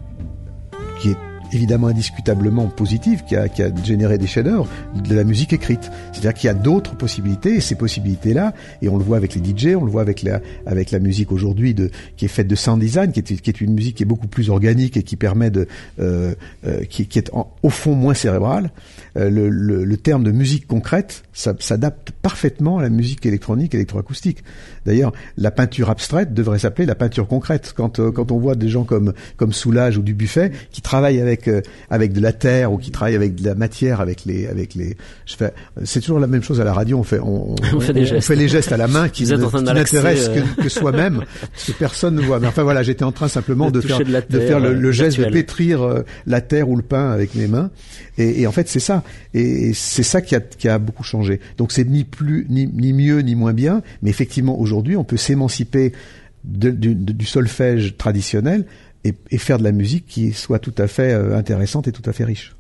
qui 1.02 1.10
est 1.10 1.18
évidemment 1.56 1.88
indiscutablement 1.88 2.68
positive, 2.68 3.24
qui 3.28 3.36
a, 3.36 3.50
qui 3.50 3.64
a 3.64 3.70
généré 3.84 4.18
des 4.18 4.28
chefs-d'œuvre, 4.28 4.68
de 4.96 5.16
la 5.16 5.24
musique 5.24 5.54
écrite. 5.54 5.92
C'est-à-dire 6.12 6.34
qu'il 6.34 6.48
y 6.48 6.52
a 6.52 6.54
d'autres 6.54 6.96
possibilités, 6.96 7.56
et 7.56 7.62
ces 7.62 7.76
possibilités-là, 7.76 8.54
et 8.82 8.90
on 8.90 8.98
le 8.98 9.04
voit 9.04 9.18
avec 9.18 9.36
les 9.36 9.42
DJ, 9.42 9.76
on 9.76 9.86
le 9.86 9.92
voit 9.92 10.02
avec 10.02 10.22
la, 10.22 10.42
avec 10.66 10.92
la 10.92 11.00
musique 11.00 11.32
aujourd'hui 11.32 11.74
de, 11.74 11.90
qui 12.18 12.26
est 12.26 12.30
faite 12.30 12.48
de 12.48 12.56
sound 12.56 12.80
design, 12.80 13.12
qui 13.12 13.20
est, 13.20 13.42
qui 13.42 13.50
est 13.50 13.62
une 13.62 13.74
musique 13.74 13.98
qui 13.98 14.04
est 14.04 14.06
beaucoup 14.06 14.28
plus 14.28 14.50
organique 14.50 14.98
et 14.98 15.04
qui 15.04 15.16
permet 15.16 15.50
de, 15.50 15.68
euh, 16.00 16.36
euh, 16.66 16.84
qui, 16.84 17.04
est 17.16 17.32
au 17.64 17.70
fond 17.70 17.96
moins 17.96 18.14
cérébrale. 18.14 18.72
Euh, 19.18 19.30
le, 19.30 19.50
le, 19.50 19.98
terme 19.98 20.24
de 20.24 20.32
musique 20.32 20.68
concrète 20.68 21.24
s'adapte 21.34 22.12
parfaitement 22.12 22.80
à 22.80 22.82
la 22.82 22.90
musique 22.90 23.26
électronique, 23.26 23.74
électroacoustique. 23.74 24.44
D'ailleurs, 24.86 25.14
la 25.38 25.52
peinture 25.52 25.90
abstraite 25.90 26.34
devrait 26.34 26.60
s'appeler 26.60 26.86
la 26.86 26.96
peinture 26.96 27.28
concrète. 27.28 27.74
Quand 27.76 28.00
euh, 28.00 28.12
quand 28.12 28.32
on 28.32 28.40
voit 28.40 28.56
des 28.56 28.70
gens 28.70 28.84
comme 28.84 29.14
comme 29.38 29.54
Soulage 29.54 29.98
ou 29.98 30.02
Dubuffet 30.02 30.52
qui 30.72 30.82
travaillent 30.82 31.22
avec 31.22 31.45
euh, 31.48 31.62
avec 31.90 32.14
de 32.14 32.20
la 32.22 32.34
terre 32.34 32.72
ou 32.74 32.78
qui 32.78 32.92
travaillent 32.92 33.16
avec 33.16 33.36
de 33.36 33.44
la 33.46 33.56
matière, 33.56 34.02
avec 34.02 34.26
les 34.26 34.48
avec 34.48 34.76
les, 34.76 34.96
je 35.26 35.36
fais, 35.36 35.54
c'est 35.84 36.00
toujours 36.02 36.20
la 36.20 36.28
même 36.28 36.44
chose 36.44 36.62
à 36.62 36.64
la 36.64 36.74
radio. 36.74 36.98
On 37.00 37.04
fait 37.04 37.20
on, 37.20 37.56
On 37.74 37.80
fait 37.80 37.94
des 37.94 38.06
gestes. 38.06 38.28
fait 38.28 38.36
les 38.36 38.48
gestes 38.48 38.72
à 38.72 38.78
la 38.78 38.88
main 38.88 39.10
qui 39.10 39.24
ne- 39.28 39.36
qui 39.38 39.64
n'intéressent 39.64 40.30
euh. 40.30 40.42
que, 40.58 40.64
que 40.64 40.70
soi-même, 40.70 41.24
que 41.68 41.72
personne 41.74 42.16
ne 42.16 42.22
voit. 42.22 42.40
Mais 42.40 42.48
enfin 42.48 42.64
voilà, 42.64 42.84
j'étais 42.84 43.04
en 43.04 43.12
train 43.12 43.28
simplement 43.28 43.72
De 43.72 43.82
de, 43.82 43.88
faire 43.88 44.00
de 44.00 44.40
faire 44.40 44.60
le, 44.60 44.74
le 44.74 44.90
euh, 44.90 44.92
geste 44.92 45.20
de 45.20 45.26
pétrir 45.26 45.82
euh, 45.84 46.04
la 46.26 46.42
terre 46.42 46.70
ou 46.70 46.76
le 46.76 46.84
pain 46.84 47.12
avec 47.12 47.36
mes 47.36 47.48
mains. 47.48 47.72
Et, 48.18 48.42
et 48.42 48.48
en 48.48 48.52
fait, 48.52 48.68
c'est 48.70 48.80
ça. 48.80 49.04
Et, 49.34 49.70
et 49.70 49.74
c'est 49.74 50.04
ça 50.04 50.22
qui 50.22 50.36
a, 50.36 50.40
qui 50.40 50.70
a 50.70 50.78
beaucoup 50.80 51.04
changé. 51.04 51.40
Donc 51.58 51.72
c'est 51.72 51.84
ni 51.86 52.04
plus, 52.04 52.46
ni, 52.50 52.68
ni 52.68 52.94
mieux, 52.94 53.20
ni 53.20 53.36
moins 53.36 53.54
bien. 53.54 53.82
Mais 54.02 54.10
effectivement, 54.10 54.58
aujourd'hui, 54.60 54.96
on 54.96 55.04
peut 55.04 55.18
s'émanciper 55.18 55.92
de- 56.46 56.70
du, 56.72 56.96
de- 56.96 57.12
du 57.14 57.26
solfège 57.26 57.96
traditionnel 57.98 58.66
et, 59.06 59.38
faire 59.38 59.58
de 59.58 59.64
la 59.64 59.72
musique 59.72 60.06
qui 60.06 60.34
soit 60.34 60.60
tout 60.60 60.74
à 60.78 60.88
fait 60.88 61.14
euh, 61.14 61.38
intéressante 61.38 61.88
et 61.88 61.92
tout 61.92 62.08
à 62.10 62.14
fait 62.14 62.26
riche. 62.26 62.56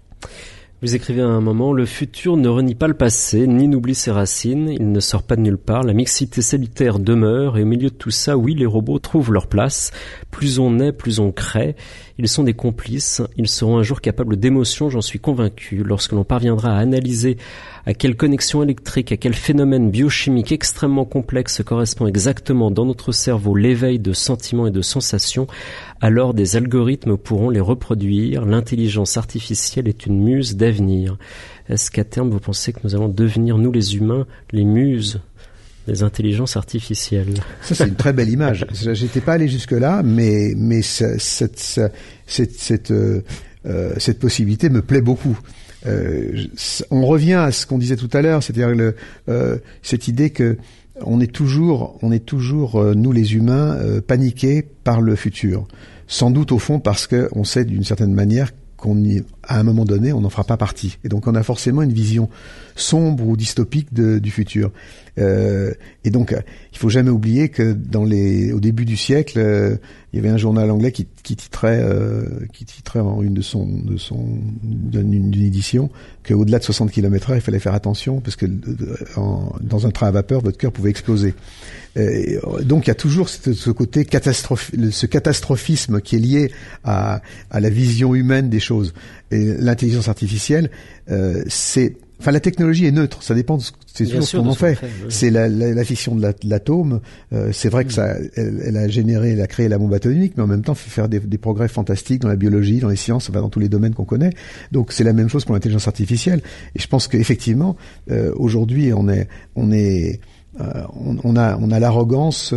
Vous 0.81 0.93
écrivez 0.93 1.21
à 1.21 1.27
un 1.27 1.41
moment, 1.41 1.71
le 1.71 1.85
futur 1.85 2.35
ne 2.35 2.49
renie 2.49 2.75
pas 2.75 2.87
le 2.87 2.93
passé, 2.93 3.47
ni 3.47 3.67
n'oublie 3.67 3.95
ses 3.95 4.11
racines, 4.11 4.69
il 4.69 4.91
ne 4.91 4.99
sort 4.99 5.23
pas 5.23 5.37
de 5.37 5.41
nulle 5.41 5.57
part, 5.57 5.83
la 5.83 5.93
mixité 5.93 6.41
cellulaire 6.41 6.99
demeure, 6.99 7.57
et 7.57 7.63
au 7.63 7.65
milieu 7.65 7.89
de 7.89 7.95
tout 7.95 8.11
ça, 8.11 8.37
oui, 8.37 8.53
les 8.53 8.65
robots 8.65 8.99
trouvent 8.99 9.31
leur 9.31 9.47
place, 9.47 9.91
plus 10.31 10.59
on 10.59 10.79
est, 10.79 10.91
plus 10.91 11.19
on 11.19 11.31
crée, 11.31 11.75
ils 12.19 12.27
sont 12.27 12.43
des 12.43 12.53
complices, 12.53 13.21
ils 13.37 13.47
seront 13.47 13.77
un 13.77 13.83
jour 13.83 14.01
capables 14.01 14.35
d'émotions, 14.35 14.89
j'en 14.89 15.01
suis 15.01 15.17
convaincu, 15.17 15.81
lorsque 15.83 16.11
l'on 16.11 16.25
parviendra 16.25 16.75
à 16.75 16.79
analyser 16.79 17.37
à 17.85 17.93
quelle 17.93 18.15
connexion 18.15 18.63
électrique, 18.63 19.11
à 19.11 19.17
quel 19.17 19.33
phénomène 19.33 19.91
biochimique 19.91 20.51
extrêmement 20.51 21.05
complexe 21.05 21.61
correspond 21.63 22.07
exactement 22.07 22.71
dans 22.71 22.85
notre 22.85 23.11
cerveau 23.11 23.55
l'éveil 23.55 23.99
de 23.99 24.13
sentiments 24.13 24.67
et 24.67 24.71
de 24.71 24.81
sensations, 24.81 25.47
alors 26.01 26.33
des 26.33 26.55
algorithmes 26.55 27.17
pourront 27.17 27.49
les 27.49 27.59
reproduire. 27.59 28.45
L'intelligence 28.45 29.17
artificielle 29.17 29.87
est 29.87 30.05
une 30.05 30.23
muse 30.23 30.55
d'avenir. 30.55 31.17
Est-ce 31.69 31.91
qu'à 31.91 32.03
terme 32.03 32.29
vous 32.29 32.39
pensez 32.39 32.73
que 32.73 32.79
nous 32.83 32.95
allons 32.95 33.09
devenir, 33.09 33.57
nous 33.57 33.71
les 33.71 33.95
humains, 33.95 34.25
les 34.51 34.65
muses 34.65 35.21
des 35.87 36.01
intelligences 36.01 36.57
artificielles? 36.57 37.35
Ça, 37.61 37.75
c'est 37.75 37.87
une 37.87 37.95
très 37.95 38.13
belle 38.13 38.29
image. 38.29 38.65
J'étais 38.71 39.21
pas 39.21 39.33
allé 39.33 39.47
jusque 39.47 39.71
là, 39.71 40.01
mais 40.03 40.53
mais 40.57 40.81
cette 40.81 41.59
cette 42.25 42.53
cette 42.53 42.91
euh, 42.91 43.21
euh, 43.67 43.93
cette 43.97 44.19
possibilité 44.19 44.69
me 44.69 44.81
plaît 44.81 45.01
beaucoup. 45.01 45.37
Euh, 45.87 46.45
on 46.91 47.05
revient 47.05 47.33
à 47.33 47.51
ce 47.51 47.65
qu'on 47.65 47.77
disait 47.77 47.95
tout 47.95 48.09
à 48.13 48.21
l'heure, 48.21 48.43
c'est-à-dire 48.43 48.93
euh, 49.29 49.57
cette 49.81 50.07
idée 50.07 50.29
que 50.29 50.57
on 51.01 51.19
est 51.19 51.31
toujours, 51.31 51.97
on 52.01 52.11
est 52.11 52.25
toujours 52.25 52.81
euh, 52.81 52.93
nous 52.93 53.11
les 53.11 53.35
humains 53.35 53.77
paniqués 54.07 54.65
par 54.83 55.01
le 55.01 55.15
futur. 55.15 55.67
Sans 56.07 56.31
doute 56.31 56.51
au 56.51 56.59
fond 56.59 56.79
parce 56.79 57.07
que 57.07 57.29
on 57.33 57.43
sait 57.43 57.65
d'une 57.65 57.83
certaine 57.83 58.13
manière 58.13 58.51
qu'on 58.77 58.97
y, 59.03 59.23
à 59.47 59.59
un 59.59 59.63
moment 59.63 59.85
donné, 59.85 60.13
on 60.13 60.21
n'en 60.21 60.29
fera 60.29 60.43
pas 60.43 60.57
partie. 60.57 60.97
Et 61.03 61.09
donc 61.09 61.27
on 61.27 61.35
a 61.35 61.43
forcément 61.43 61.81
une 61.81 61.93
vision 61.93 62.29
sombre 62.75 63.25
ou 63.25 63.37
dystopique 63.37 63.93
du 63.93 64.31
futur. 64.31 64.71
Euh, 65.17 65.73
et 66.03 66.09
donc, 66.09 66.33
euh, 66.33 66.41
il 66.73 66.77
faut 66.77 66.89
jamais 66.89 67.09
oublier 67.09 67.49
que 67.49 67.73
dans 67.73 68.03
les, 68.03 68.51
au 68.51 68.59
début 68.59 68.85
du 68.85 68.97
siècle, 68.97 69.39
euh, 69.39 69.77
il 70.11 70.17
y 70.17 70.19
avait 70.19 70.29
un 70.29 70.37
journal 70.37 70.69
anglais 70.71 70.91
qui, 70.91 71.05
titrait, 71.05 71.83
qui 72.53 72.65
en 72.97 73.21
une 73.21 73.33
de 73.33 73.41
son, 73.41 73.65
de 73.67 73.97
son, 73.97 74.25
d'une 74.63 75.33
édition, 75.33 75.89
qu'au-delà 76.25 76.59
de 76.59 76.63
60 76.63 76.89
km/h, 76.89 77.35
il 77.35 77.41
fallait 77.41 77.59
faire 77.59 77.73
attention 77.73 78.21
parce 78.21 78.37
que 78.37 78.45
dans 78.45 79.87
un 79.87 79.91
train 79.91 80.07
à 80.07 80.11
vapeur, 80.11 80.41
votre 80.41 80.57
cœur 80.57 80.71
pouvait 80.71 80.89
exploser. 80.89 81.33
Donc, 82.63 82.85
il 82.85 82.87
y 82.87 82.91
a 82.91 82.95
toujours 82.95 83.27
ce, 83.27 83.71
côté 83.71 84.05
catastrophe, 84.05 84.71
ce 84.89 85.05
catastrophisme 85.05 85.99
qui 85.99 86.15
est 86.15 86.19
lié 86.19 86.51
à, 86.85 87.21
la 87.51 87.69
vision 87.69 88.15
humaine 88.15 88.49
des 88.49 88.61
choses. 88.61 88.93
L'intelligence 89.59 90.07
artificielle, 90.07 90.69
euh, 91.11 91.43
c'est 91.47 91.95
Enfin, 92.17 92.31
la 92.31 92.39
technologie 92.39 92.85
est 92.85 92.93
neutre. 92.93 93.21
Ça 93.23 93.35
dépend. 93.35 93.57
de 93.57 93.61
ce- 93.61 93.73
C'est 93.93 94.05
qu'on 94.37 94.47
en 94.47 94.53
fait. 94.53 94.75
fait, 94.75 94.85
oui. 95.03 95.07
C'est 95.09 95.29
la, 95.29 95.49
la, 95.49 95.73
la 95.73 95.83
fission 95.83 96.15
de 96.15 96.21
la- 96.21 96.31
de 96.31 96.37
l'atome. 96.49 97.01
Euh, 97.33 97.49
c'est 97.51 97.67
vrai 97.67 97.83
que 97.83 97.91
ça, 97.91 98.15
elle, 98.37 98.61
elle 98.65 98.77
a 98.77 98.87
généré, 98.87 99.31
elle 99.33 99.41
a 99.41 99.47
créé 99.47 99.67
la 99.67 99.77
bombe 99.77 99.93
atomique, 99.93 100.31
mais 100.37 100.43
en 100.43 100.47
même 100.47 100.61
temps 100.61 100.75
fait 100.75 100.89
faire 100.89 101.09
des, 101.09 101.19
des 101.19 101.37
progrès 101.37 101.67
fantastiques 101.67 102.21
dans 102.21 102.29
la 102.29 102.37
biologie, 102.37 102.79
dans 102.79 102.87
les 102.87 102.95
sciences, 102.95 103.29
enfin, 103.29 103.41
dans 103.41 103.49
tous 103.49 103.59
les 103.59 103.67
domaines 103.67 103.93
qu'on 103.93 104.05
connaît. 104.05 104.29
Donc, 104.71 104.93
c'est 104.93 105.03
la 105.03 105.11
même 105.11 105.27
chose 105.27 105.43
pour 105.43 105.55
l'intelligence 105.55 105.89
artificielle. 105.89 106.41
Et 106.73 106.79
je 106.79 106.87
pense 106.87 107.09
qu'effectivement, 107.09 107.75
euh, 108.09 108.31
aujourd'hui, 108.37 108.93
on 108.93 109.09
est, 109.09 109.27
on 109.57 109.73
est 109.73 110.21
euh, 110.61 110.63
on, 110.95 111.17
on 111.25 111.35
a, 111.35 111.57
on 111.57 111.69
a 111.69 111.79
l'arrogance 111.81 112.53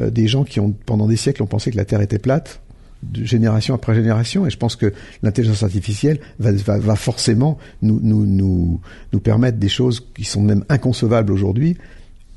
des 0.00 0.28
gens 0.28 0.44
qui 0.44 0.60
ont 0.60 0.70
pendant 0.86 1.08
des 1.08 1.16
siècles 1.16 1.42
ont 1.42 1.46
pensé 1.48 1.72
que 1.72 1.76
la 1.76 1.84
Terre 1.84 2.00
était 2.00 2.20
plate, 2.20 2.60
de 3.12 3.24
génération 3.24 3.74
après 3.74 3.94
génération. 3.94 4.46
Et 4.46 4.50
je 4.50 4.56
pense 4.56 4.76
que 4.76 4.92
l'intelligence 5.22 5.62
artificielle 5.62 6.20
va, 6.38 6.52
va, 6.52 6.78
va 6.78 6.96
forcément 6.96 7.58
nous, 7.82 8.00
nous, 8.02 8.26
nous, 8.26 8.80
nous 9.12 9.20
permettre 9.20 9.58
des 9.58 9.68
choses 9.68 10.06
qui 10.14 10.24
sont 10.24 10.42
même 10.42 10.64
inconcevables 10.68 11.32
aujourd'hui, 11.32 11.76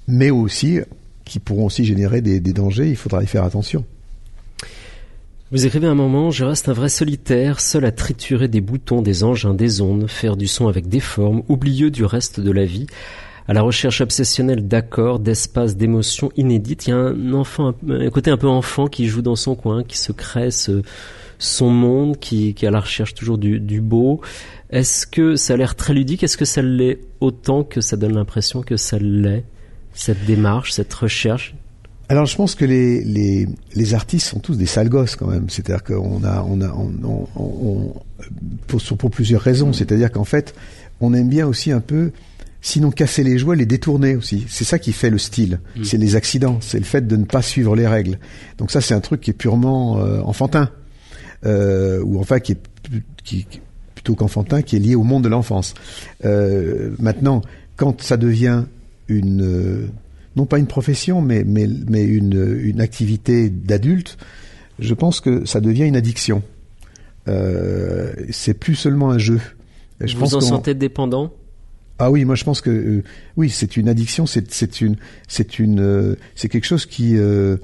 mais 0.07 0.29
aussi 0.29 0.79
qui 1.25 1.39
pourront 1.39 1.65
aussi 1.65 1.85
générer 1.85 2.21
des, 2.21 2.39
des 2.39 2.53
dangers. 2.53 2.89
Il 2.89 2.95
faudra 2.95 3.23
y 3.23 3.27
faire 3.27 3.43
attention. 3.43 3.85
Vous 5.49 5.65
écrivez 5.65 5.87
un 5.87 5.95
moment, 5.95 6.29
je 6.29 6.43
reste 6.43 6.67
un 6.67 6.73
vrai 6.73 6.89
solitaire, 6.89 7.61
seul 7.61 7.85
à 7.85 7.93
triturer 7.93 8.49
des 8.49 8.59
boutons, 8.59 9.01
des 9.01 9.23
engins, 9.23 9.53
des 9.53 9.79
ondes, 9.79 10.07
faire 10.09 10.35
du 10.35 10.45
son 10.45 10.67
avec 10.67 10.89
des 10.89 10.99
formes, 10.99 11.41
oublieux 11.47 11.89
du 11.89 12.03
reste 12.03 12.41
de 12.41 12.51
la 12.51 12.65
vie, 12.65 12.87
à 13.47 13.53
la 13.53 13.61
recherche 13.61 14.01
obsessionnelle 14.01 14.67
d'accords, 14.67 15.19
d'espaces, 15.19 15.77
d'émotions 15.77 16.31
inédites. 16.35 16.87
Il 16.87 16.89
y 16.89 16.93
a 16.93 16.97
un 16.97 17.33
enfant, 17.33 17.73
un 17.89 18.09
côté 18.09 18.29
un 18.29 18.37
peu 18.37 18.47
enfant 18.47 18.87
qui 18.87 19.07
joue 19.07 19.21
dans 19.21 19.37
son 19.37 19.55
coin, 19.55 19.83
qui 19.83 19.97
se 19.97 20.11
crée 20.11 20.51
ce, 20.51 20.81
son 21.39 21.69
monde, 21.69 22.17
qui, 22.19 22.49
est 22.49 22.63
à 22.65 22.71
la 22.71 22.81
recherche 22.81 23.13
toujours 23.13 23.37
du, 23.37 23.81
beau. 23.81 24.21
Est-ce 24.69 25.07
que 25.07 25.35
ça 25.35 25.53
a 25.53 25.57
l'air 25.57 25.75
très 25.75 25.93
ludique? 25.93 26.23
Est-ce 26.23 26.37
que 26.37 26.45
ça 26.45 26.61
l'est 26.61 26.99
autant 27.21 27.63
que 27.63 27.79
ça 27.79 27.95
donne 27.95 28.15
l'impression 28.15 28.61
que 28.61 28.75
ça 28.75 28.97
l'est 28.99 29.45
Cette 29.93 30.25
démarche, 30.25 30.73
cette 30.73 30.93
recherche? 30.93 31.55
Alors 32.09 32.25
je 32.25 32.37
pense 32.37 32.55
que 32.55 32.63
les, 32.63 33.03
les, 33.75 33.93
artistes 33.93 34.27
sont 34.27 34.39
tous 34.39 34.55
des 34.57 34.65
sales 34.65 34.87
gosses 34.87 35.17
quand 35.17 35.27
même. 35.27 35.49
C'est-à-dire 35.49 35.83
qu'on 35.83 36.23
a, 36.23 36.41
on 36.41 36.61
a, 36.61 36.73
pour 38.97 39.11
plusieurs 39.11 39.41
raisons. 39.41 39.73
C'est-à-dire 39.73 40.11
qu'en 40.11 40.23
fait, 40.23 40.55
on 41.01 41.13
aime 41.13 41.27
bien 41.27 41.45
aussi 41.45 41.71
un 41.71 41.81
peu, 41.81 42.11
sinon 42.61 42.91
casser 42.91 43.23
les 43.23 43.37
jouets, 43.37 43.55
les 43.55 43.65
détourner 43.65 44.15
aussi. 44.15 44.45
C'est 44.47 44.63
ça 44.63 44.79
qui 44.79 44.91
fait 44.91 45.09
le 45.09 45.17
style. 45.17 45.59
C'est 45.83 45.97
les 45.97 46.15
accidents. 46.15 46.59
C'est 46.61 46.79
le 46.79 46.85
fait 46.85 47.07
de 47.07 47.15
ne 47.15 47.25
pas 47.25 47.41
suivre 47.41 47.75
les 47.75 47.87
règles. 47.87 48.19
Donc 48.57 48.71
ça, 48.71 48.81
c'est 48.81 48.93
un 48.93 48.99
truc 48.99 49.21
qui 49.21 49.29
est 49.31 49.33
purement 49.33 49.99
euh, 49.99 50.21
enfantin, 50.21 50.69
euh, 51.45 52.01
ou 52.03 52.19
enfin 52.19 52.39
qui 52.39 52.53
est 52.53 52.59
qui, 53.23 53.45
plutôt 53.95 54.15
qu'enfantin, 54.15 54.61
qui 54.61 54.75
est 54.75 54.79
lié 54.79 54.95
au 54.95 55.03
monde 55.03 55.23
de 55.23 55.29
l'enfance. 55.29 55.73
Euh, 56.25 56.91
maintenant, 56.99 57.41
quand 57.75 58.01
ça 58.01 58.17
devient 58.17 58.63
une 59.07 59.89
non 60.35 60.45
pas 60.45 60.59
une 60.59 60.67
profession, 60.67 61.21
mais 61.21 61.43
mais 61.45 61.67
mais 61.87 62.03
une 62.03 62.59
une 62.61 62.81
activité 62.81 63.49
d'adulte, 63.49 64.17
je 64.79 64.93
pense 64.93 65.19
que 65.19 65.45
ça 65.45 65.61
devient 65.61 65.85
une 65.85 65.95
addiction. 65.95 66.43
C'est 68.29 68.53
plus 68.53 68.75
seulement 68.75 69.11
un 69.11 69.17
jeu. 69.17 69.41
Je 69.99 70.13
Vous 70.13 70.21
pense 70.21 70.33
en 70.33 70.41
sentez 70.41 70.73
dépendant? 70.73 71.33
Ah 71.99 72.11
oui, 72.11 72.25
moi 72.25 72.35
je 72.35 72.43
pense 72.43 72.61
que 72.61 72.69
euh, 72.69 73.03
oui, 73.37 73.49
c'est 73.49 73.77
une 73.77 73.89
addiction, 73.89 74.25
c'est 74.25 74.51
c'est 74.53 74.81
une 74.81 74.95
c'est 75.27 75.59
une 75.59 75.79
euh, 75.79 76.15
c'est 76.35 76.49
quelque 76.49 76.65
chose 76.65 76.85
qui 76.85 77.17
euh, 77.17 77.57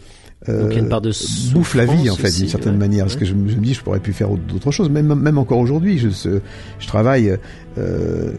Donc, 0.48 0.72
il 0.72 0.74
y 0.74 0.76
a 0.76 0.80
une 0.80 0.90
part 0.90 1.02
de 1.02 1.12
bouffe 1.54 1.76
la 1.76 1.86
vie 1.86 2.10
en 2.10 2.16
fait 2.16 2.32
d'une 2.36 2.50
certaine 2.50 2.74
ouais. 2.74 2.78
manière. 2.80 3.06
Parce 3.06 3.16
que 3.16 3.26
je, 3.26 3.34
me 3.34 3.48
je 3.50 3.56
me 3.56 3.62
dis, 3.64 3.74
je 3.74 3.82
pourrais 3.82 4.00
plus 4.00 4.12
faire 4.14 4.32
autre- 4.32 4.44
d'autres 4.44 4.72
choses. 4.72 4.90
Même 4.90 5.14
même 5.16 5.38
encore 5.38 5.60
aujourd'hui, 5.60 6.00
je 6.00 6.10
je 6.10 6.88
travaille 6.88 7.38
euh, 7.78 8.34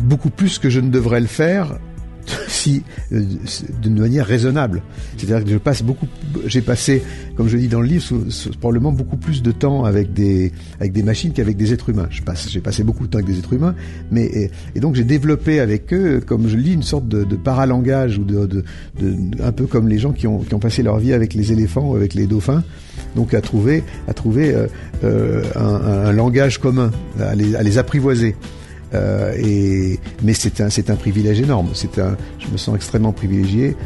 beaucoup 0.00 0.30
plus 0.30 0.58
que 0.58 0.68
je 0.70 0.80
ne 0.80 0.90
devrais 0.90 1.20
le 1.20 1.26
faire 1.26 1.78
aussi 2.58 2.82
euh, 3.12 3.22
d'une 3.82 4.00
manière 4.00 4.26
raisonnable. 4.26 4.82
C'est-à-dire 5.16 5.44
que 5.44 5.50
je 5.50 5.58
passe 5.58 5.82
beaucoup, 5.82 6.06
j'ai 6.46 6.60
passé, 6.60 7.02
comme 7.36 7.48
je 7.48 7.56
dis 7.56 7.68
dans 7.68 7.80
le 7.80 7.86
livre, 7.86 8.04
probablement 8.60 8.90
beaucoup 8.92 9.16
plus 9.16 9.42
de 9.42 9.52
temps 9.52 9.84
avec 9.84 10.12
des 10.12 10.52
avec 10.80 10.92
des 10.92 11.02
machines 11.04 11.32
qu'avec 11.32 11.56
des 11.56 11.72
êtres 11.72 11.90
humains. 11.90 12.08
Je 12.10 12.22
passe, 12.22 12.48
j'ai 12.50 12.60
passé 12.60 12.82
beaucoup 12.82 13.06
de 13.06 13.10
temps 13.10 13.18
avec 13.18 13.30
des 13.30 13.38
êtres 13.38 13.52
humains, 13.52 13.74
mais 14.10 14.50
et, 14.74 14.80
donc 14.80 14.96
j'ai 14.96 15.04
développé 15.04 15.60
avec 15.60 15.92
eux, 15.92 16.20
comme 16.26 16.48
je 16.48 16.56
lis, 16.56 16.72
une 16.74 16.82
sorte 16.82 17.06
de, 17.08 17.24
paralangage 17.36 18.18
ou 18.18 18.24
de, 18.24 18.46
de, 18.46 18.64
un 19.42 19.52
peu 19.52 19.66
comme 19.66 19.88
les 19.88 19.98
gens 19.98 20.12
qui 20.12 20.26
ont 20.26 20.40
qui 20.40 20.54
ont 20.54 20.58
passé 20.58 20.82
leur 20.82 20.98
vie 20.98 21.12
avec 21.12 21.34
les 21.34 21.52
éléphants 21.52 21.90
ou 21.90 21.94
avec 21.94 22.14
les 22.14 22.26
dauphins. 22.26 22.64
Donc 23.14 23.34
à 23.34 23.40
trouver 23.40 23.84
à 24.08 24.14
trouver 24.14 24.52
euh, 24.52 24.66
euh, 25.04 25.42
un- 25.54 26.08
un 26.08 26.12
langage 26.12 26.58
commun, 26.58 26.90
à 27.20 27.34
les, 27.36 27.54
à 27.54 27.62
les 27.62 27.78
apprivoiser. 27.78 28.34
Euh, 28.94 29.34
et 29.38 29.98
mais 30.22 30.32
c'est 30.34 30.60
un 30.60 30.68
un 30.68 30.96
privilège 30.96 31.40
énorme. 31.40 31.68
Un 31.68 32.16
je 32.38 32.48
me 32.50 32.56
sens 32.56 32.74
extrêmement 32.74 33.12
privilégié 33.12 33.76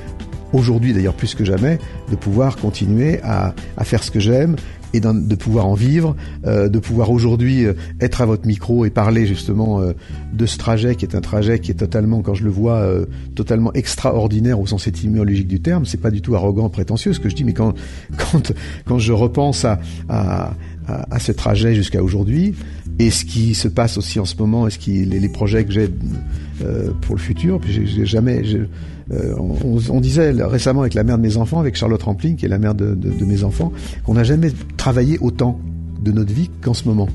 aujourd'hui 0.53 0.93
d'ailleurs 0.93 1.15
plus 1.15 1.35
que 1.35 1.45
jamais 1.45 1.79
de 2.11 2.17
pouvoir 2.17 2.57
continuer 2.57 3.21
à, 3.23 3.55
à 3.77 3.85
faire 3.85 4.05
ce 4.05 4.11
que 4.11 4.21
j'aime 4.21 4.57
et 4.95 5.01
de 5.01 5.35
pouvoir 5.35 5.67
en 5.67 5.75
vivre, 5.75 6.15
euh, 6.47 6.69
de 6.69 6.79
pouvoir 6.79 7.11
aujourd'hui 7.11 7.65
euh, 7.65 7.73
être 8.01 8.21
à 8.21 8.27
votre 8.27 8.47
micro 8.47 8.85
et 8.85 8.91
parler 8.91 9.27
justement 9.27 9.81
euh, 9.81 9.93
de 10.33 10.47
ce 10.47 10.59
trajet 10.59 10.97
qui 10.97 11.05
est 11.05 11.15
un 11.15 11.21
trajet 11.21 11.59
qui 11.61 11.71
est 11.71 11.77
totalement, 11.77 12.21
quand 12.21 12.35
je 12.35 12.45
le 12.45 12.51
vois, 12.51 12.77
euh, 12.77 13.07
totalement 13.35 13.73
extraordinaire 13.73 14.61
au 14.61 14.67
sens 14.67 14.87
étymologique 14.87 15.49
du 15.49 15.61
terme. 15.61 15.87
C'est 15.87 16.01
pas 16.01 16.11
du 16.11 16.21
tout 16.21 16.35
arrogant, 16.35 16.69
prétentieux 16.69 17.13
ce 17.13 17.21
que 17.21 17.29
je 17.29 17.35
dis, 17.35 17.45
mais 17.45 17.55
quand 17.55 17.75
quand 18.19 18.53
quand 18.85 18.99
je 18.99 19.13
repense 19.13 19.65
à, 19.65 19.81
à, 20.09 20.53
à 20.87 21.19
ce 21.19 21.33
trajet 21.33 21.75
jusqu'à 21.75 22.03
aujourd'hui 22.03 22.55
et 23.07 23.11
ce 23.11 23.25
qui 23.25 23.55
se 23.55 23.69
passe 23.69 23.99
aussi 23.99 24.21
en 24.21 24.25
ce 24.25 24.37
moment 24.37 24.67
et 24.67 24.71
ce 24.71 24.79
qui 24.79 25.05
les, 25.05 25.29
projets 25.29 25.65
que 25.65 25.73
j'ai 25.73 25.89
euh, 26.65 26.91
pour 27.03 27.17
le 27.17 27.21
futur, 27.21 27.59
puis 27.61 27.73
j'ai- 27.87 28.07
jamais 28.07 28.43
euh, 29.13 29.35
on, 29.91 30.01
disait 30.01 30.31
récemment 30.43 30.83
avec 30.83 30.95
la 30.95 31.03
mère 31.03 31.19
de 31.19 31.23
mes 31.23 31.37
enfants, 31.37 31.59
avec 31.59 31.75
Charlotte 31.75 32.03
Rampling, 32.03 32.37
qui 32.37 32.45
est 32.45 32.49
la 32.49 32.59
mère 32.59 32.75
de, 32.75 32.97
mes 33.25 33.43
enfants, 33.45 33.73
qu'on 34.05 34.15
n'a 34.15 34.25
jamais 34.25 34.53
travaillé 34.77 35.19
autant 35.21 35.59
de 36.03 36.13
notre 36.13 36.33
vie 36.33 36.51
qu'en 36.61 36.75
ce 36.75 36.87
moment. 36.87 37.09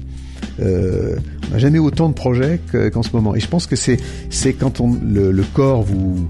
Euh, 0.59 1.15
on 1.49 1.53
n'a 1.53 1.59
jamais 1.59 1.79
autant 1.79 2.09
de 2.09 2.13
projets 2.13 2.59
que- 2.71 2.89
qu'en 2.89 3.03
ce 3.03 3.11
moment. 3.13 3.35
Et 3.35 3.39
je 3.39 3.47
pense 3.47 3.67
que 3.67 3.75
c'est 3.75 3.97
c'est 4.29 4.53
quand 4.53 4.81
le, 4.81 5.31
corps 5.53 5.83
vous 5.83 6.27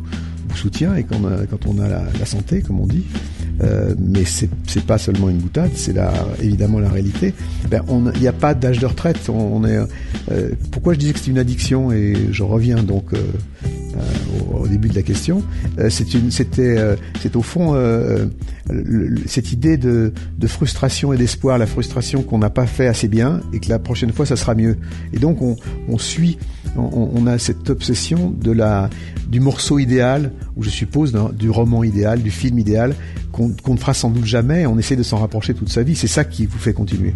soutient 0.55 0.95
et 0.95 1.03
qu'on 1.03 1.25
a- 1.25 1.45
quand 1.49 1.65
on 1.67 1.79
a 1.79 1.87
la 1.87 2.25
santé, 2.25 2.61
comme 2.61 2.79
on 2.79 2.87
dit. 2.87 3.03
Euh, 3.63 3.95
mais 3.97 4.23
c'est 4.25 4.85
pas 4.85 4.97
seulement 4.97 5.29
une 5.29 5.37
boutade, 5.37 5.71
c'est 5.75 5.95
évidemment 6.41 6.79
la 6.79 6.89
réalité. 6.89 7.33
Ben 7.69 7.81
il 8.15 8.21
n'y 8.21 8.27
a 8.27 8.33
pas 8.33 8.53
d'âge 8.53 8.79
de 8.79 8.85
retraite. 8.85 9.29
On, 9.29 9.65
est 9.65 9.79
euh, 10.31 10.49
pourquoi 10.71 10.93
je 10.93 10.99
disais 10.99 11.13
que 11.13 11.19
c'est 11.19 11.31
une 11.31 11.39
addiction 11.39 11.91
et 11.91 12.13
je 12.31 12.43
reviens 12.43 12.83
donc 12.83 13.13
euh, 13.13 13.17
au, 14.53 14.67
début 14.67 14.89
de 14.89 14.95
la 14.95 15.01
question. 15.01 15.43
Euh, 15.79 15.89
c'était, 15.89 16.77
euh, 16.77 16.95
c'est 17.21 17.35
au 17.35 17.41
fond 17.41 17.73
euh, 17.73 18.25
cette 19.25 19.51
idée 19.51 19.77
de, 19.77 20.11
frustration 20.47 21.13
et 21.13 21.17
d'espoir, 21.17 21.57
la 21.57 21.67
frustration 21.67 22.23
qu'on 22.23 22.37
n'a 22.37 22.49
pas 22.49 22.67
fait 22.67 22.87
assez 22.87 23.07
bien 23.07 23.41
et 23.53 23.59
que 23.59 23.69
la 23.69 23.79
prochaine 23.79 24.11
fois 24.11 24.25
ça 24.25 24.35
sera 24.35 24.55
mieux. 24.55 24.77
Et 25.13 25.19
donc 25.19 25.39
on, 25.41 25.97
suit, 25.97 26.37
on, 26.75 27.27
a 27.27 27.37
cette 27.37 27.69
obsession 27.69 28.31
de 28.31 28.51
la, 28.51 28.89
du 29.29 29.39
morceau 29.39 29.79
idéal, 29.79 30.31
ou 30.55 30.63
je 30.63 30.69
suppose 30.69 31.13
du 31.37 31.49
roman 31.49 31.83
idéal, 31.83 32.21
du 32.21 32.31
film 32.31 32.59
idéal, 32.59 32.95
qu'on 33.31 33.73
ne 33.73 33.77
fera 33.77 33.93
sans 33.93 34.09
doute 34.09 34.25
jamais. 34.25 34.65
On 34.65 34.77
essaie 34.79 34.95
de 34.95 35.03
s'en 35.03 35.17
rapprocher 35.17 35.53
toute 35.53 35.69
sa 35.69 35.83
vie. 35.83 35.95
C'est 35.95 36.07
ça 36.07 36.23
qui 36.23 36.45
vous 36.45 36.57
fait 36.57 36.73
continuer. 36.73 37.13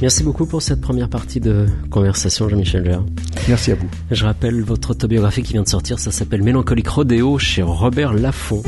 Merci 0.00 0.22
beaucoup 0.22 0.46
pour 0.46 0.62
cette 0.62 0.80
première 0.80 1.08
partie 1.08 1.40
de 1.40 1.66
conversation, 1.90 2.48
Jean-Michel 2.48 2.84
Jarre. 2.84 3.04
Merci 3.48 3.72
à 3.72 3.74
vous. 3.74 3.88
Je 4.12 4.24
rappelle 4.24 4.62
votre 4.62 4.90
autobiographie 4.90 5.42
qui 5.42 5.54
vient 5.54 5.62
de 5.62 5.68
sortir, 5.68 5.98
ça 5.98 6.12
s'appelle 6.12 6.42
Mélancolique 6.42 6.88
Rodéo 6.88 7.38
chez 7.38 7.62
Robert 7.62 8.14
Laffont. 8.14 8.62